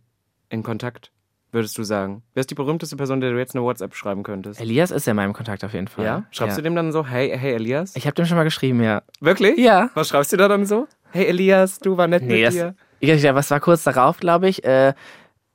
In 0.50 0.64
Kontakt, 0.64 1.12
würdest 1.52 1.78
du 1.78 1.84
sagen? 1.84 2.24
Wer 2.34 2.42
ist 2.42 2.52
die 2.52 2.56
berühmteste 2.56 2.96
Person, 2.96 3.22
der 3.22 3.32
du 3.32 3.38
jetzt 3.38 3.56
eine 3.56 3.64
WhatsApp 3.64 3.96
schreiben 3.96 4.24
könntest? 4.24 4.60
Elias 4.60 4.92
ist 4.92 5.08
ja 5.08 5.12
in 5.12 5.18
meinem 5.18 5.34
Kontakt 5.34 5.64
auf 5.64 5.74
jeden 5.74 5.88
Fall. 5.88 6.06
Ja? 6.06 6.24
Schreibst 6.32 6.58
ja. 6.58 6.62
du 6.62 6.64
dem 6.64 6.76
dann 6.76 6.92
so, 6.92 7.06
hey, 7.08 7.36
hey 7.38 7.54
Elias? 7.54 7.96
Ich 7.96 8.06
habe 8.06 8.16
dem 8.16 8.26
schon 8.26 8.38
mal 8.38 8.44
geschrieben, 8.44 8.84
ja. 8.84 9.02
Wirklich? 9.20 9.58
Ja. 9.58 9.90
Was 9.94 10.10
schreibst 10.10 10.32
du 10.34 10.38
da 10.38 10.48
dann 10.48 10.66
so? 10.66 10.88
Hey 11.12 11.26
Elias, 11.26 11.80
du 11.80 11.98
war 11.98 12.08
nett 12.08 12.24
Nee, 12.24 12.38
mit 12.38 12.46
das, 12.46 12.54
dir. 12.56 12.76
ja, 13.02 13.36
was 13.36 13.52
war 13.52 13.60
kurz 13.60 13.84
darauf, 13.84 14.20
glaube 14.20 14.50
ich. 14.50 14.64
Äh, 14.64 14.94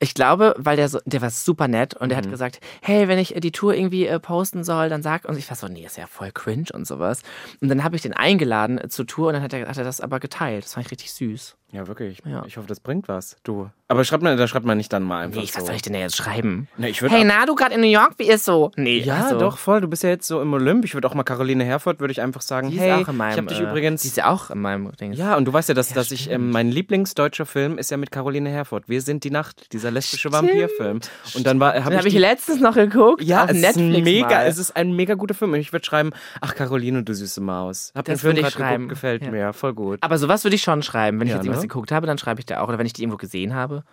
ich 0.01 0.13
glaube, 0.13 0.55
weil 0.57 0.77
der 0.77 0.87
so, 0.87 0.99
der 1.05 1.21
war 1.21 1.29
super 1.29 1.67
nett 1.67 1.93
und 1.93 2.09
der 2.09 2.17
Mhm. 2.17 2.23
hat 2.23 2.29
gesagt, 2.31 2.59
hey, 2.81 3.07
wenn 3.09 3.19
ich 3.19 3.35
äh, 3.35 3.39
die 3.41 3.51
Tour 3.51 3.73
irgendwie 3.75 4.07
äh, 4.07 4.19
posten 4.19 4.63
soll, 4.63 4.87
dann 4.89 5.03
sag. 5.03 5.25
Und 5.25 5.37
ich 5.37 5.49
war 5.49 5.57
so, 5.57 5.67
nee, 5.67 5.85
ist 5.85 5.97
ja 5.97 6.07
voll 6.07 6.31
cringe 6.31 6.67
und 6.73 6.87
sowas. 6.87 7.21
Und 7.61 7.67
dann 7.67 7.83
habe 7.83 7.95
ich 7.97 8.01
den 8.01 8.13
eingeladen 8.13 8.77
äh, 8.77 8.87
zur 8.89 9.05
Tour 9.07 9.27
und 9.27 9.33
dann 9.33 9.43
hat 9.43 9.51
er, 9.53 9.67
hat 9.67 9.77
er 9.77 9.83
das 9.83 9.99
aber 9.99 10.19
geteilt. 10.19 10.63
Das 10.63 10.73
fand 10.75 10.85
ich 10.85 10.91
richtig 10.91 11.11
süß. 11.11 11.55
Ja, 11.71 11.87
wirklich. 11.87 12.19
Ja. 12.25 12.43
Ich 12.47 12.57
hoffe, 12.57 12.67
das 12.67 12.79
bringt 12.79 13.07
was, 13.07 13.37
du. 13.43 13.69
Aber 13.87 14.03
schreibt 14.03 14.21
man, 14.23 14.37
da 14.37 14.47
schreibt 14.47 14.65
man 14.65 14.77
nicht 14.77 14.91
dann 14.93 15.03
mal 15.03 15.23
einfach 15.25 15.39
Nee, 15.41 15.47
so. 15.47 15.57
was 15.59 15.65
soll 15.67 15.75
ich 15.75 15.81
denn 15.81 15.93
da 15.93 15.99
jetzt 15.99 16.15
schreiben? 16.15 16.67
Nee, 16.77 16.89
ich 16.89 17.01
hey, 17.01 17.23
na, 17.23 17.45
du 17.45 17.55
gerade 17.55 17.73
in 17.75 17.81
New 17.81 17.87
York, 17.87 18.13
wie 18.17 18.29
ist 18.29 18.45
so? 18.45 18.71
Nee, 18.75 18.99
Ja, 18.99 19.23
also, 19.25 19.39
doch, 19.39 19.57
voll. 19.57 19.81
Du 19.81 19.87
bist 19.87 20.03
ja 20.03 20.09
jetzt 20.09 20.27
so 20.27 20.41
im 20.41 20.53
Olymp. 20.53 20.85
Ich 20.85 20.93
würde 20.93 21.07
auch 21.07 21.13
mal 21.15 21.23
Caroline 21.23 21.63
Herford, 21.63 21.99
würde 21.99 22.11
ich 22.11 22.21
einfach 22.21 22.41
sagen, 22.41 22.69
Die 22.69 22.75
ist 22.75 22.81
hey, 22.81 22.93
auch 23.03 23.07
in 23.07 23.17
meinem, 23.17 23.31
ich 23.31 23.37
habe 23.37 23.47
dich 23.47 23.59
äh, 23.59 23.63
übrigens... 23.63 24.01
Die 24.03 24.07
ist 24.09 24.17
ja 24.17 24.29
auch 24.31 24.49
in 24.51 24.59
meinem 24.61 24.91
Ding. 24.99 25.13
ja, 25.13 25.35
und 25.37 25.45
du 25.45 25.53
weißt 25.53 25.69
ja, 25.69 25.75
dass, 25.75 25.89
Ja, 25.89 25.95
dass 25.95 26.11
ich, 26.11 26.29
ähm, 26.29 26.51
mein 26.51 26.69
Lieblingsdeutscher 26.69 27.45
Film 27.47 27.77
ist 27.79 27.89
ja 27.91 27.97
mit 27.97 28.11
Caroline 28.11 28.49
Herford. 28.49 28.89
Wir 28.89 29.01
sind 29.01 29.23
die 29.23 29.31
Nacht, 29.31 29.71
dieser 29.73 29.89
lesbische 29.91 30.31
Vampirfilm. 30.31 30.99
Und 31.35 31.47
dann 31.47 31.59
war, 31.59 31.73
Den 31.73 31.85
habe 31.85 31.95
ich, 31.95 32.05
ich 32.07 32.13
die, 32.13 32.19
letztens 32.19 32.59
noch 32.61 32.75
geguckt. 32.75 33.21
ja, 33.23 33.43
auf 33.43 33.49
es 33.51 33.57
ist 33.57 33.61
Netflix 33.61 33.97
ein 33.97 34.03
mega, 34.03 34.27
mal. 34.27 34.45
es 34.47 34.57
ist 34.59 34.75
ein 34.75 34.91
mega 34.95 35.13
guter 35.15 35.33
Film. 35.35 35.53
Und 35.53 35.59
ich 35.59 35.71
würde 35.71 35.85
schreiben, 35.85 36.11
ach 36.41 36.53
Caroline, 36.55 37.03
du 37.03 37.13
süße 37.13 37.41
Maus. 37.41 37.91
Hab 37.95 38.05
den 38.05 38.13
Das 38.13 38.21
Film 38.21 38.35
würde 38.35 38.47
ich 38.47 38.53
gerade 38.55 38.69
schreiben. 38.69 38.83
geguckt, 38.83 38.89
gefällt 39.01 39.23
Ja. 39.23 39.31
mir, 39.31 39.53
voll 39.53 39.73
gut. 39.73 39.99
Aber 40.01 40.17
sowas 40.17 40.43
würde 40.43 40.55
ich 40.55 40.61
schon 40.61 40.83
schreiben. 40.83 41.19
Wenn 41.19 41.27
ich 41.27 41.33
jetzt 41.33 41.45
ne? 41.61 41.67
geguckt 41.67 41.91
habe, 41.91 42.07
dann 42.07 42.17
schreibe 42.17 42.39
ich 42.39 42.45
da 42.45 42.61
auch. 42.61 42.67
Oder 42.67 42.77
wenn 42.77 42.85
ich 42.85 42.93
die 42.93 43.03
irgendwo 43.03 43.17
gesehen 43.17 43.53
habe. 43.53 43.83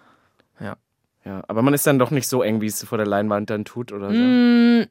Ja, 1.26 1.42
aber 1.48 1.62
man 1.62 1.74
ist 1.74 1.84
dann 1.88 1.98
doch 1.98 2.12
nicht 2.12 2.28
so 2.28 2.40
eng, 2.42 2.60
wie 2.60 2.66
es 2.66 2.84
vor 2.84 2.98
der 2.98 3.06
Leinwand 3.06 3.50
dann 3.50 3.64
tut 3.64 3.90
oder 3.90 4.12
so. 4.12 4.16
Mm, 4.16 4.86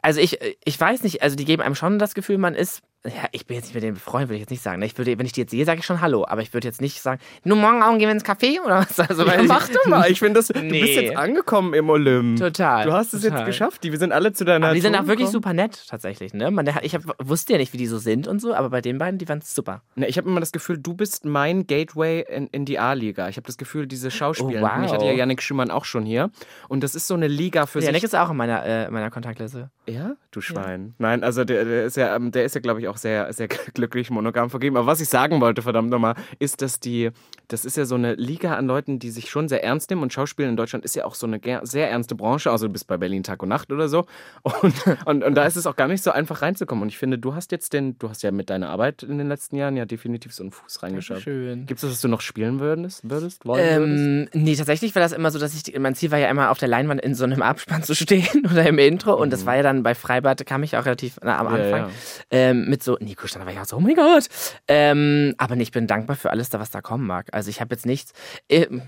Also 0.00 0.18
ich, 0.18 0.38
ich 0.64 0.80
weiß 0.80 1.02
nicht, 1.02 1.22
also 1.22 1.36
die 1.36 1.44
geben 1.44 1.62
einem 1.62 1.74
schon 1.74 1.98
das 1.98 2.14
Gefühl, 2.14 2.38
man 2.38 2.54
ist 2.54 2.80
Ja, 3.06 3.12
ich 3.30 3.46
bin 3.46 3.54
jetzt 3.54 3.66
nicht 3.66 3.74
mit 3.74 3.84
denen 3.84 3.94
befreundet, 3.94 4.28
würde 4.28 4.34
ich 4.36 4.40
jetzt 4.40 4.50
nicht 4.50 4.62
sagen. 4.62 4.80
ne? 4.80 4.86
Ich 4.86 4.98
würde, 4.98 5.16
wenn 5.18 5.24
ich 5.24 5.30
die 5.32 5.40
jetzt 5.42 5.52
sehe, 5.52 5.64
sage 5.64 5.78
ich 5.78 5.86
schon 5.86 6.00
Hallo, 6.00 6.26
aber 6.26 6.42
ich 6.42 6.52
würde 6.52 6.66
jetzt 6.66 6.80
nicht 6.80 7.00
sagen, 7.00 7.20
nur 7.44 7.56
morgen 7.56 7.80
Abend 7.80 8.00
gehen 8.00 8.08
wir 8.08 8.12
ins 8.12 8.24
Café 8.24 8.60
oder 8.64 8.78
was? 8.80 8.98
Also, 9.08 9.24
Ja, 9.24 9.40
mach 9.44 9.68
doch 9.68 9.86
mal. 9.86 10.10
Ich 10.10 10.18
finde, 10.18 10.40
das- 10.40 10.48
du 10.48 10.54
bist 10.54 10.64
Nee. 10.64 11.00
jetzt 11.02 11.16
angekommen 11.16 11.74
im 11.74 11.88
Olymp. 11.90 12.40
Total, 12.40 12.84
Du 12.86 12.92
hast 12.92 13.14
es 13.14 13.22
total. 13.22 13.38
jetzt 13.38 13.46
geschafft. 13.46 13.84
Die, 13.84 13.92
wir 13.92 13.98
sind 14.00 14.10
alle 14.12 14.32
zu 14.32 14.44
deiner 14.44 14.66
Aber 14.66 14.74
die 14.74 14.80
sind 14.80 14.96
auch 14.96 15.02
wirklich 15.06 15.18
gekommen. 15.28 15.32
super 15.32 15.52
nett, 15.52 15.86
tatsächlich. 15.88 16.34
Ne? 16.34 16.50
Man, 16.50 16.68
ich 16.82 16.94
hab, 16.94 17.02
wusste 17.22 17.52
ja 17.52 17.58
nicht, 17.58 17.72
wie 17.72 17.76
die 17.78 17.86
so 17.86 17.98
sind 17.98 18.26
und 18.26 18.40
so, 18.40 18.52
aber 18.52 18.68
bei 18.70 18.80
den 18.80 18.98
beiden, 18.98 19.16
die 19.18 19.28
waren 19.28 19.40
super. 19.42 19.82
Ne, 19.94 20.08
ich 20.08 20.18
habe 20.18 20.28
immer 20.28 20.40
das 20.40 20.50
Gefühl, 20.50 20.78
du 20.78 20.92
bist 20.94 21.24
mein 21.24 21.68
Gateway 21.68 22.24
in, 22.28 22.48
in 22.48 22.64
die 22.64 22.80
A-Liga. 22.80 23.28
Ich 23.28 23.36
habe 23.36 23.46
das 23.46 23.56
Gefühl, 23.58 23.86
diese 23.86 24.10
Schauspieler. 24.10 24.60
Oh, 24.60 24.64
wow. 24.78 24.84
Ich 24.86 24.92
hatte 24.92 25.04
ja 25.06 25.12
Yannick 25.12 25.40
Schümann 25.40 25.70
auch 25.70 25.84
schon 25.84 26.04
hier. 26.04 26.30
Und 26.68 26.82
das 26.82 26.96
ist 26.96 27.06
so 27.06 27.14
eine 27.14 27.28
Liga 27.28 27.66
für 27.66 27.78
Janik 27.78 28.00
sich. 28.00 28.04
ist 28.04 28.14
auch 28.16 28.30
in 28.30 28.36
meiner, 28.36 28.66
äh, 28.66 28.86
in 28.86 28.92
meiner 28.92 29.10
Kontaktliste. 29.10 29.70
Ja, 29.86 30.16
du 30.32 30.40
Schwein. 30.40 30.94
Nein, 30.98 31.22
also 31.24 31.44
der, 31.44 31.64
der 31.64 31.84
ist 31.84 31.96
ja, 31.96 32.14
ähm, 32.16 32.32
der 32.32 32.44
ist 32.44 32.54
ja, 32.56 32.60
glaube 32.60 32.80
ich, 32.80 32.88
auch 32.88 32.97
sehr, 32.98 33.32
sehr 33.32 33.48
glücklich 33.74 34.10
monogam 34.10 34.50
vergeben. 34.50 34.76
Aber 34.76 34.86
was 34.86 35.00
ich 35.00 35.08
sagen 35.08 35.40
wollte, 35.40 35.62
verdammt 35.62 35.90
nochmal, 35.90 36.14
ist, 36.38 36.62
dass 36.62 36.80
die, 36.80 37.10
das 37.48 37.64
ist 37.64 37.76
ja 37.76 37.84
so 37.84 37.94
eine 37.94 38.14
Liga 38.14 38.54
an 38.54 38.66
Leuten, 38.66 38.98
die 38.98 39.10
sich 39.10 39.30
schon 39.30 39.48
sehr 39.48 39.64
ernst 39.64 39.90
nehmen. 39.90 40.02
Und 40.02 40.12
Schauspielen 40.12 40.50
in 40.50 40.56
Deutschland 40.56 40.84
ist 40.84 40.94
ja 40.94 41.04
auch 41.04 41.14
so 41.14 41.26
eine 41.26 41.40
sehr 41.62 41.90
ernste 41.90 42.14
Branche. 42.14 42.50
Also 42.50 42.66
du 42.66 42.72
bist 42.72 42.86
bei 42.86 42.96
Berlin 42.96 43.22
Tag 43.22 43.42
und 43.42 43.48
Nacht 43.48 43.72
oder 43.72 43.88
so. 43.88 44.06
Und, 44.42 44.74
und, 45.04 45.24
und 45.24 45.34
da 45.34 45.46
ist 45.46 45.56
es 45.56 45.66
auch 45.66 45.76
gar 45.76 45.88
nicht 45.88 46.02
so 46.02 46.10
einfach 46.10 46.42
reinzukommen. 46.42 46.82
Und 46.82 46.88
ich 46.88 46.98
finde, 46.98 47.18
du 47.18 47.34
hast 47.34 47.52
jetzt 47.52 47.72
den, 47.72 47.98
du 47.98 48.08
hast 48.08 48.22
ja 48.22 48.30
mit 48.30 48.50
deiner 48.50 48.68
Arbeit 48.68 49.02
in 49.02 49.18
den 49.18 49.28
letzten 49.28 49.56
Jahren 49.56 49.76
ja 49.76 49.84
definitiv 49.84 50.32
so 50.32 50.42
einen 50.42 50.52
Fuß 50.52 50.82
reingeschafft. 50.82 51.22
Schön. 51.22 51.66
Gibt 51.66 51.78
es 51.78 51.82
das, 51.82 51.90
dass 51.90 52.00
du 52.00 52.08
noch 52.08 52.20
spielen 52.20 52.60
würdest? 52.60 53.08
würdest 53.08 53.44
wollen 53.46 53.82
würdest? 53.82 54.34
Ähm, 54.34 54.42
nee, 54.44 54.54
tatsächlich 54.54 54.94
war 54.94 55.02
das 55.02 55.12
immer 55.12 55.30
so, 55.30 55.38
dass 55.38 55.54
ich, 55.54 55.78
mein 55.78 55.94
Ziel 55.94 56.10
war 56.10 56.18
ja 56.18 56.28
immer 56.28 56.50
auf 56.50 56.58
der 56.58 56.68
Leinwand 56.68 57.00
in 57.00 57.14
so 57.14 57.24
einem 57.24 57.42
Abspann 57.42 57.82
zu 57.88 57.94
stehen 57.94 58.46
oder 58.50 58.66
im 58.66 58.78
Intro. 58.78 59.14
Und 59.14 59.32
das 59.32 59.46
war 59.46 59.56
ja 59.56 59.62
dann 59.62 59.82
bei 59.82 59.94
Freibad, 59.94 60.44
kam 60.46 60.62
ich 60.62 60.76
auch 60.76 60.84
relativ 60.84 61.18
na, 61.22 61.38
am 61.38 61.48
Mhm. 61.48 61.56
Ja, 61.56 61.64
Anfang 61.64 61.80
ja. 61.80 61.90
Ähm, 62.30 62.64
mit 62.78 62.82
so, 62.84 62.96
Nico 63.00 63.26
stand, 63.26 63.44
war 63.44 63.52
ich 63.52 63.58
auch 63.58 63.64
so, 63.64 63.76
oh 63.76 63.80
mein 63.80 63.96
Gott. 63.96 64.28
Ähm, 64.68 65.34
aber 65.36 65.56
ich 65.56 65.72
bin 65.72 65.86
dankbar 65.86 66.16
für 66.16 66.30
alles 66.30 66.52
was 66.52 66.70
da 66.70 66.80
kommen 66.80 67.06
mag. 67.06 67.26
Also 67.32 67.50
ich 67.50 67.60
habe 67.60 67.74
jetzt 67.74 67.86
nichts. 67.86 68.12
Ähm, 68.48 68.82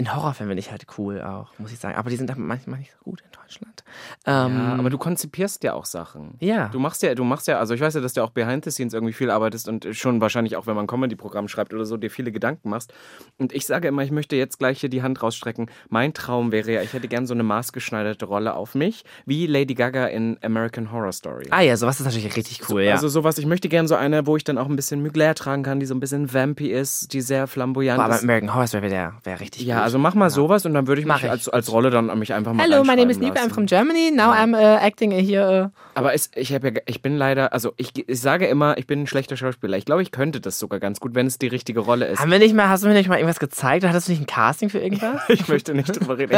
in 0.00 0.14
Horrorfilmen 0.14 0.50
finde 0.52 0.60
ich 0.60 0.70
halt 0.70 0.86
cool 0.96 1.20
auch, 1.20 1.50
muss 1.58 1.72
ich 1.72 1.78
sagen. 1.78 1.96
Aber 1.96 2.08
die 2.08 2.16
sind 2.16 2.30
dann 2.30 2.40
manchmal 2.40 2.78
nicht 2.78 2.90
so 2.92 2.98
gut 3.04 3.20
in 3.20 3.30
Deutschland. 3.38 3.84
Ähm, 4.26 4.56
Ja, 4.56 4.74
aber 4.78 4.88
du 4.88 4.96
konzipierst 4.96 5.62
ja 5.62 5.74
auch 5.74 5.84
Sachen. 5.84 6.36
Ja. 6.40 6.68
Du 6.68 6.78
machst 6.78 7.02
ja, 7.02 7.14
du 7.14 7.22
machst 7.22 7.46
ja, 7.48 7.58
also 7.58 7.74
ich 7.74 7.80
weiß 7.80 7.94
ja, 7.94 8.00
dass 8.00 8.14
du 8.14 8.22
auch 8.22 8.30
behind 8.30 8.64
the 8.64 8.70
scenes 8.70 8.94
irgendwie 8.94 9.12
viel 9.12 9.30
arbeitest 9.30 9.68
und 9.68 9.86
schon 9.92 10.20
wahrscheinlich 10.22 10.56
auch, 10.56 10.66
wenn 10.66 10.74
man 10.74 10.86
Comedy-Programm 10.86 11.48
schreibt 11.48 11.74
oder 11.74 11.84
so, 11.84 11.98
dir 11.98 12.10
viele 12.10 12.32
Gedanken 12.32 12.70
machst. 12.70 12.94
Und 13.38 13.52
ich 13.52 13.66
sage 13.66 13.88
immer, 13.88 14.02
ich 14.02 14.10
möchte 14.10 14.36
jetzt 14.36 14.58
gleich 14.58 14.80
hier 14.80 14.88
die 14.88 15.02
Hand 15.02 15.22
rausstrecken. 15.22 15.70
Mein 15.90 16.14
Traum 16.14 16.50
wäre 16.50 16.72
ja, 16.72 16.82
ich 16.82 16.94
hätte 16.94 17.06
gern 17.06 17.26
so 17.26 17.34
eine 17.34 17.42
maßgeschneiderte 17.42 18.24
Rolle 18.24 18.54
auf 18.54 18.74
mich, 18.74 19.04
wie 19.26 19.46
Lady 19.46 19.74
Gaga 19.74 20.06
in 20.06 20.38
American 20.42 20.92
Horror 20.92 21.12
Story. 21.12 21.46
ah 21.50 21.60
ja, 21.60 21.76
sowas 21.76 22.00
ist 22.00 22.06
natürlich 22.06 22.36
richtig 22.36 22.70
cool, 22.70 22.82
ja. 22.82 22.94
Also 22.94 23.08
sowas, 23.08 23.36
ich 23.36 23.46
möchte 23.46 23.68
gern 23.68 23.86
so 23.86 23.96
eine, 23.96 24.26
wo 24.26 24.36
ich 24.38 24.44
dann 24.44 24.56
auch 24.56 24.68
ein 24.68 24.76
bisschen 24.76 25.02
Mugler 25.02 25.34
tragen 25.34 25.62
kann, 25.62 25.78
die 25.78 25.86
so 25.86 25.94
ein 25.94 26.00
bisschen 26.00 26.32
vampy 26.32 26.70
ist, 26.70 27.12
die 27.12 27.20
sehr 27.20 27.46
flamboyant 27.46 27.98
Boah, 27.98 28.06
aber 28.06 28.14
ist. 28.14 28.22
American 28.22 28.54
Horror 28.54 28.66
Story 28.66 28.90
wäre 28.90 29.12
wär 29.24 29.40
richtig 29.40 29.62
Ja, 29.66 29.76
gut. 29.76 29.84
Also 29.90 29.98
mach 29.98 30.14
mal 30.14 30.30
sowas 30.30 30.64
und 30.66 30.74
dann 30.74 30.86
würde 30.86 31.00
ich 31.00 31.06
Mach 31.06 31.16
mich 31.16 31.24
ich. 31.24 31.30
als, 31.30 31.48
als 31.48 31.72
Rolle 31.72 31.90
dann 31.90 32.16
mich 32.18 32.32
einfach 32.32 32.52
mal 32.52 32.62
Hello, 32.64 32.84
my 32.84 32.94
name 32.94 33.10
is 33.10 33.18
Nico, 33.18 33.34
I'm 33.38 33.50
from 33.52 33.66
Germany. 33.66 34.12
Now 34.14 34.30
I'm 34.32 34.54
uh, 34.54 34.78
acting 34.80 35.10
here. 35.10 35.72
Uh, 35.74 35.80
Aber 35.94 36.14
es, 36.14 36.30
ich, 36.36 36.50
ja, 36.50 36.60
ich 36.86 37.02
bin 37.02 37.16
leider, 37.16 37.52
also 37.52 37.72
ich, 37.76 37.92
ich 38.08 38.20
sage 38.20 38.46
immer, 38.46 38.78
ich 38.78 38.86
bin 38.86 39.02
ein 39.02 39.06
schlechter 39.08 39.36
Schauspieler. 39.36 39.76
Ich 39.76 39.84
glaube, 39.84 40.02
ich 40.02 40.12
könnte 40.12 40.40
das 40.40 40.58
sogar 40.60 40.78
ganz 40.78 41.00
gut, 41.00 41.14
wenn 41.16 41.26
es 41.26 41.38
die 41.38 41.48
richtige 41.48 41.80
Rolle 41.80 42.06
ist. 42.06 42.20
haben 42.20 42.30
wir 42.30 42.38
nicht 42.38 42.54
mal, 42.54 42.68
hast 42.68 42.84
du 42.84 42.88
mir 42.88 42.94
nicht 42.94 43.08
mal 43.08 43.16
irgendwas 43.16 43.40
gezeigt? 43.40 43.84
Hattest 43.84 44.06
du 44.06 44.12
nicht 44.12 44.22
ein 44.22 44.26
Casting 44.26 44.70
für 44.70 44.78
irgendwas? 44.78 45.20
Ich 45.28 45.48
möchte 45.48 45.74
nicht 45.74 45.88
drüber 45.98 46.18
reden. 46.18 46.32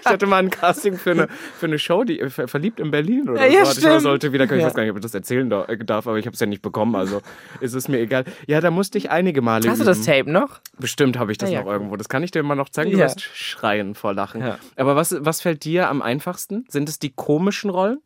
ich 0.00 0.06
hatte 0.06 0.26
mal 0.26 0.38
ein 0.38 0.50
Casting 0.50 0.96
für 0.96 1.12
eine, 1.12 1.28
für 1.58 1.66
eine 1.66 1.78
Show, 1.78 2.04
die 2.04 2.20
äh, 2.20 2.30
ver- 2.30 2.48
verliebt 2.48 2.80
in 2.80 2.90
Berlin 2.90 3.28
oder 3.28 3.46
Ja, 3.46 3.52
ja, 3.60 3.64
so. 3.64 3.82
hatte 3.82 3.96
Ich 3.96 4.02
sollte 4.02 4.32
wieder, 4.32 4.44
ich 4.44 4.50
Ja. 4.50 4.66
weiß 4.66 4.74
gar 4.74 4.82
nicht, 4.82 4.90
ob 4.90 4.96
ich 4.98 5.02
das 5.02 5.14
erzählen 5.14 5.50
äh, 5.52 5.76
darf, 5.84 6.06
aber 6.06 6.18
ich 6.18 6.26
habe 6.26 6.34
es 6.34 6.40
ja 6.40 6.46
nicht 6.46 6.62
bekommen, 6.62 6.96
also 6.96 7.20
ist 7.60 7.74
es 7.74 7.88
mir 7.88 7.98
egal. 7.98 8.24
Ja, 8.46 8.60
da 8.60 8.70
musste 8.70 8.98
ich 8.98 9.10
einige 9.10 9.42
Male 9.42 9.68
Hast 9.68 9.78
du 9.78 9.84
üben. 9.84 9.86
das 9.86 10.02
Tape 10.02 10.30
noch? 10.30 10.60
Bestimmt 10.78 11.18
habe 11.18 11.32
ich 11.32 11.38
das 11.38 11.50
Ja, 11.50 11.58
ja, 11.60 11.64
noch 11.64 11.72
irgendwo. 11.72 11.96
Das 11.96 12.08
kann 12.08 12.22
ich 12.22 12.30
dir 12.30 12.39
mal 12.42 12.54
noch 12.54 12.68
zeigen. 12.68 12.90
Du 12.90 12.98
Ja. 12.98 13.04
wirst 13.06 13.20
schreien 13.22 13.94
vor 13.94 14.14
Lachen. 14.14 14.40
Ja. 14.40 14.58
Aber 14.76 14.96
was, 14.96 15.14
was 15.18 15.40
fällt 15.40 15.64
dir 15.64 15.88
am 15.88 16.02
einfachsten? 16.02 16.64
Sind 16.68 16.88
es 16.88 16.98
die 16.98 17.10
komischen 17.10 17.70
Rollen? 17.70 18.00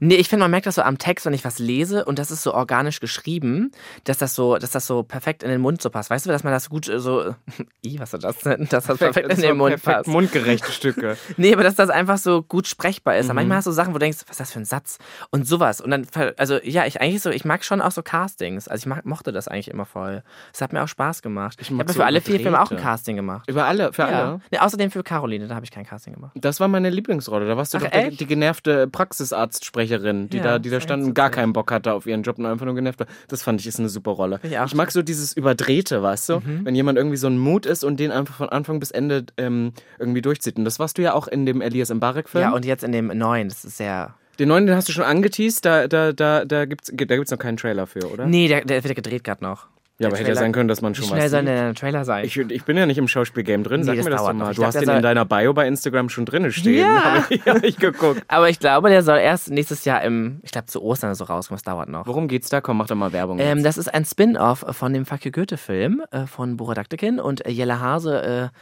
Nee, 0.00 0.16
ich 0.16 0.28
finde, 0.28 0.44
man 0.44 0.50
merkt 0.50 0.66
das 0.66 0.74
so 0.76 0.82
am 0.82 0.98
Text, 0.98 1.26
wenn 1.26 1.34
ich 1.34 1.44
was 1.44 1.58
lese 1.58 2.04
und 2.04 2.18
das 2.18 2.30
ist 2.30 2.42
so 2.42 2.54
organisch 2.54 3.00
geschrieben, 3.00 3.70
dass 4.04 4.18
das 4.18 4.34
so, 4.34 4.56
dass 4.58 4.70
das 4.70 4.86
so 4.86 5.02
perfekt 5.02 5.42
in 5.42 5.50
den 5.50 5.60
Mund 5.60 5.80
so 5.82 5.90
passt. 5.90 6.10
Weißt 6.10 6.26
du, 6.26 6.30
dass 6.30 6.44
man 6.44 6.52
das 6.52 6.68
gut 6.68 6.88
äh, 6.88 6.98
so. 7.00 7.34
I, 7.86 7.98
was 7.98 8.12
ist 8.14 8.24
das 8.24 8.38
denn? 8.38 8.66
Dass 8.70 8.86
das 8.86 8.98
perfekt, 8.98 9.24
in 9.24 9.30
Das 9.30 9.40
den 9.40 9.56
Mund 9.56 9.70
perfekt 9.70 9.96
passt. 9.98 10.08
mundgerechte 10.08 10.72
Stücke. 10.72 11.16
Nee, 11.36 11.52
aber 11.54 11.62
dass 11.62 11.74
das 11.74 11.90
einfach 11.90 12.18
so 12.18 12.42
gut 12.42 12.66
sprechbar 12.66 13.16
ist. 13.16 13.28
Mhm. 13.28 13.34
Manchmal 13.36 13.58
hast 13.58 13.66
du 13.66 13.70
Sachen, 13.72 13.90
wo 13.90 13.98
du 13.98 14.00
denkst, 14.00 14.18
was 14.26 14.30
ist 14.32 14.40
das 14.40 14.52
für 14.52 14.60
ein 14.60 14.64
Satz? 14.64 14.98
Und 15.30 15.46
sowas. 15.46 15.80
Und 15.80 15.90
dann, 15.90 16.06
also 16.36 16.58
ja, 16.62 16.84
ich 16.86 17.00
eigentlich 17.00 17.22
so, 17.22 17.30
ich 17.30 17.44
mag 17.44 17.64
schon 17.64 17.80
auch 17.80 17.90
so 17.90 18.02
Castings. 18.02 18.68
Also 18.68 18.82
ich 18.82 18.86
mag, 18.86 19.04
mochte 19.06 19.32
das 19.32 19.48
eigentlich 19.48 19.68
immer 19.68 19.86
voll. 19.86 20.22
Es 20.52 20.60
hat 20.60 20.72
mir 20.72 20.82
auch 20.82 20.88
Spaß 20.88 21.22
gemacht. 21.22 21.58
Ich, 21.60 21.70
mag 21.70 21.80
habe 21.80 21.92
so 21.92 22.00
für 22.00 22.04
alle 22.06 22.20
vier 22.20 22.38
Filme 22.40 22.60
auch 22.60 22.70
ein. 22.70 22.76
Casting 22.76 23.16
gemacht. 23.16 23.48
Über 23.48 23.64
alle, 23.66 23.92
für 23.92 24.02
Ja. 24.02 24.08
alle. 24.08 24.40
Nee, 24.50 24.58
außerdem 24.58 24.90
für 24.90 25.02
Caroline, 25.02 25.46
da 25.48 25.54
habe 25.54 25.64
ich 25.64 25.70
kein 25.70 25.84
Casting 25.86 26.14
gemacht. 26.14 26.32
Das 26.34 26.60
war 26.60 26.68
meine 26.68 26.90
Lieblingsrolle. 26.90 27.46
Da 27.46 27.56
warst 27.56 27.74
du 27.74 27.78
Ach, 27.78 27.82
doch 27.82 27.92
echt? 27.92 28.20
die 28.20 28.26
genervte 28.26 28.86
Praxisarztsprecherin, 29.52 30.28
die 30.28 30.38
Ja, 30.38 30.42
da, 30.42 30.58
die 30.58 30.70
da 30.70 30.80
stand 30.80 31.04
und 31.04 31.14
gar 31.14 31.30
keinen 31.30 31.52
Bock 31.52 31.70
hatte 31.70 31.92
auf 31.92 32.06
ihren 32.06 32.22
Job 32.22 32.38
und 32.38 32.46
einfach 32.46 32.66
nur 32.66 32.74
genervt 32.74 33.00
war. 33.00 33.06
Das 33.28 33.42
fand 33.42 33.60
ich 33.60 33.66
ist 33.66 33.78
eine 33.78 33.88
super 33.88 34.12
Rolle. 34.12 34.40
ich 34.42 34.50
Mhm. 34.58 34.76
mag 34.76 34.90
so 34.90 35.02
dieses 35.02 35.32
Überdrehte, 35.36 36.02
weißt 36.02 36.28
du? 36.30 36.42
Wenn 36.64 36.74
jemand 36.74 36.98
irgendwie 36.98 37.16
so 37.16 37.26
ein 37.26 37.38
Mut 37.38 37.66
ist 37.66 37.84
und 37.84 38.00
den 38.00 38.10
einfach 38.10 38.34
von 38.34 38.48
Anfang 38.48 38.80
bis 38.80 38.90
Ende 38.90 39.24
ähm, 39.36 39.72
irgendwie 39.98 40.22
durchzieht. 40.22 40.56
Und 40.56 40.64
das 40.64 40.78
warst 40.78 40.98
du 40.98 41.02
ja 41.02 41.14
auch 41.14 41.28
in 41.28 41.46
dem 41.46 41.60
Elias 41.60 41.92
Mbarek-Film. 41.92 42.42
Ja, 42.42 42.50
und 42.52 42.64
jetzt 42.64 42.84
in 42.84 42.92
dem 42.92 43.06
neuen, 43.08 43.48
das 43.48 43.64
ist 43.64 43.76
sehr. 43.76 44.14
den 44.38 44.48
neuen, 44.48 44.66
den 44.66 44.76
hast 44.76 44.88
du 44.88 44.92
schon 44.92 45.04
angeteased, 45.04 45.64
da, 45.64 45.86
da, 45.88 46.12
da, 46.12 46.44
da 46.44 46.64
gibt 46.64 46.84
es 46.88 46.92
da 46.96 47.16
gibt's 47.16 47.30
noch 47.30 47.38
keinen 47.38 47.56
Trailer 47.56 47.86
für, 47.86 48.10
oder? 48.10 48.26
Nee, 48.26 48.48
der, 48.48 48.64
der 48.64 48.82
wird 48.82 48.94
gedreht 48.94 49.24
gerade 49.24 49.44
noch. 49.44 49.66
Ja, 49.98 50.08
aber 50.08 50.16
hätte 50.16 50.30
ja 50.30 50.34
sein 50.34 50.52
können, 50.52 50.68
dass 50.68 50.80
man 50.82 50.94
schon 50.94 51.06
schnell 51.06 51.22
was 51.24 51.30
soll 51.30 51.44
denn 51.44 51.54
der 51.54 51.74
Trailer 51.74 52.04
sein? 52.04 52.24
Ich, 52.24 52.36
ich 52.36 52.64
bin 52.64 52.76
ja 52.76 52.86
nicht 52.86 52.98
im 52.98 53.08
Schauspielgame 53.08 53.62
drin, 53.62 53.84
sag 53.84 53.92
Nee, 53.92 53.98
das 53.98 54.04
mir 54.04 54.10
das 54.10 54.20
doch 54.22 54.32
mal. 54.32 54.48
noch. 54.48 54.54
Du 54.54 54.64
hast 54.64 54.80
den 54.80 54.88
in 54.88 55.02
deiner 55.02 55.24
Bio 55.24 55.52
bei 55.52 55.68
Instagram 55.68 56.08
schon 56.08 56.24
drin 56.24 56.50
stehen. 56.50 56.78
Ja. 56.78 57.14
Hab 57.22 57.30
ich, 57.30 57.46
hab 57.46 57.62
ich 57.62 57.76
geguckt. 57.76 58.22
Aber 58.28 58.48
ich 58.48 58.58
glaube, 58.58 58.88
der 58.88 59.02
soll 59.02 59.18
erst 59.18 59.50
nächstes 59.50 59.84
Jahr 59.84 60.02
im, 60.02 60.40
ich 60.42 60.50
glaube 60.50 60.66
zu 60.66 60.82
Ostern 60.82 61.14
so 61.14 61.24
rauskommen, 61.24 61.58
das 61.58 61.62
dauert 61.64 61.88
noch. 61.88 62.06
Worum 62.06 62.26
geht's 62.26 62.48
da? 62.48 62.60
Komm, 62.60 62.78
mach 62.78 62.86
doch 62.86 62.96
mal 62.96 63.12
Werbung. 63.12 63.38
Ähm, 63.38 63.62
das 63.62 63.78
ist 63.78 63.92
ein 63.92 64.04
Spin-off 64.04 64.64
von 64.70 64.92
dem 64.92 65.04
You 65.22 65.30
Goethe-Film 65.30 66.02
äh, 66.10 66.26
von 66.26 66.56
Bora 66.56 66.74
Daktekin 66.74 67.20
und 67.20 67.46
Jelle 67.46 67.80
Hase 67.80 68.50
äh, 68.52 68.58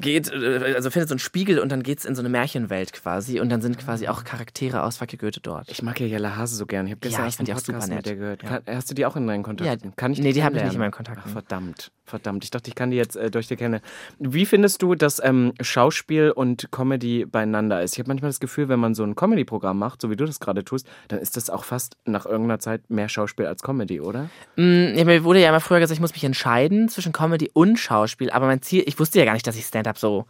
geht, 0.00 0.30
äh, 0.32 0.74
also 0.74 0.90
findet 0.90 1.08
so 1.08 1.14
einen 1.14 1.18
Spiegel 1.18 1.58
und 1.58 1.70
dann 1.70 1.82
geht's 1.82 2.04
in 2.04 2.14
so 2.14 2.22
eine 2.22 2.28
Märchenwelt 2.28 2.92
quasi 2.92 3.40
und 3.40 3.48
dann 3.50 3.60
sind 3.60 3.78
quasi 3.78 4.08
auch 4.08 4.24
Charaktere 4.24 4.82
aus 4.82 4.96
Fuck 4.98 5.18
Goethe 5.18 5.40
dort. 5.40 5.68
ich 5.70 5.82
mag 5.82 5.98
ja 6.00 6.06
Jella 6.06 6.36
Hase 6.36 6.56
so 6.56 6.66
gern. 6.66 6.86
Ich 6.86 6.92
habe 6.92 7.00
gestern 7.00 7.22
Ja, 7.22 7.28
ich 7.28 7.38
erst 7.38 7.46
die 7.46 7.50
einen 7.52 7.58
auch 7.58 7.64
super 7.64 7.78
Podcast 7.78 7.88
mit 7.90 7.96
nett. 7.96 8.06
der 8.06 8.16
gehört. 8.16 8.42
Ja. 8.42 8.74
Hast 8.74 8.90
du 8.90 8.94
die 8.94 9.06
auch 9.06 9.16
in 9.16 9.26
deinen 9.26 9.42
Kontakten? 9.42 9.88
Ja, 9.88 9.94
kann 9.96 10.12
ich 10.12 10.18
nee, 10.20 10.32
die 10.32 10.42
habe 10.42 10.56
ich 10.56 10.62
nicht 10.64 10.74
in 10.74 10.78
meinen 10.80 10.90
Kontakten. 10.90 11.22
Ach, 11.26 11.30
verdammt, 11.32 11.90
verdammt. 12.08 12.44
Ich 12.44 12.50
dachte, 12.50 12.68
ich 12.68 12.74
kann 12.74 12.90
die 12.90 12.96
jetzt 12.96 13.16
äh, 13.16 13.30
durch 13.30 13.46
die 13.46 13.56
kennen. 13.56 13.80
Wie 14.18 14.46
findest 14.46 14.82
du, 14.82 14.94
dass 14.94 15.22
ähm, 15.22 15.52
Schauspiel 15.60 16.30
und 16.30 16.70
Comedy 16.70 17.24
beieinander 17.24 17.82
ist? 17.82 17.94
Ich 17.94 17.98
habe 17.98 18.08
manchmal 18.08 18.30
das 18.30 18.40
Gefühl, 18.40 18.68
wenn 18.68 18.80
man 18.80 18.94
so 18.94 19.04
ein 19.04 19.14
Comedy-Programm 19.14 19.78
macht, 19.78 20.00
so 20.00 20.10
wie 20.10 20.16
du 20.16 20.24
das 20.24 20.40
gerade 20.40 20.64
tust, 20.64 20.86
dann 21.08 21.18
ist 21.18 21.36
das 21.36 21.50
auch 21.50 21.64
fast 21.64 21.96
nach 22.04 22.26
irgendeiner 22.26 22.58
Zeit 22.58 22.88
mehr 22.90 23.08
Schauspiel 23.08 23.46
als 23.46 23.62
Comedy, 23.62 24.00
oder? 24.00 24.30
Mm, 24.56 24.94
ja, 24.96 25.04
mir 25.04 25.24
wurde 25.24 25.40
ja 25.40 25.48
immer 25.48 25.60
früher 25.60 25.80
gesagt, 25.80 25.96
ich 25.96 26.00
muss 26.00 26.12
mich 26.12 26.24
entscheiden 26.24 26.88
zwischen 26.88 27.12
Comedy 27.12 27.50
und 27.52 27.78
Schauspiel, 27.78 28.30
aber 28.30 28.46
mein 28.46 28.62
Ziel, 28.62 28.82
ich 28.86 28.98
wusste 28.98 29.18
ja 29.18 29.24
gar 29.24 29.34
nicht, 29.34 29.46
dass 29.46 29.56
ich 29.56 29.64
Stand-up 29.64 29.98
so 29.98 30.26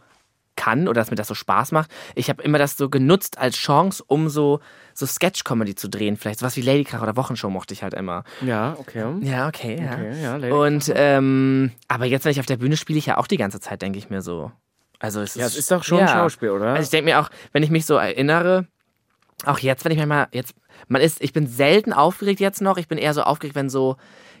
kann 0.59 0.89
oder 0.89 0.99
dass 0.99 1.09
mir 1.09 1.15
das 1.15 1.29
so 1.29 1.35
Spaß 1.35 1.71
macht. 1.71 1.89
Ich 2.15 2.29
habe 2.29 2.43
immer 2.43 2.57
das 2.57 2.75
so 2.75 2.89
genutzt 2.89 3.37
als 3.37 3.55
Chance, 3.55 4.03
um 4.05 4.27
so, 4.27 4.59
so 4.93 5.05
Sketch-Comedy 5.05 5.73
zu 5.75 5.87
drehen. 5.89 6.17
Vielleicht 6.17 6.39
sowas 6.39 6.57
wie 6.57 6.61
Lady 6.61 6.83
Krach 6.83 7.01
oder 7.01 7.15
Wochenshow 7.15 7.49
mochte 7.49 7.73
ich 7.73 7.81
halt 7.81 7.93
immer. 7.93 8.25
Ja, 8.41 8.75
okay. 8.77 9.05
Ja, 9.21 9.47
okay, 9.47 9.81
ja. 9.81 9.93
Okay, 9.93 10.49
ja, 10.49 10.55
Und 10.55 10.91
ähm, 10.93 11.71
aber 11.87 12.05
jetzt, 12.05 12.25
wenn 12.25 12.33
ich 12.33 12.41
auf 12.41 12.45
der 12.45 12.57
Bühne 12.57 12.75
spiele, 12.75 12.99
ich 12.99 13.05
ja 13.05 13.17
auch 13.17 13.27
die 13.27 13.37
ganze 13.37 13.61
Zeit, 13.61 13.81
denke 13.81 13.97
ich 13.97 14.09
mir 14.09 14.21
so. 14.21 14.51
Also 14.99 15.21
es 15.21 15.35
Ja, 15.35 15.45
ist, 15.45 15.53
es 15.53 15.59
ist 15.59 15.71
doch 15.71 15.85
schon 15.85 15.99
ja. 15.99 16.09
Schauspiel, 16.09 16.49
oder? 16.49 16.71
Also 16.73 16.83
ich 16.83 16.89
denke 16.89 17.05
mir 17.05 17.21
auch, 17.21 17.29
wenn 17.53 17.63
ich 17.63 17.69
mich 17.69 17.85
so 17.85 17.95
erinnere, 17.95 18.67
auch 19.45 19.59
jetzt, 19.59 19.85
wenn 19.85 19.93
ich 19.93 19.97
mir 19.97 20.07
mal 20.07 20.27
jetzt, 20.33 20.53
man 20.89 21.01
ist, 21.01 21.21
ich 21.21 21.31
bin 21.31 21.47
selten 21.47 21.93
aufgeregt 21.93 22.41
jetzt 22.41 22.61
noch. 22.61 22.77
Ich 22.77 22.89
bin 22.89 22.97
eher 22.97 23.13
so 23.13 23.21
aufgeregt, 23.21 23.55
wenn 23.55 23.69
so 23.69 23.95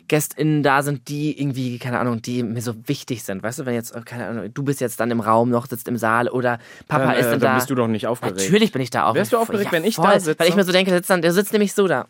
GästInnen 0.09 0.63
da 0.63 0.83
sind, 0.83 1.07
die 1.07 1.39
irgendwie, 1.39 1.79
keine 1.79 1.99
Ahnung, 1.99 2.21
die 2.21 2.43
mir 2.43 2.61
so 2.61 2.73
wichtig 2.87 3.23
sind. 3.23 3.41
Weißt 3.41 3.59
du, 3.59 3.65
wenn 3.65 3.73
jetzt, 3.73 3.95
äh, 3.95 4.01
keine 4.01 4.27
Ahnung, 4.27 4.53
du 4.53 4.63
bist 4.63 4.81
jetzt 4.81 4.99
dann 4.99 5.09
im 5.11 5.21
Raum 5.21 5.49
noch, 5.49 5.67
sitzt 5.67 5.87
im 5.87 5.97
Saal 5.97 6.27
oder 6.27 6.59
Papa 6.87 7.05
dann, 7.05 7.15
ist 7.15 7.27
äh, 7.27 7.31
dann 7.31 7.39
dann 7.39 7.51
da. 7.51 7.55
bist 7.55 7.69
du 7.69 7.75
doch 7.75 7.87
nicht 7.87 8.07
aufgeregt. 8.07 8.37
Natürlich 8.37 8.71
bin 8.71 8.81
ich 8.81 8.89
da 8.89 9.05
aufgeregt. 9.05 9.17
Wärst 9.17 9.33
du 9.33 9.37
aufgeregt, 9.37 9.65
ja, 9.65 9.71
wenn 9.71 9.85
ich 9.85 9.95
voll, 9.95 10.11
da 10.11 10.19
sitze? 10.19 10.39
Weil 10.39 10.49
ich 10.49 10.55
mir 10.55 10.63
so 10.63 10.71
denke, 10.71 10.91
der 10.91 10.99
sitzt, 10.99 11.09
dann, 11.09 11.21
der 11.21 11.31
sitzt 11.31 11.53
nämlich 11.53 11.73
so 11.73 11.87
da. 11.87 12.07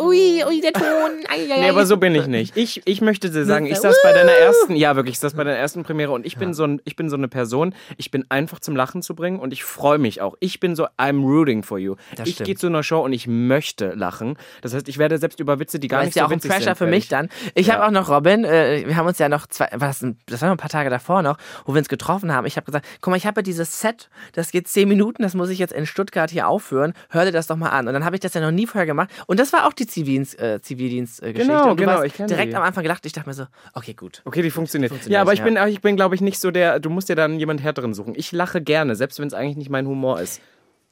Ui, 0.00 0.44
ui, 0.46 0.60
der 0.60 0.72
Ton. 0.72 0.84
Ai, 1.28 1.46
ai, 1.52 1.60
Nee, 1.60 1.68
aber 1.70 1.86
so 1.86 1.96
bin 1.96 2.14
ich 2.14 2.26
nicht. 2.26 2.56
Ich, 2.56 2.82
ich 2.86 3.00
möchte 3.00 3.30
dir 3.30 3.44
sagen, 3.44 3.66
ich 3.66 3.76
saß 3.78 3.96
bei 4.02 4.12
deiner 4.12 4.32
ersten, 4.32 4.76
ja 4.76 4.96
wirklich, 4.96 5.14
ich 5.14 5.18
saß 5.20 5.34
bei 5.34 5.44
deiner 5.44 5.56
ersten 5.58 5.82
Premiere 5.82 6.12
und 6.12 6.26
ich 6.26 6.36
bin 6.36 6.54
so 6.54 6.64
ein, 6.64 6.80
ich 6.84 6.96
bin 6.96 7.10
so 7.10 7.16
eine 7.16 7.28
Person, 7.28 7.74
ich 7.96 8.10
bin 8.10 8.24
einfach 8.28 8.60
zum 8.60 8.76
Lachen 8.76 9.02
zu 9.02 9.14
bringen 9.14 9.38
und 9.40 9.52
ich 9.52 9.64
freue 9.64 9.98
mich 9.98 10.20
auch. 10.20 10.36
Ich 10.40 10.60
bin 10.60 10.74
so, 10.76 10.86
I'm 10.98 11.22
rooting 11.24 11.62
for 11.62 11.78
you. 11.78 11.96
Das 12.16 12.28
ich 12.28 12.34
stimmt. 12.34 12.46
gehe 12.46 12.56
zu 12.56 12.66
einer 12.68 12.82
Show 12.82 13.00
und 13.00 13.12
ich 13.12 13.26
möchte 13.26 13.92
lachen. 13.94 14.36
Das 14.62 14.74
heißt, 14.74 14.88
ich 14.88 14.98
werde 14.98 15.18
selbst 15.18 15.40
über 15.40 15.58
Witze, 15.58 15.78
die 15.78 15.88
gar 15.88 16.00
Das 16.00 16.06
nicht 16.06 16.10
ist 16.12 16.16
ja 16.16 16.22
so 16.22 16.26
auch 16.28 16.32
ein 16.32 16.40
Pressure 16.40 16.62
sind, 16.62 16.78
für 16.78 16.86
mich 16.86 17.04
ich- 17.04 17.08
dann. 17.08 17.28
Ich 17.54 17.68
Ja. 17.68 17.74
habe 17.74 17.86
auch 17.86 17.90
noch 17.90 18.08
Robin, 18.10 18.44
äh, 18.44 18.84
wir 18.86 18.96
haben 18.96 19.06
uns 19.06 19.18
ja 19.18 19.28
noch 19.28 19.46
zwei, 19.46 19.68
was, 19.74 20.04
das 20.26 20.40
war 20.42 20.48
noch 20.48 20.54
ein 20.54 20.58
paar 20.58 20.70
Tage 20.70 20.90
davor 20.90 21.22
noch, 21.22 21.38
wo 21.64 21.74
wir 21.74 21.78
uns 21.78 21.88
getroffen 21.88 22.32
haben. 22.34 22.46
Ich 22.46 22.56
habe 22.56 22.66
gesagt, 22.66 22.86
guck 23.00 23.10
mal, 23.10 23.16
ich 23.16 23.26
habe 23.26 23.40
ja 23.40 23.42
dieses 23.42 23.80
Set, 23.80 24.08
das 24.34 24.50
geht 24.50 24.68
zehn 24.68 24.88
Minuten, 24.88 25.22
das 25.22 25.34
muss 25.34 25.48
ich 25.50 25.58
jetzt 25.58 25.72
in 25.72 25.86
Stuttgart 25.86 26.30
hier 26.30 26.48
aufführen. 26.48 26.92
Hör 27.10 27.24
dir 27.24 27.32
das 27.32 27.46
doch 27.46 27.56
mal 27.56 27.68
an. 27.70 27.88
Und 27.88 27.94
dann 27.94 28.04
habe 28.04 28.16
ich 28.16 28.20
das 28.20 28.34
ja 28.34 28.40
noch 28.40 28.50
nie 28.50 28.66
vorher 28.66 28.86
gemacht. 28.86 29.10
Und 29.26 29.38
das 29.40 29.52
war 29.52 29.66
auch 29.66 29.67
die 29.72 29.86
Zivildienst, 29.86 30.38
äh, 30.38 30.60
Zivildienstgeschichte. 30.60 31.46
Genau, 31.46 31.74
genau, 31.74 32.02
ich 32.02 32.12
direkt 32.14 32.52
die. 32.52 32.56
am 32.56 32.62
Anfang 32.62 32.82
gelacht. 32.82 33.04
Ich 33.06 33.12
dachte 33.12 33.28
mir 33.28 33.34
so, 33.34 33.46
okay, 33.74 33.94
gut. 33.94 34.22
Okay, 34.24 34.42
die 34.42 34.50
funktioniert. 34.50 34.90
Funktioniert, 34.90 35.14
ja, 35.14 35.22
aber 35.22 35.32
ich 35.32 35.40
ja. 35.40 35.44
bin, 35.44 35.58
ich 35.68 35.80
bin 35.80 35.96
glaube 35.96 36.14
ich, 36.14 36.20
nicht 36.20 36.38
so 36.38 36.50
der, 36.50 36.80
du 36.80 36.90
musst 36.90 37.08
dir 37.08 37.16
dann 37.16 37.38
jemand 37.38 37.62
härteren 37.62 37.94
suchen. 37.94 38.14
Ich 38.16 38.32
lache 38.32 38.60
gerne, 38.60 38.96
selbst 38.96 39.18
wenn 39.20 39.28
es 39.28 39.34
eigentlich 39.34 39.56
nicht 39.56 39.70
mein 39.70 39.86
Humor 39.86 40.20
ist. 40.20 40.40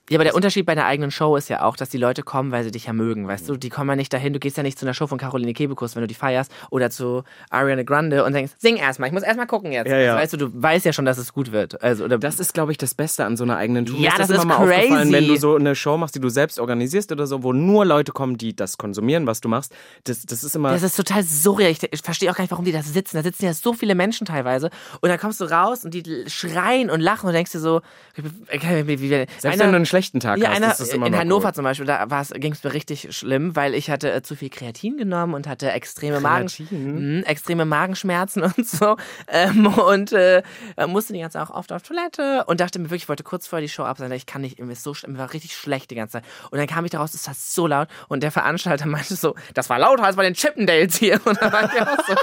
Ja, 0.09 0.17
aber 0.19 0.25
der 0.25 0.35
Unterschied 0.37 0.65
bei 0.67 0.73
einer 0.73 0.85
eigenen 0.87 1.11
Show 1.11 1.35
ist 1.37 1.49
ja 1.49 1.63
auch, 1.63 1.77
dass 1.77 1.89
die 1.89 1.99
Leute 1.99 2.23
kommen, 2.23 2.53
weil 2.53 2.63
sie 2.63 2.71
dich 2.71 2.87
ja 2.87 2.93
mögen, 2.93 3.27
weißt 3.27 3.49
du? 3.49 3.57
Die 3.57 3.71
kommen 3.71 3.91
ja 3.91 3.97
nicht 3.97 4.13
dahin, 4.13 4.33
du 4.33 4.39
gehst 4.39 4.57
ja 4.57 4.63
nicht 4.63 4.79
zu 4.79 4.87
einer 4.87 4.95
Show 4.95 5.07
von 5.09 5.19
Caroline 5.19 5.53
Kebekus, 5.53 5.97
wenn 5.97 6.03
du 6.03 6.07
die 6.07 6.15
feierst, 6.15 6.53
oder 6.71 6.91
zu 6.91 7.25
Ariana 7.51 7.83
Grande 7.83 8.25
und 8.25 8.33
denkst, 8.33 8.53
sing 8.59 8.77
erstmal, 8.77 9.09
ich 9.09 9.13
muss 9.13 9.23
erstmal 9.25 9.47
gucken 9.49 9.73
jetzt. 9.73 9.89
Ja, 9.89 9.99
ja. 9.99 10.15
Also, 10.15 10.23
weißt 10.23 10.33
du, 10.35 10.37
du 10.37 10.63
weißt 10.63 10.85
ja 10.87 10.93
schon, 10.93 11.05
dass 11.07 11.19
es 11.19 11.33
gut 11.33 11.51
wird. 11.53 11.83
Also, 11.83 12.05
oder 12.05 12.19
Das 12.19 12.39
ist, 12.39 12.55
glaube 12.55 12.71
ich, 12.73 12.79
das 12.79 12.95
Beste 12.95 13.25
an 13.25 13.37
so 13.37 13.45
einer 13.45 13.57
eigenen 13.57 13.85
Tour. 13.87 13.99
Ja, 13.99 14.13
Mir 14.13 14.19
das 14.19 14.31
immer 14.31 14.39
ist 14.39 14.45
mal 14.45 14.57
aufgefallen, 14.59 14.89
crazy. 15.11 15.13
wenn 15.13 15.27
du 15.29 15.37
so 15.37 15.57
eine 15.57 15.75
Show 15.75 15.97
machst, 15.97 16.15
die 16.15 16.21
du 16.21 16.29
selbst 16.29 16.59
organisierst 16.61 17.11
oder 17.11 17.27
so, 17.27 17.43
wo 17.43 17.53
nur 17.53 17.85
Leute 17.85 18.13
kommen, 18.13 18.39
die 18.39 18.55
das 18.55 18.79
konsumieren, 18.79 19.27
was 19.27 19.41
du 19.41 19.49
machst. 19.49 19.73
Das, 20.05 20.23
das 20.25 20.45
ist 20.45 20.55
immer. 20.55 20.71
Das 20.73 20.83
ist 20.85 20.97
total 20.97 21.23
surreal. 21.25 21.71
Ich, 21.73 21.83
ich 21.93 22.01
verstehe 22.03 22.31
auch 22.31 22.37
gar 22.37 22.45
nicht, 22.45 22.51
warum 22.53 22.65
die 22.65 22.73
da 22.73 22.83
sitzen. 22.83 23.17
Da 23.17 23.23
sitzen 23.25 23.45
ja 23.45 23.53
so 23.55 23.73
viele 23.73 23.95
Menschen 23.97 24.25
teilweise. 24.27 24.71
Und 25.01 25.09
dann 25.09 25.19
kommst 25.19 25.41
du 25.41 25.45
raus 25.47 25.85
und 25.85 25.95
die 25.95 26.05
schreien 26.29 26.91
und 26.91 27.01
lachen 27.01 27.27
und 27.27 27.33
denkst 27.33 27.53
dir 27.53 27.59
so, 27.61 27.81
wie, 28.15 28.23
wie, 28.87 29.01
wie, 29.01 29.09
selbst 29.09 29.45
einer- 29.45 29.59
wenn 29.65 29.71
du 29.71 29.77
einen 29.77 29.87
schlechten 29.97 30.21
Tag 30.21 30.39
ja, 30.39 30.49
hast, 30.49 30.57
einer, 30.57 30.71
ist 30.73 30.81
das 30.81 30.89
immer 30.91 31.07
in 31.07 31.13
noch 31.13 31.21
Hannover 31.21 31.49
cool. 31.49 31.55
zum 31.55 31.65
Beispiel, 31.65 31.87
da 31.87 32.07
ging 32.35 32.53
es 32.53 32.63
mir 32.63 32.73
richtig 32.73 33.17
schlimm, 33.17 33.57
weil 33.57 33.75
ich 33.75 33.91
hatte 33.91 34.13
äh, 34.13 34.23
zu 34.23 34.37
viel 34.37 34.51
Kreatin 34.51 34.97
genommen 34.97 35.35
und 35.35 35.47
hatte 35.47 35.71
extreme, 35.73 36.21
Magen, 36.21 36.49
Kreatin? 36.49 37.19
Mhm, 37.19 37.23
extreme 37.25 37.65
Magenschmerzen 37.65 38.43
und 38.57 38.67
so. 38.67 38.97
Ähm, 39.29 39.67
und 39.67 40.13
äh, 40.13 40.43
musste 40.87 41.13
die 41.13 41.21
ganze 41.21 41.39
Zeit 41.39 41.49
auch 41.49 41.55
oft 41.55 41.73
auf 41.73 41.83
Toilette 41.83 42.45
und 42.47 42.61
dachte 42.61 42.79
mir 42.79 42.87
wirklich, 42.87 43.03
ich 43.05 43.09
wollte 43.09 43.25
kurz 43.25 43.47
vorher 43.47 43.63
die 43.67 43.73
Show 43.73 43.85
absagen, 43.85 44.13
ich 44.13 44.27
kann 44.27 44.43
nicht, 44.43 44.59
mir 44.59 44.73
ist 44.73 44.83
so 44.83 44.95
mir 45.07 45.19
war 45.19 45.33
richtig 45.33 45.55
schlecht 45.57 45.91
die 45.91 45.95
ganze 45.95 46.15
Zeit. 46.15 46.25
Und 46.51 46.59
dann 46.59 46.67
kam 46.67 46.85
ich 46.85 46.91
daraus, 46.91 47.15
es 47.15 47.27
war 47.27 47.35
so 47.35 47.67
laut 47.67 47.89
und 48.09 48.23
der 48.23 48.31
Veranstalter 48.31 48.87
meinte 48.97 49.17
so, 49.17 49.35
das 49.55 49.69
war 49.71 49.79
lauter 49.79 50.05
als 50.05 50.17
bei 50.17 50.23
den 50.23 50.35
Chippendales 50.35 50.97
hier. 50.97 51.21
Und 51.27 51.41
dann 51.41 51.53
war 51.53 51.65
ich 51.65 51.81
auch 51.81 51.97
so, 52.07 52.15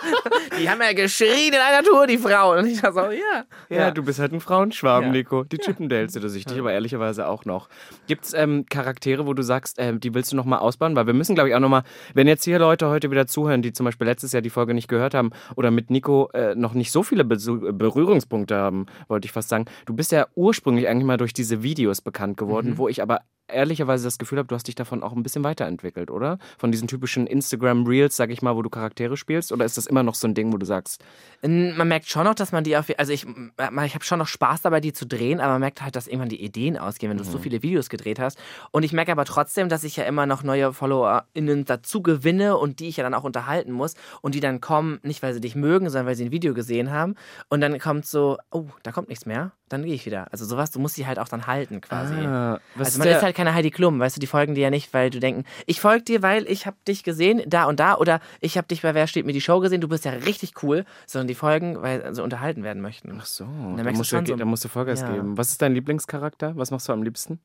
die 0.60 0.70
haben 0.70 0.82
ja 0.82 0.94
geschrien 0.94 1.54
in 1.54 1.60
einer 1.60 1.84
Tour, 1.84 2.08
die 2.08 2.18
Frauen. 2.18 2.60
Und 2.60 2.68
ich 2.68 2.82
war 2.84 2.94
so, 2.94 3.00
ja. 3.12 3.44
Ja, 3.70 3.92
du 3.92 4.04
bist 4.04 4.20
halt 4.20 4.32
ein 4.32 4.40
Frauenschwarm, 4.40 5.06
Ja. 5.06 5.12
Nico. 5.12 5.44
Die 5.44 5.58
Chippendales 5.58 6.16
oder 6.16 6.30
sich 6.30 6.46
dich, 6.46 6.60
aber 6.60 6.72
ehrlicherweise 6.72 7.28
auch 7.28 7.46
noch. 7.46 7.63
Gibt 8.08 8.26
es 8.26 8.34
ähm, 8.34 8.66
Charaktere, 8.70 9.26
wo 9.26 9.34
du 9.34 9.44
sagst, 9.44 9.78
ähm, 9.80 10.00
die 10.00 10.14
willst 10.14 10.32
du 10.32 10.36
noch 10.36 10.46
mal 10.46 10.58
ausbauen? 10.58 10.96
Weil 10.96 11.08
wir 11.08 11.14
müssen, 11.14 11.36
glaube 11.36 11.50
ich, 11.50 11.56
auch 11.56 11.60
noch 11.60 11.70
mal, 11.70 11.84
wenn 12.14 12.28
jetzt 12.28 12.44
hier 12.44 12.60
Leute 12.60 12.88
heute 12.88 13.12
wieder 13.12 13.28
zuhören, 13.28 13.62
die 13.62 13.74
zum 13.74 13.86
Beispiel 13.86 14.08
letztes 14.08 14.32
Jahr 14.32 14.42
die 14.42 14.50
Folge 14.50 14.74
nicht 14.74 14.88
gehört 14.88 15.14
haben 15.14 15.32
oder 15.56 15.72
mit 15.72 15.90
Nico 15.90 16.30
äh, 16.34 16.56
noch 16.56 16.74
nicht 16.74 16.92
so 16.92 17.04
viele 17.04 17.24
Besu 17.24 17.74
Berührungspunkte 17.74 18.56
haben, 18.56 18.86
wollte 19.08 19.26
ich 19.26 19.32
fast 19.32 19.50
sagen. 19.50 19.66
Du 19.86 19.94
bist 19.94 20.12
ja 20.12 20.28
ursprünglich 20.36 20.88
eigentlich 20.88 21.06
mal 21.06 21.18
durch 21.18 21.34
diese 21.34 21.64
Videos 21.64 22.02
bekannt 22.02 22.38
geworden, 22.38 22.78
wo 22.78 22.88
ich 22.88 23.02
aber 23.02 23.22
ehrlicherweise 23.48 24.06
das 24.06 24.18
Gefühl 24.18 24.40
habe, 24.40 24.48
du 24.48 24.56
hast 24.56 24.68
dich 24.68 24.76
davon 24.76 25.04
auch 25.04 25.14
ein 25.14 25.24
bisschen 25.24 25.44
weiterentwickelt, 25.44 26.10
oder? 26.10 26.38
Von 26.58 26.72
diesen 26.72 26.88
typischen 26.88 27.28
Instagram-Reels, 27.28 28.16
sag 28.16 28.30
ich 28.30 28.42
mal, 28.42 28.56
wo 28.56 28.62
du 28.62 28.70
Charaktere 28.70 29.18
spielst? 29.18 29.52
Oder 29.52 29.66
ist 29.66 29.78
das 29.78 29.86
immer 29.86 30.04
noch 30.04 30.16
so 30.16 30.28
ein 30.28 30.34
Ding, 30.34 30.54
wo 30.54 30.58
du 30.58 30.66
sagst, 30.66 31.04
Man 31.42 31.88
merkt 31.88 32.08
schon 32.08 32.24
noch, 32.24 32.36
dass 32.36 32.52
man 32.52 32.64
die 32.64 32.78
auf, 32.78 32.88
also 32.98 33.12
ich, 33.12 33.26
ich 33.26 33.96
habe 33.96 34.04
schon 34.04 34.20
noch 34.20 34.28
Spaß 34.28 34.62
dabei, 34.62 34.80
die 34.80 34.94
zu 34.94 35.06
drehen, 35.06 35.40
aber 35.40 35.54
man 35.54 35.62
merkt 35.62 35.82
halt, 35.82 35.96
dass 35.96 36.08
irgendwann 36.08 36.30
die 36.30 36.42
Ideen 36.42 36.78
ausgehen, 36.78 37.10
wenn 37.10 37.18
du 37.18 37.24
so 37.24 37.38
viele 37.38 37.62
Videos 37.62 37.90
gedreht 37.90 38.20
hast. 38.20 38.38
Und 38.72 38.84
ich 38.84 38.94
merke 38.94 39.12
aber 39.12 39.26
trotzdem, 39.26 39.70
dass 39.70 39.84
ich 39.84 39.98
ja 39.98 40.06
immer 40.06 40.26
noch 40.26 40.44
neue 40.44 40.74
FollowerInnen 40.74 41.66
dazu 41.66 42.02
gewinne 42.02 42.58
und 42.58 42.80
die 42.80 42.88
ich 42.88 42.98
ja 42.98 43.04
dann 43.04 43.14
auch 43.14 43.24
unterhalten 43.24 43.72
muss 43.72 43.96
und 44.22 44.36
die 44.36 44.40
dann 44.40 44.62
kommen, 44.62 45.00
nicht 45.04 45.22
weil 45.22 45.34
sie 45.34 45.42
dich 45.42 45.56
mögen, 45.56 45.90
sondern 45.90 46.08
weil 46.08 46.16
sie 46.16 46.26
ein 46.26 46.32
Video 46.32 46.54
gesehen 46.54 46.92
haben. 46.92 47.16
Und 47.50 47.62
dann 47.62 47.78
kommt 47.80 48.06
so, 48.06 48.38
oh, 48.52 48.68
da 48.84 48.92
kommt 48.92 49.10
nichts 49.10 49.26
mehr, 49.26 49.52
dann 49.74 49.84
gehe 49.84 49.94
ich 49.94 50.06
wieder. 50.06 50.28
Also 50.32 50.46
sowas, 50.46 50.72
du 50.72 50.80
musst 50.80 50.96
die 50.96 51.06
halt 51.06 51.20
auch 51.20 51.28
dann 51.28 51.46
halten 51.48 51.82
quasi. 51.82 52.14
Ah, 52.16 52.60
was 52.76 52.88
also 52.88 52.90
ist 52.92 52.98
man 53.00 53.08
der- 53.10 53.18
ist 53.18 53.24
halt 53.24 53.36
keine 53.36 53.54
Heidi 53.54 53.70
Klum, 53.72 54.00
weißt 54.00 54.16
du, 54.16 54.22
die 54.22 54.28
folgen 54.28 54.56
dir 54.56 54.62
ja 54.62 54.70
nicht, 54.70 54.94
weil 54.94 55.10
du 55.10 55.20
denken, 55.20 55.44
ich 55.66 55.82
folge 55.82 56.04
dir, 56.06 56.22
weil 56.22 56.48
ich 56.50 56.66
habe 56.66 56.78
dich 56.88 57.04
gesehen, 57.04 57.42
da 57.46 57.66
und 57.66 57.80
da, 57.82 57.96
oder 57.98 58.22
ich 58.40 58.58
habe 58.58 58.68
dich 58.68 58.82
bei 58.82 58.94
Wer 58.94 59.08
steht 59.08 59.26
mir 59.26 59.34
die 59.34 59.42
Show 59.42 59.60
gesehen, 59.60 59.82
du 59.82 59.90
bist 59.90 60.06
ja 60.06 60.12
richtig 60.12 60.54
cool, 60.64 60.86
sondern 61.06 61.28
die 61.28 61.36
folgen, 61.36 61.82
weil 61.82 62.16
sie 62.16 62.24
unterhalten 62.24 62.64
werden 62.64 62.82
möchten. 62.82 63.18
Ach 63.20 63.26
so, 63.26 63.44
da 63.44 63.84
musst, 63.92 64.12
du, 64.14 64.26
so- 64.26 64.36
da 64.36 64.46
musst 64.46 64.64
du 64.64 64.70
Vollgas 64.70 65.02
Ja. 65.02 65.12
geben. 65.12 65.38
Was 65.38 65.50
ist 65.50 65.62
dein 65.62 65.74
Lieblingscharakter? 65.74 66.56
Was 66.56 66.72
machst 66.72 66.88
du 66.88 66.94
am 66.94 67.04
liebsten? 67.04 67.40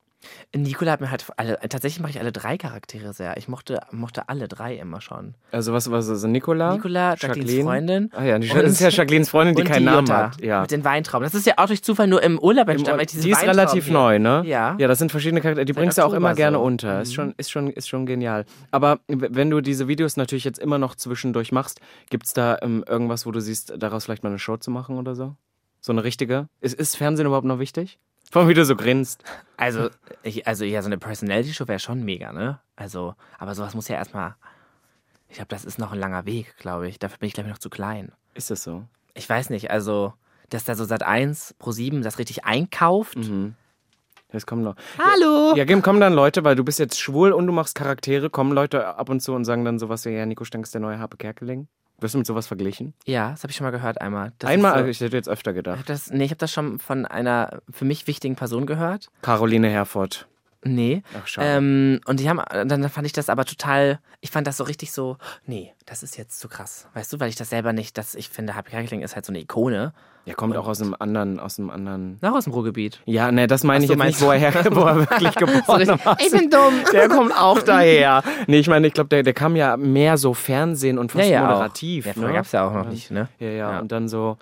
Nicola 0.55 0.91
hat 0.91 1.01
mir 1.01 1.11
halt 1.11 1.25
alle, 1.37 1.57
tatsächlich 1.69 2.01
mache 2.01 2.11
ich 2.11 2.19
alle 2.19 2.31
drei 2.31 2.57
Charaktere 2.57 3.13
sehr. 3.13 3.37
Ich 3.37 3.47
mochte, 3.47 3.79
mochte 3.91 4.27
alle 4.29 4.47
drei 4.47 4.75
immer 4.75 4.99
schon. 4.99 5.35
Also 5.51 5.73
was, 5.73 5.89
was 5.91 6.09
also 6.09 6.27
Nicola? 6.27 6.73
Nicola, 6.73 7.15
Jacquelines 7.15 7.63
Freundin. 7.63 8.09
Ah 8.13 8.23
ja, 8.23 8.39
die, 8.39 8.49
das 8.49 8.71
ist 8.71 8.81
ja 8.81 8.89
Jacquelines 8.89 9.29
Freundin, 9.29 9.55
die 9.55 9.63
keinen 9.63 9.79
die 9.79 9.85
Namen 9.85 10.07
Jutta 10.07 10.31
hat. 10.31 10.41
Ja. 10.41 10.61
Mit 10.61 10.71
den 10.71 10.83
Weintrauben. 10.83 11.23
Das 11.23 11.33
ist 11.35 11.45
ja 11.45 11.53
auch 11.57 11.67
durch 11.67 11.83
Zufall 11.83 12.07
nur 12.07 12.21
im 12.21 12.37
Urlaub 12.39 12.67
Im 12.67 12.77
entstanden. 12.77 13.05
die 13.05 13.17
ist 13.17 13.25
Weintrauben 13.25 13.49
relativ 13.49 13.85
hier- 13.85 13.93
neu, 13.93 14.19
ne? 14.19 14.43
Ja. 14.45 14.75
Ja, 14.77 14.87
das 14.87 14.99
sind 14.99 15.11
verschiedene 15.11 15.41
Charaktere. 15.41 15.65
Die 15.65 15.73
Seit 15.73 15.79
bringst 15.81 15.97
du 15.97 16.03
auch 16.03 16.13
immer 16.13 16.33
gerne 16.33 16.57
so. 16.57 16.61
Mhm. 16.61 16.67
unter. 16.67 17.01
Ist 17.01 17.13
schon, 17.13 17.33
ist, 17.37 17.51
schon, 17.51 17.69
ist 17.69 17.87
schon 17.87 18.05
genial. 18.05 18.45
Aber 18.71 18.99
wenn 19.07 19.49
du 19.49 19.61
diese 19.61 19.87
Videos 19.87 20.17
natürlich 20.17 20.43
jetzt 20.43 20.59
immer 20.59 20.77
noch 20.77 20.95
zwischendurch 20.95 21.51
machst, 21.51 21.79
gibt 22.09 22.25
es 22.25 22.33
da 22.33 22.57
ähm, 22.61 22.83
irgendwas, 22.87 23.25
wo 23.25 23.31
du 23.31 23.39
siehst, 23.39 23.73
daraus 23.77 24.05
vielleicht 24.05 24.23
mal 24.23 24.29
eine 24.29 24.39
Show 24.39 24.57
zu 24.57 24.71
machen 24.71 24.97
oder 24.97 25.15
so? 25.15 25.35
So 25.81 25.93
eine 25.93 26.03
richtige? 26.03 26.47
Ist, 26.59 26.73
ist 26.77 26.97
Fernsehen 26.97 27.25
überhaupt 27.25 27.45
noch 27.47 27.59
wichtig? 27.59 27.99
Vor 28.31 28.41
allem, 28.41 28.49
wie 28.49 28.53
du 28.53 28.65
so 28.65 28.75
grinst. 28.75 29.23
Also, 29.57 29.89
ich, 30.23 30.47
also 30.47 30.63
ja, 30.65 30.81
so 30.81 30.87
eine 30.87 30.97
Personality-Show 30.97 31.67
wäre 31.67 31.79
schon 31.79 32.03
mega, 32.03 32.31
ne? 32.31 32.59
Also, 32.75 33.15
aber 33.37 33.55
sowas 33.55 33.73
muss 33.73 33.87
ja 33.87 33.95
erstmal. 33.95 34.35
Ich 35.29 35.35
glaube, 35.35 35.49
das 35.49 35.65
ist 35.65 35.79
noch 35.79 35.91
ein 35.91 35.99
langer 35.99 36.25
Weg, 36.25 36.55
glaube 36.57 36.87
ich. 36.87 36.99
Dafür 36.99 37.17
bin 37.19 37.27
ich, 37.27 37.33
glaube 37.33 37.49
ich, 37.49 37.53
noch 37.53 37.59
zu 37.59 37.69
klein. 37.69 38.11
Ist 38.33 38.51
das 38.51 38.63
so? 38.63 38.83
Ich 39.13 39.27
weiß 39.27 39.49
nicht, 39.49 39.71
also, 39.71 40.13
dass 40.49 40.63
da 40.63 40.75
so 40.75 40.85
seit 40.85 41.03
1 41.03 41.55
pro 41.59 41.71
7 41.71 42.01
das 42.01 42.19
richtig 42.19 42.45
einkauft. 42.45 43.17
Jetzt 44.31 44.45
kommen 44.45 44.63
noch. 44.63 44.75
Hallo! 44.99 45.55
Ja, 45.55 45.65
Gim, 45.65 45.81
kommen 45.81 45.99
dann 45.99 46.13
Leute, 46.13 46.43
weil 46.43 46.55
du 46.55 46.63
bist 46.63 46.77
jetzt 46.77 46.99
schwul 46.99 47.31
und 47.31 47.47
du 47.47 47.53
machst 47.53 47.73
Charaktere, 47.73 48.29
kommen 48.29 48.51
Leute 48.51 48.85
ab 48.95 49.09
und 49.09 49.21
zu 49.21 49.33
und 49.33 49.43
sagen 49.43 49.65
dann 49.65 49.79
sowas 49.79 50.05
wie, 50.05 50.11
ja, 50.11 50.25
Nico 50.25 50.43
Stank 50.45 50.65
ist 50.65 50.73
der 50.73 50.81
neue 50.81 50.99
Harpe 50.99 51.17
Kerkeling. 51.17 51.67
Wirst 52.01 52.13
du 52.13 52.17
mit 52.19 52.27
sowas 52.27 52.47
verglichen? 52.47 52.93
Ja, 53.05 53.31
das 53.31 53.43
habe 53.43 53.51
ich 53.51 53.57
schon 53.57 53.65
mal 53.65 53.71
gehört 53.71 54.01
einmal. 54.01 54.31
Das 54.39 54.49
Einmal, 54.49 54.83
so, 54.83 54.89
ich 54.89 54.99
hätte 55.01 55.17
jetzt 55.17 55.29
öfter 55.29 55.53
gedacht. 55.53 55.87
das, 55.89 56.09
nee, 56.09 56.25
ich 56.25 56.31
habe 56.31 56.37
das 56.39 56.51
schon 56.51 56.79
von 56.79 57.05
einer 57.05 57.61
für 57.71 57.85
mich 57.85 58.07
wichtigen 58.07 58.35
Person 58.35 58.65
gehört. 58.65 59.09
Caroline 59.21 59.69
Herford. 59.69 60.27
Nee. 60.63 61.03
Ach, 61.17 61.25
schade. 61.25 61.47
Ähm, 61.47 62.01
und 62.05 62.19
die 62.19 62.29
haben, 62.29 62.41
dann 62.67 62.89
fand 62.89 63.07
ich 63.07 63.13
das 63.13 63.29
aber 63.29 63.45
total, 63.45 63.99
ich 64.19 64.29
fand 64.31 64.45
das 64.45 64.57
so 64.57 64.65
richtig 64.65 64.91
so, 64.91 65.17
nee, 65.45 65.73
das 65.85 66.03
ist 66.03 66.17
jetzt 66.17 66.39
zu 66.39 66.49
krass. 66.49 66.87
Weißt 66.93 67.13
du, 67.13 67.19
weil 67.19 67.29
ich 67.29 67.35
das 67.35 67.49
selber 67.49 67.71
nicht, 67.71 67.97
dass 67.97 68.13
ich 68.15 68.29
finde, 68.29 68.55
Happy 68.55 68.71
Kerkeling 68.71 69.01
ist 69.01 69.15
halt 69.15 69.25
so 69.25 69.31
eine 69.31 69.39
Ikone. 69.39 69.93
Ja, 70.29 70.35
kommt 70.35 70.55
auch 70.55 70.67
aus 70.67 70.81
einem 70.81 70.95
anderen, 70.97 71.39
aus 71.39 71.59
einem 71.59 71.69
anderen. 71.69 72.17
Nach 72.21 72.33
aus 72.33 72.45
dem 72.45 72.53
Ruhrgebiet. 72.53 73.01
Ja, 73.05 73.31
ne, 73.31 73.47
das 73.47 73.63
meine 73.63 73.83
ich 73.83 73.89
jetzt 73.89 73.97
nicht, 73.97 74.05
meinst 74.05 74.21
wo 74.21 74.31
er, 74.31 74.37
her, 74.37 74.53
wo 74.71 74.81
er 74.81 74.97
wirklich 74.99 75.35
geboren 75.35 75.87
war. 76.03 76.17
Ich 76.19 76.31
bin 76.31 76.49
dumm. 76.49 76.73
Der 76.93 77.09
kommt 77.09 77.33
auch 77.35 77.61
daher. 77.61 78.23
Nee, 78.47 78.59
ich 78.59 78.67
meine, 78.69 78.87
ich 78.87 78.93
glaube, 78.93 79.09
der, 79.09 79.23
der 79.23 79.33
kam 79.33 79.55
ja 79.55 79.75
mehr 79.77 80.17
so 80.17 80.33
Fernsehen 80.33 80.97
und 80.97 81.11
fast 81.11 81.25
Ja, 81.25 81.31
ja, 81.31 81.45
auch. 81.47 81.53
moderativ. 81.53 82.05
Ja, 82.05 82.11
ne? 82.11 82.15
vorher 82.15 82.33
gab's 82.35 82.51
ja 82.51 82.67
auch 82.67 82.73
noch 82.73 82.87
nicht, 82.89 83.11
ne? 83.11 83.27
Ja, 83.39 83.47
ja, 83.47 83.53
Ja. 83.73 83.79
und 83.79 83.91
dann 83.91 84.07
so 84.07 84.37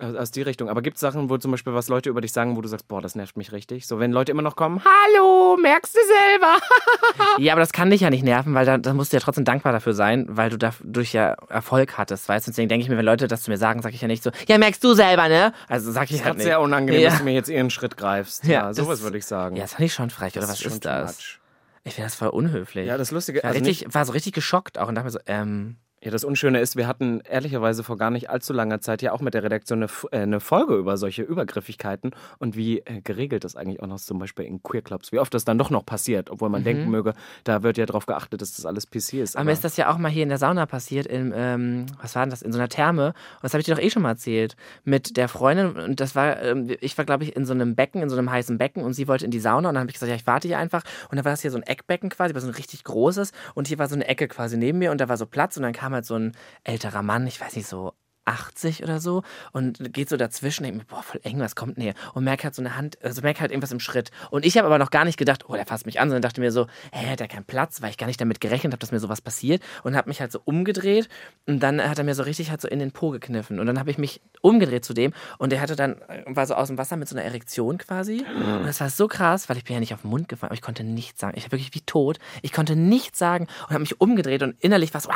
aus 0.00 0.14
aus 0.14 0.30
die 0.30 0.42
Richtung. 0.42 0.68
Aber 0.68 0.80
gibt 0.80 0.96
es 0.96 1.00
Sachen, 1.00 1.28
wo 1.28 1.38
zum 1.38 1.50
Beispiel 1.50 1.74
was 1.74 1.88
Leute 1.88 2.08
über 2.08 2.20
dich 2.20 2.32
sagen, 2.32 2.56
wo 2.56 2.60
du 2.60 2.68
sagst, 2.68 2.86
boah, 2.86 3.00
das 3.02 3.16
nervt 3.16 3.36
mich 3.36 3.50
richtig? 3.50 3.84
So, 3.86 3.98
wenn 3.98 4.12
Leute 4.12 4.30
immer 4.30 4.42
noch 4.42 4.54
kommen, 4.54 4.80
hallo, 4.84 5.37
merkst 5.56 5.94
du 5.94 6.00
selber? 6.28 6.56
Ja, 7.38 7.52
aber 7.52 7.60
das 7.60 7.72
kann 7.72 7.90
dich 7.90 8.00
ja 8.00 8.10
nicht 8.10 8.24
nerven, 8.24 8.54
weil 8.54 8.66
da, 8.66 8.78
da 8.78 8.92
musst 8.94 9.12
du 9.12 9.16
ja 9.16 9.20
trotzdem 9.20 9.44
dankbar 9.44 9.72
dafür 9.72 9.92
sein, 9.94 10.26
weil 10.28 10.50
du 10.50 10.56
dadurch 10.58 11.12
ja 11.12 11.34
Erfolg 11.48 11.96
hattest, 11.98 12.28
weißt 12.28 12.46
du? 12.46 12.50
Deswegen 12.50 12.68
denke 12.68 12.82
ich 12.82 12.88
mir, 12.90 12.96
wenn 12.96 13.04
Leute 13.04 13.28
das 13.28 13.42
zu 13.42 13.50
mir 13.50 13.58
sagen, 13.58 13.80
sage 13.82 13.94
ich 13.94 14.00
ja 14.02 14.08
nicht 14.08 14.22
so, 14.22 14.30
ja, 14.48 14.58
merkst 14.58 14.82
du 14.82 14.94
selber, 14.94 15.28
ne? 15.28 15.52
Also 15.68 15.92
sag 15.92 16.10
ich 16.10 16.16
Das 16.18 16.24
halt 16.24 16.34
ist 16.34 16.38
nicht. 16.38 16.44
sehr 16.46 16.60
unangenehm, 16.60 17.00
Ja. 17.02 17.10
dass 17.10 17.18
du 17.18 17.24
mir 17.24 17.32
jetzt 17.34 17.48
ihren 17.48 17.70
Schritt 17.70 17.96
greifst. 17.96 18.44
Ja, 18.44 18.52
Ja, 18.52 18.68
das- 18.68 18.76
sowas 18.76 19.02
würde 19.02 19.18
ich 19.18 19.26
sagen. 19.26 19.56
Ja, 19.56 19.62
das 19.62 19.72
fand 19.72 19.84
ich 19.84 19.94
schon 19.94 20.10
frech, 20.10 20.36
oder 20.36 20.48
was 20.48 20.60
schon 20.60 20.72
ist 20.72 20.84
das? 20.84 21.16
much. 21.16 21.38
Ich 21.84 21.94
finde 21.94 22.06
das 22.06 22.16
voll 22.16 22.28
unhöflich. 22.28 22.86
Ja, 22.86 22.98
das 22.98 23.10
Lustige, 23.12 23.38
Ich 23.38 23.44
war, 23.44 23.50
also 23.52 23.64
richtig, 23.64 23.94
war 23.94 24.04
so 24.04 24.12
richtig 24.12 24.32
geschockt 24.32 24.78
auch 24.78 24.88
und 24.88 24.94
dachte 24.96 25.06
mir 25.06 25.10
so, 25.12 25.20
ähm, 25.26 25.76
Ja, 26.02 26.10
das 26.12 26.24
Unschöne 26.24 26.60
ist, 26.60 26.76
wir 26.76 26.86
hatten 26.86 27.20
ehrlicherweise 27.28 27.82
vor 27.82 27.96
gar 27.96 28.10
nicht 28.10 28.30
allzu 28.30 28.52
langer 28.52 28.80
Zeit 28.80 29.02
ja 29.02 29.12
auch 29.12 29.20
mit 29.20 29.34
der 29.34 29.42
Redaktion 29.42 29.82
eine, 29.82 29.90
äh, 30.12 30.22
eine 30.22 30.40
Folge 30.40 30.76
über 30.76 30.96
solche 30.96 31.22
Übergriffigkeiten 31.22 32.12
und 32.38 32.56
wie 32.56 32.80
äh, 32.80 33.00
geregelt 33.02 33.44
das 33.44 33.56
eigentlich 33.56 33.82
auch 33.82 33.86
noch 33.86 33.96
ist, 33.96 34.06
zum 34.06 34.18
Beispiel 34.18 34.44
in 34.44 34.62
Queer 34.62 34.82
Clubs, 34.82 35.12
wie 35.12 35.18
oft 35.18 35.34
das 35.34 35.44
dann 35.44 35.58
doch 35.58 35.70
noch 35.70 35.84
passiert, 35.84 36.30
obwohl 36.30 36.48
man 36.48 36.64
denken 36.64 36.90
möge, 36.90 37.14
da 37.44 37.62
wird 37.62 37.78
ja 37.78 37.86
darauf 37.86 38.06
geachtet, 38.06 38.40
dass 38.40 38.54
das 38.56 38.64
alles 38.64 38.86
PC 38.86 39.14
ist. 39.14 39.36
Aber 39.36 39.44
mir 39.44 39.52
ist 39.52 39.64
das 39.64 39.76
ja 39.76 39.90
auch 39.90 39.98
mal 39.98 40.08
hier 40.08 40.22
in 40.22 40.28
der 40.28 40.38
Sauna 40.38 40.66
passiert, 40.66 41.06
in, 41.06 41.32
ähm, 41.34 41.86
was 42.00 42.14
war 42.14 42.22
denn 42.22 42.30
das, 42.30 42.42
in 42.42 42.52
so 42.52 42.58
einer 42.58 42.68
Therme. 42.68 43.08
Und 43.08 43.14
das 43.42 43.52
habe 43.52 43.60
ich 43.60 43.66
dir 43.66 43.74
doch 43.74 43.82
eh 43.82 43.90
schon 43.90 44.02
mal 44.02 44.10
erzählt. 44.10 44.56
Mit 44.84 45.16
der 45.16 45.28
Freundin. 45.28 45.70
Und 45.70 46.00
das 46.00 46.14
war, 46.14 46.40
ähm, 46.42 46.68
ich 46.80 46.96
war, 46.96 47.04
glaube 47.04 47.24
ich, 47.24 47.36
in 47.36 47.44
so 47.44 47.52
einem 47.52 47.74
Becken, 47.74 48.02
in 48.02 48.08
so 48.08 48.16
einem 48.16 48.30
heißen 48.30 48.58
Becken 48.58 48.82
und 48.82 48.94
sie 48.94 49.08
wollte 49.08 49.24
in 49.24 49.30
die 49.30 49.40
Sauna. 49.40 49.68
Und 49.68 49.74
dann 49.74 49.82
habe 49.82 49.90
ich 49.90 49.94
gesagt, 49.94 50.10
ja, 50.10 50.16
ich 50.16 50.26
warte 50.26 50.48
hier 50.48 50.58
einfach. 50.58 50.84
Und 51.10 51.16
dann 51.16 51.24
war 51.24 51.32
das 51.32 51.42
hier 51.42 51.50
so 51.50 51.58
ein 51.58 51.62
Eckbecken 51.62 52.10
quasi, 52.10 52.34
war 52.34 52.40
so 52.40 52.48
ein 52.48 52.54
richtig 52.54 52.84
großes. 52.84 53.32
Und 53.54 53.68
hier 53.68 53.78
war 53.78 53.88
so 53.88 53.94
eine 53.94 54.06
Ecke 54.06 54.28
quasi 54.28 54.56
neben 54.56 54.78
mir 54.78 54.90
und 54.90 55.00
da 55.00 55.08
war 55.08 55.16
so 55.16 55.26
Platz. 55.26 55.56
Und 55.56 55.64
dann 55.64 55.72
kam 55.72 55.87
halt 55.94 56.06
so 56.06 56.14
ein 56.16 56.32
älterer 56.64 57.02
Mann, 57.02 57.26
ich 57.26 57.40
weiß 57.40 57.56
nicht, 57.56 57.68
so 57.68 57.94
80 58.28 58.82
oder 58.82 59.00
so 59.00 59.22
und 59.52 59.92
geht 59.92 60.08
so 60.08 60.16
dazwischen, 60.16 60.64
denkt 60.64 60.78
mir, 60.78 60.84
boah, 60.84 61.02
voll 61.02 61.20
eng, 61.24 61.40
was 61.40 61.56
kommt 61.56 61.76
denn 61.76 61.84
hier? 61.84 61.94
Und 62.14 62.24
merkt 62.24 62.44
halt 62.44 62.54
so 62.54 62.62
eine 62.62 62.76
Hand, 62.76 62.98
also 63.02 63.22
merkt 63.22 63.40
halt 63.40 63.50
irgendwas 63.50 63.72
im 63.72 63.80
Schritt. 63.80 64.10
Und 64.30 64.44
ich 64.44 64.56
habe 64.56 64.66
aber 64.66 64.78
noch 64.78 64.90
gar 64.90 65.04
nicht 65.04 65.18
gedacht, 65.18 65.48
oh, 65.48 65.54
der 65.54 65.66
fasst 65.66 65.86
mich 65.86 66.00
an, 66.00 66.08
sondern 66.08 66.22
dachte 66.22 66.40
mir 66.40 66.52
so, 66.52 66.66
hä, 66.92 67.10
hat 67.10 67.20
er 67.20 67.28
keinen 67.28 67.44
Platz, 67.44 67.82
weil 67.82 67.90
ich 67.90 67.98
gar 67.98 68.06
nicht 68.06 68.20
damit 68.20 68.40
gerechnet 68.40 68.72
habe, 68.72 68.78
dass 68.78 68.92
mir 68.92 69.00
sowas 69.00 69.20
passiert 69.20 69.62
und 69.82 69.96
habe 69.96 70.08
mich 70.08 70.20
halt 70.20 70.32
so 70.32 70.40
umgedreht 70.44 71.08
und 71.46 71.60
dann 71.60 71.82
hat 71.82 71.98
er 71.98 72.04
mir 72.04 72.14
so 72.14 72.22
richtig 72.22 72.50
halt 72.50 72.60
so 72.60 72.68
in 72.68 72.78
den 72.78 72.92
Po 72.92 73.10
gekniffen 73.10 73.58
und 73.58 73.66
dann 73.66 73.78
habe 73.78 73.90
ich 73.90 73.98
mich 73.98 74.20
umgedreht 74.40 74.84
zu 74.84 74.94
dem 74.94 75.12
und 75.38 75.50
der 75.50 75.60
hatte 75.60 75.76
dann, 75.76 75.96
war 76.26 76.46
so 76.46 76.54
aus 76.54 76.68
dem 76.68 76.78
Wasser 76.78 76.96
mit 76.96 77.08
so 77.08 77.16
einer 77.16 77.24
Erektion 77.24 77.78
quasi 77.78 78.24
und 78.36 78.66
das 78.66 78.80
war 78.80 78.90
so 78.90 79.08
krass, 79.08 79.48
weil 79.48 79.56
ich 79.56 79.64
bin 79.64 79.74
ja 79.74 79.80
nicht 79.80 79.94
auf 79.94 80.02
den 80.02 80.10
Mund 80.10 80.28
gefallen, 80.28 80.50
aber 80.50 80.54
ich 80.54 80.62
konnte 80.62 80.84
nichts 80.84 81.20
sagen. 81.20 81.36
Ich 81.36 81.44
war 81.44 81.52
wirklich 81.52 81.74
wie 81.74 81.80
tot. 81.80 82.18
Ich 82.42 82.52
konnte 82.52 82.76
nichts 82.76 83.18
sagen 83.18 83.46
und 83.64 83.70
habe 83.70 83.80
mich 83.80 84.00
umgedreht 84.00 84.42
und 84.42 84.56
innerlich 84.60 84.92
war 84.94 85.00
so, 85.00 85.10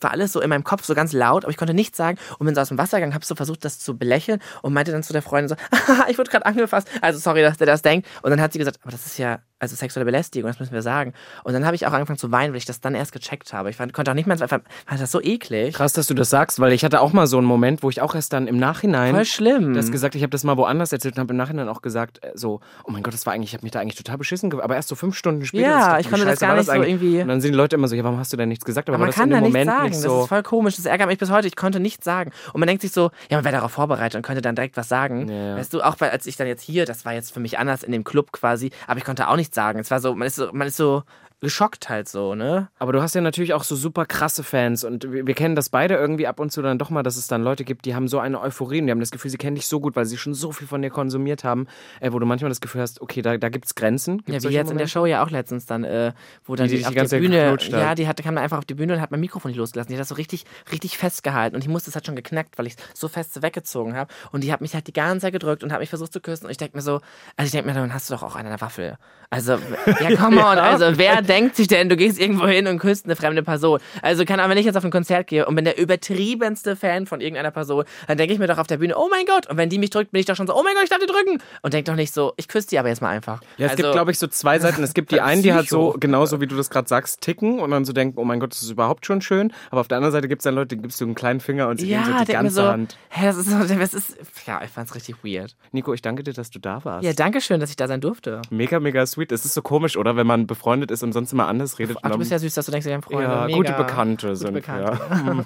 war 0.00 0.10
alles 0.10 0.32
so 0.32 0.40
in 0.40 0.48
meinem 0.50 0.64
Kopf 0.64 0.84
so 0.84 0.94
ganz 0.94 1.12
laut, 1.12 1.44
aber 1.44 1.50
ich 1.50 1.56
konnte 1.56 1.74
nichts 1.74 1.96
sagen 1.96 2.18
und 2.38 2.43
bin 2.44 2.54
so 2.54 2.60
aus 2.60 2.68
dem 2.68 2.78
Wasser 2.78 2.98
gegangen, 2.98 3.14
habe 3.14 3.24
so 3.24 3.34
versucht, 3.34 3.64
das 3.64 3.78
zu 3.78 3.96
belächeln 3.96 4.40
und 4.62 4.72
meinte 4.72 4.92
dann 4.92 5.02
zu 5.02 5.12
der 5.12 5.22
Freundin 5.22 5.48
so, 5.48 5.56
ich 6.08 6.18
wurde 6.18 6.30
gerade 6.30 6.46
angefasst. 6.46 6.88
Also 7.00 7.18
sorry, 7.18 7.42
dass 7.42 7.58
der 7.58 7.66
das 7.66 7.82
denkt. 7.82 8.08
Und 8.22 8.30
dann 8.30 8.40
hat 8.40 8.52
sie 8.52 8.58
gesagt, 8.58 8.78
aber 8.82 8.92
das 8.92 9.06
ist 9.06 9.18
ja 9.18 9.40
also 9.60 9.76
sexuelle 9.76 10.04
Belästigung, 10.04 10.48
das 10.50 10.58
müssen 10.60 10.72
wir 10.72 10.82
sagen. 10.82 11.14
Und 11.44 11.52
dann 11.54 11.64
habe 11.64 11.74
ich 11.76 11.86
auch 11.86 11.92
angefangen 11.92 12.18
zu 12.18 12.30
weinen, 12.32 12.52
weil 12.52 12.58
ich 12.58 12.64
das 12.66 12.80
dann 12.80 12.94
erst 12.94 13.12
gecheckt 13.12 13.52
habe. 13.52 13.70
Ich 13.70 13.76
fand, 13.76 13.92
konnte 13.92 14.10
auch 14.10 14.14
nicht 14.14 14.26
mehr, 14.26 14.36
fand 14.36 14.64
das 14.90 15.10
so 15.10 15.20
eklig. 15.22 15.74
Krass, 15.74 15.92
dass 15.92 16.06
du 16.06 16.14
das 16.14 16.28
sagst, 16.30 16.58
weil 16.60 16.72
ich 16.72 16.84
hatte 16.84 17.00
auch 17.00 17.12
mal 17.12 17.26
so 17.26 17.38
einen 17.38 17.46
Moment, 17.46 17.82
wo 17.82 17.88
ich 17.88 18.00
auch 18.02 18.14
erst 18.14 18.32
dann 18.32 18.46
im 18.46 18.56
Nachhinein 18.58 19.14
Voll 19.14 19.24
schlimm. 19.24 19.74
das 19.74 19.90
gesagt, 19.90 20.14
ich 20.16 20.22
habe 20.22 20.30
das 20.30 20.44
mal 20.44 20.56
woanders 20.56 20.92
erzählt 20.92 21.14
und 21.16 21.20
habe 21.20 21.32
im 21.32 21.36
Nachhinein 21.36 21.68
auch 21.68 21.82
gesagt, 21.82 22.22
äh, 22.24 22.32
so, 22.34 22.60
oh 22.84 22.90
mein 22.90 23.02
Gott, 23.02 23.14
das 23.14 23.24
war 23.26 23.32
eigentlich, 23.32 23.50
ich 23.50 23.54
habe 23.54 23.64
mich 23.64 23.72
da 23.72 23.80
eigentlich 23.80 23.96
total 23.96 24.18
beschissen 24.18 24.52
aber 24.60 24.74
erst 24.76 24.88
so 24.88 24.94
fünf 24.94 25.16
Stunden 25.16 25.44
später. 25.44 25.68
Ja, 25.68 25.98
ich 25.98 26.08
konnte 26.10 26.26
das 26.26 26.38
gar 26.40 26.54
nicht 26.56 26.66
so 26.66 26.72
eigentlich? 26.72 26.90
irgendwie- 26.90 27.22
Und 27.22 27.28
dann 27.28 27.40
sind 27.40 27.52
die 27.52 27.56
Leute 27.56 27.76
immer 27.76 27.88
so, 27.88 27.94
ja, 27.96 28.04
warum 28.04 28.18
hast 28.18 28.32
du 28.32 28.36
denn 28.36 28.48
nichts 28.48 28.64
gesagt? 28.64 28.88
Aber, 28.88 28.96
Aber 28.96 29.02
war 29.02 29.06
man 29.06 29.10
das 29.10 29.16
kann 29.16 29.28
in 29.28 29.30
da 29.30 29.36
dem 29.38 29.44
nichts 29.44 29.54
Moment 29.54 29.70
sagen. 29.70 29.84
nicht 29.84 29.94
Das 29.96 30.02
so. 30.02 30.22
ist 30.22 30.28
voll 30.28 30.42
komisch. 30.42 30.76
Das 30.76 30.86
ärgert 30.86 31.08
mich 31.08 31.18
bis 31.18 31.30
heute. 31.30 31.46
Ich 31.48 31.56
konnte 31.56 31.80
nichts 31.80 32.04
sagen. 32.04 32.30
Und 32.52 32.60
man 32.60 32.66
denkt 32.66 32.82
sich 32.82 32.92
so, 32.92 33.10
ja, 33.30 33.36
man 33.38 33.44
wäre 33.44 33.54
darauf 33.56 33.72
vorbereitet 33.72 34.16
und 34.16 34.22
könnte 34.22 34.42
dann 34.42 34.54
direkt 34.54 34.76
was 34.76 34.88
sagen. 34.88 35.28
Ja. 35.28 35.56
Weißt 35.56 35.72
du, 35.74 35.82
auch 35.82 35.96
weil 36.00 36.10
als 36.10 36.26
ich 36.26 36.36
dann 36.36 36.46
jetzt 36.46 36.62
hier, 36.62 36.84
das 36.86 37.04
war 37.04 37.14
jetzt 37.14 37.32
für 37.32 37.40
mich 37.40 37.58
anders 37.58 37.82
in 37.82 37.92
dem 37.92 38.04
Club 38.04 38.32
quasi, 38.32 38.70
aber 38.86 38.98
ich 38.98 39.04
konnte 39.04 39.28
auch 39.28 39.36
nichts 39.44 39.54
sagen. 39.54 39.78
Es 39.78 39.90
war 39.90 40.00
so, 40.00 40.14
man 40.14 40.26
ist 40.26 40.36
so, 40.36 40.50
man 40.52 40.66
ist 40.66 40.76
so 40.76 41.02
geschockt 41.44 41.88
halt 41.88 42.08
so, 42.08 42.34
ne? 42.34 42.68
Aber 42.80 42.92
du 42.92 43.00
hast 43.00 43.14
ja 43.14 43.20
natürlich 43.20 43.54
auch 43.54 43.62
so 43.62 43.76
super 43.76 44.04
krasse 44.06 44.42
Fans 44.42 44.82
und 44.82 45.12
wir, 45.12 45.26
wir 45.26 45.34
kennen 45.34 45.54
das 45.54 45.68
beide 45.68 45.94
irgendwie 45.94 46.26
ab 46.26 46.40
und 46.40 46.50
zu 46.50 46.60
dann 46.62 46.78
doch 46.78 46.90
mal, 46.90 47.04
dass 47.04 47.16
es 47.16 47.28
dann 47.28 47.42
Leute 47.44 47.62
gibt, 47.64 47.84
die 47.84 47.94
haben 47.94 48.08
so 48.08 48.18
eine 48.18 48.40
Euphorie 48.40 48.80
und 48.80 48.86
die 48.86 48.90
haben 48.90 48.98
das 49.00 49.12
Gefühl, 49.12 49.30
sie 49.30 49.36
kennen 49.36 49.54
dich 49.54 49.68
so 49.68 49.78
gut, 49.78 49.94
weil 49.94 50.06
sie 50.06 50.16
schon 50.16 50.34
so 50.34 50.50
viel 50.50 50.66
von 50.66 50.82
dir 50.82 50.90
konsumiert 50.90 51.44
haben, 51.44 51.68
äh, 52.00 52.10
wo 52.12 52.18
du 52.18 52.26
manchmal 52.26 52.48
das 52.48 52.60
Gefühl 52.60 52.80
hast, 52.80 53.00
okay, 53.00 53.22
da, 53.22 53.36
da 53.36 53.48
gibt 53.48 53.66
es 53.66 53.74
Grenzen. 53.76 54.18
Gibt's 54.24 54.42
Ja, 54.44 54.50
wie 54.50 54.54
jetzt 54.54 54.62
in 54.62 54.66
der 54.78 54.86
Momente? 54.86 54.88
Show 54.88 55.06
ja 55.06 55.22
auch 55.24 55.30
letztens 55.30 55.66
dann, 55.66 55.84
äh, 55.84 56.12
wo 56.44 56.56
dann 56.56 56.66
Die 56.66 56.72
die, 56.78 56.78
dich 56.78 56.86
auf 57.00 57.08
die 57.08 57.18
Bühne, 57.18 57.52
hat. 57.52 57.68
ja, 57.68 57.94
die 57.94 58.08
hatte, 58.08 58.22
kam 58.22 58.34
dann 58.34 58.42
einfach 58.42 58.58
auf 58.58 58.64
die 58.64 58.74
Bühne 58.74 58.94
und 58.94 59.00
hat 59.00 59.10
mein 59.10 59.20
Mikrofon 59.20 59.50
nicht 59.50 59.58
losgelassen. 59.58 59.90
Die 59.90 59.94
hat 59.96 60.00
das 60.00 60.08
so 60.08 60.14
richtig, 60.16 60.44
richtig 60.72 60.98
festgehalten 60.98 61.54
und 61.54 61.62
ich 61.62 61.68
musste 61.68 61.90
es 61.90 61.94
halt 61.94 62.06
schon 62.06 62.16
geknackt, 62.16 62.58
weil 62.58 62.66
ich 62.66 62.76
so 62.94 63.08
fest 63.08 63.42
weggezogen 63.42 63.94
habe 63.94 64.12
und 64.32 64.42
die 64.42 64.52
hat 64.52 64.60
mich 64.60 64.74
halt 64.74 64.86
die 64.86 64.92
ganze 64.92 65.26
Zeit 65.26 65.32
gedrückt 65.32 65.62
und 65.62 65.72
hat 65.72 65.80
mich 65.80 65.90
versucht 65.90 66.12
zu 66.12 66.20
küssen 66.20 66.46
und 66.46 66.50
ich 66.50 66.56
denke 66.56 66.76
mir 66.76 66.82
so, 66.82 67.00
also 67.36 67.46
ich 67.46 67.50
denke 67.52 67.68
mir, 67.68 67.74
dann 67.74 67.92
hast 67.92 68.08
du 68.08 68.14
doch 68.14 68.22
auch 68.22 68.34
eine 68.36 68.60
Waffel. 68.60 68.96
Also, 69.30 69.58
ja, 70.00 70.16
come 70.16 70.38
on, 70.38 70.58
also 70.58 70.96
wer 70.96 71.20
denkt 71.20 71.33
sich 71.54 71.68
denn, 71.68 71.88
du 71.88 71.96
gehst 71.96 72.20
irgendwo 72.20 72.46
hin 72.46 72.66
und 72.66 72.78
küsst 72.78 73.04
eine 73.06 73.16
fremde 73.16 73.42
Person? 73.42 73.80
Also 74.02 74.24
kann, 74.24 74.40
aber 74.40 74.50
wenn 74.50 74.58
ich 74.58 74.66
jetzt 74.66 74.76
auf 74.76 74.84
ein 74.84 74.90
Konzert 74.90 75.26
gehe 75.26 75.46
und 75.46 75.54
bin 75.54 75.64
der 75.64 75.78
übertriebenste 75.78 76.76
Fan 76.76 77.06
von 77.06 77.20
irgendeiner 77.20 77.50
Person, 77.50 77.84
dann 78.06 78.18
denke 78.18 78.32
ich 78.32 78.38
mir 78.38 78.46
doch 78.46 78.58
auf 78.58 78.66
der 78.66 78.78
Bühne, 78.78 78.94
oh 78.96 79.08
mein 79.10 79.26
Gott, 79.26 79.48
und 79.48 79.56
wenn 79.56 79.68
die 79.68 79.78
mich 79.78 79.90
drückt, 79.90 80.12
bin 80.12 80.20
ich 80.20 80.26
doch 80.26 80.36
schon 80.36 80.46
so, 80.46 80.54
oh 80.54 80.62
mein 80.62 80.74
Gott, 80.74 80.84
ich 80.84 80.90
darf 80.90 81.00
die 81.00 81.06
drücken 81.06 81.42
und 81.62 81.74
denk 81.74 81.86
doch 81.86 81.96
nicht 81.96 82.12
so, 82.12 82.32
ich 82.36 82.48
küsse 82.48 82.68
die 82.68 82.78
aber 82.78 82.88
jetzt 82.88 83.02
mal 83.02 83.10
einfach. 83.10 83.40
Ja, 83.56 83.66
es 83.66 83.72
also, 83.72 83.82
gibt, 83.82 83.92
glaube 83.94 84.10
ich, 84.10 84.18
so 84.18 84.26
zwei 84.26 84.58
Seiten. 84.58 84.82
Es 84.82 84.94
gibt 84.94 85.10
die 85.12 85.20
einen, 85.20 85.42
die 85.42 85.52
halt 85.52 85.68
so, 85.68 85.94
genauso 85.98 86.40
wie 86.40 86.46
du 86.46 86.56
das 86.56 86.70
gerade 86.70 86.88
sagst, 86.88 87.20
ticken 87.20 87.58
und 87.58 87.70
dann 87.70 87.84
so 87.84 87.92
denken, 87.92 88.18
oh 88.18 88.24
mein 88.24 88.40
Gott, 88.40 88.52
das 88.52 88.62
ist 88.62 88.70
überhaupt 88.70 89.06
schon 89.06 89.20
schön. 89.20 89.52
Aber 89.70 89.80
auf 89.80 89.88
der 89.88 89.98
anderen 89.98 90.12
Seite 90.12 90.28
gibt 90.28 90.40
es 90.40 90.44
dann 90.44 90.54
Leute, 90.54 90.76
die 90.76 90.82
gibst 90.82 91.00
du 91.00 91.04
einen 91.04 91.14
kleinen 91.14 91.40
Finger 91.40 91.68
und 91.68 91.80
sie 91.80 91.88
ja, 91.88 92.02
geben 92.02 92.18
so 92.18 92.24
die 92.24 92.32
ganze 92.32 92.54
so, 92.54 92.62
Hand. 92.64 92.98
hä, 93.08 93.26
das 93.26 93.36
ist, 93.36 93.50
so, 93.50 93.58
das 93.58 93.94
ist, 93.94 94.16
ja, 94.46 94.62
ich 94.62 94.70
fand's 94.70 94.94
richtig 94.94 95.16
weird. 95.22 95.56
Nico, 95.72 95.92
ich 95.92 96.02
danke 96.02 96.22
dir, 96.22 96.32
dass 96.32 96.50
du 96.50 96.58
da 96.58 96.84
warst. 96.84 97.04
Ja, 97.04 97.12
danke 97.12 97.40
schön, 97.40 97.60
dass 97.60 97.70
ich 97.70 97.76
da 97.76 97.88
sein 97.88 98.00
durfte. 98.00 98.42
Mega, 98.50 98.80
mega 98.80 99.04
sweet. 99.06 99.32
Es 99.32 99.44
ist 99.44 99.54
so 99.54 99.62
komisch, 99.62 99.96
oder? 99.96 100.16
Wenn 100.16 100.26
man 100.26 100.46
befreundet 100.46 100.90
ist 100.90 101.02
und 101.02 101.12
sonst 101.14 101.32
immer 101.32 101.48
anders 101.48 101.78
redet. 101.78 101.96
Ach, 102.02 102.10
du 102.10 102.18
bist 102.18 102.30
ja 102.30 102.38
süß, 102.38 102.52
dass 102.52 102.66
du 102.66 102.72
denkst, 102.72 102.86
wir 102.86 102.92
haben 102.92 103.02
Freunde. 103.02 103.22
Ja, 103.22 103.46
Mega. 103.46 103.56
gute 103.56 103.72
Bekannte 103.72 104.26
Gute 104.26 104.36
sind 104.36 104.52
Bekannte. 104.52 104.98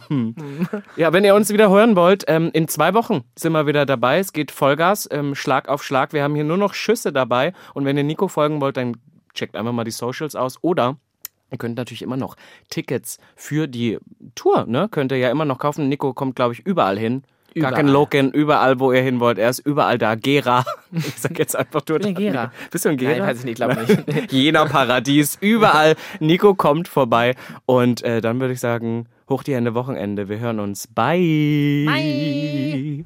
wir. 0.08 0.82
Ja, 0.96 1.12
wenn 1.12 1.24
ihr 1.24 1.34
uns 1.36 1.50
wieder 1.50 1.70
hören 1.70 1.94
wollt, 1.94 2.24
ähm, 2.26 2.50
in 2.52 2.66
zwei 2.66 2.92
Wochen 2.94 3.22
sind 3.38 3.52
wir 3.52 3.66
wieder 3.66 3.86
dabei. 3.86 4.18
Es 4.18 4.32
geht 4.32 4.50
Vollgas, 4.50 5.08
ähm, 5.12 5.34
Schlag 5.36 5.68
auf 5.68 5.84
Schlag. 5.84 6.12
Wir 6.12 6.24
haben 6.24 6.34
hier 6.34 6.44
nur 6.44 6.56
noch 6.56 6.74
Schüsse 6.74 7.12
dabei. 7.12 7.52
Und 7.74 7.84
wenn 7.84 7.96
ihr 7.96 8.04
Nico 8.04 8.26
folgen 8.28 8.60
wollt, 8.60 8.76
dann 8.76 8.96
checkt 9.34 9.54
einfach 9.56 9.72
mal 9.72 9.84
die 9.84 9.90
Socials 9.92 10.34
aus. 10.34 10.58
Oder 10.62 10.96
ihr 11.50 11.58
könnt 11.58 11.76
natürlich 11.76 12.02
immer 12.02 12.16
noch 12.16 12.36
Tickets 12.68 13.18
für 13.36 13.68
die 13.68 13.98
Tour, 14.34 14.66
ne? 14.66 14.88
Könnt 14.90 15.12
ihr 15.12 15.18
ja 15.18 15.30
immer 15.30 15.44
noch 15.44 15.58
kaufen. 15.58 15.88
Nico 15.88 16.12
kommt, 16.14 16.34
glaube 16.36 16.54
ich, 16.54 16.60
überall 16.66 16.98
hin. 16.98 17.22
Gar 17.60 17.72
kein 17.72 17.86
Überall. 17.86 17.92
Loken, 17.92 18.32
überall, 18.32 18.80
wo 18.80 18.92
ihr 18.92 19.02
hin 19.02 19.20
wollt. 19.20 19.38
Er 19.38 19.50
ist 19.50 19.60
überall 19.60 19.98
da. 19.98 20.14
Gera. 20.14 20.64
Ich 20.90 21.20
sag 21.20 21.38
jetzt 21.38 21.54
einfach 21.54 21.82
nur. 21.86 21.98
bin 21.98 22.08
in 22.08 22.14
Gera. 22.14 22.50
Bist 22.70 22.86
du 22.86 22.88
in 22.88 22.96
Gera? 22.96 23.18
Nein, 23.18 23.22
weiß 23.22 23.38
ich 23.40 23.44
nicht, 23.44 23.56
glaube 23.56 23.76
nicht. 23.76 24.32
Jena 24.32 24.64
Paradies, 24.64 25.36
überall. 25.40 25.96
Nico 26.18 26.54
kommt 26.54 26.88
vorbei. 26.88 27.34
Und 27.66 28.02
äh, 28.02 28.22
dann 28.22 28.40
würde 28.40 28.54
ich 28.54 28.60
sagen, 28.60 29.06
hoch 29.28 29.42
die 29.42 29.54
Hände 29.54 29.74
Wochenende. 29.74 30.28
Wir 30.30 30.38
hören 30.38 30.60
uns. 30.60 30.86
Bye. 30.86 31.84
Bye. 31.86 33.04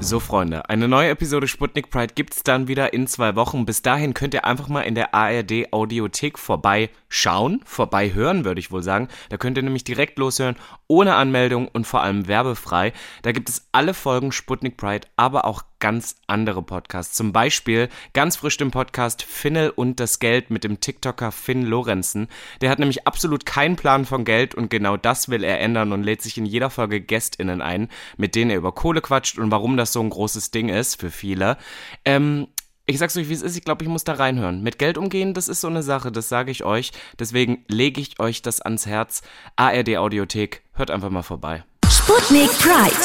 So, 0.00 0.20
Freunde, 0.20 0.68
eine 0.68 0.86
neue 0.86 1.08
Episode 1.08 1.48
Sputnik 1.48 1.88
Pride 1.88 2.12
gibt's 2.14 2.42
dann 2.42 2.68
wieder 2.68 2.92
in 2.92 3.06
zwei 3.06 3.36
Wochen. 3.36 3.64
Bis 3.64 3.80
dahin 3.80 4.12
könnt 4.12 4.34
ihr 4.34 4.44
einfach 4.44 4.68
mal 4.68 4.82
in 4.82 4.94
der 4.94 5.14
ARD 5.14 5.72
Audiothek 5.72 6.38
vorbeischauen, 6.38 7.62
vorbeihören, 7.64 8.44
würde 8.44 8.60
ich 8.60 8.70
wohl 8.70 8.82
sagen. 8.82 9.08
Da 9.30 9.38
könnt 9.38 9.56
ihr 9.56 9.62
nämlich 9.62 9.84
direkt 9.84 10.18
loshören, 10.18 10.56
ohne 10.88 11.14
Anmeldung 11.14 11.68
und 11.68 11.86
vor 11.86 12.02
allem 12.02 12.28
werbefrei. 12.28 12.92
Da 13.22 13.32
gibt 13.32 13.48
es 13.48 13.66
alle 13.72 13.94
Folgen 13.94 14.30
Sputnik 14.30 14.76
Pride, 14.76 15.08
aber 15.16 15.46
auch 15.46 15.62
ganz 15.84 16.16
andere 16.28 16.62
Podcasts. 16.62 17.14
Zum 17.14 17.34
Beispiel 17.34 17.90
ganz 18.14 18.36
frisch 18.36 18.56
den 18.56 18.70
Podcast 18.70 19.22
Finnel 19.22 19.68
und 19.68 20.00
das 20.00 20.18
Geld 20.18 20.48
mit 20.48 20.64
dem 20.64 20.80
TikToker 20.80 21.30
Finn 21.30 21.60
Lorenzen. 21.60 22.28
Der 22.62 22.70
hat 22.70 22.78
nämlich 22.78 23.06
absolut 23.06 23.44
keinen 23.44 23.76
Plan 23.76 24.06
von 24.06 24.24
Geld 24.24 24.54
und 24.54 24.70
genau 24.70 24.96
das 24.96 25.28
will 25.28 25.44
er 25.44 25.60
ändern 25.60 25.92
und 25.92 26.02
lädt 26.02 26.22
sich 26.22 26.38
in 26.38 26.46
jeder 26.46 26.70
Folge 26.70 27.02
GästInnen 27.02 27.60
ein, 27.60 27.90
mit 28.16 28.34
denen 28.34 28.50
er 28.50 28.56
über 28.56 28.72
Kohle 28.72 29.02
quatscht 29.02 29.38
und 29.38 29.50
warum 29.50 29.76
das 29.76 29.92
so 29.92 30.00
ein 30.00 30.08
großes 30.08 30.52
Ding 30.52 30.70
ist 30.70 30.98
für 30.98 31.10
viele. 31.10 31.58
Ähm, 32.06 32.48
ich 32.86 32.96
sag's 32.96 33.18
euch, 33.18 33.28
wie 33.28 33.34
es 33.34 33.42
ist. 33.42 33.54
Ich 33.54 33.64
glaube, 33.64 33.84
ich 33.84 33.90
muss 33.90 34.04
da 34.04 34.14
reinhören. 34.14 34.62
Mit 34.62 34.78
Geld 34.78 34.96
umgehen, 34.96 35.34
das 35.34 35.48
ist 35.48 35.60
so 35.60 35.68
eine 35.68 35.82
Sache, 35.82 36.10
das 36.10 36.30
sage 36.30 36.50
ich 36.50 36.64
euch. 36.64 36.92
Deswegen 37.18 37.66
lege 37.68 38.00
ich 38.00 38.18
euch 38.20 38.40
das 38.40 38.62
ans 38.62 38.86
Herz. 38.86 39.20
ARD 39.56 39.98
Audiothek, 39.98 40.62
hört 40.72 40.90
einfach 40.90 41.10
mal 41.10 41.22
vorbei. 41.22 41.62
Sputnik 41.90 42.50
Pride, 42.58 42.96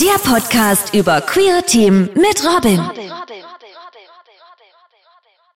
der 0.00 0.18
Podcast 0.18 0.94
über 0.94 1.20
queere 1.20 1.62
Themen 1.62 2.10
mit. 2.14 2.44
Robin. 2.44 2.80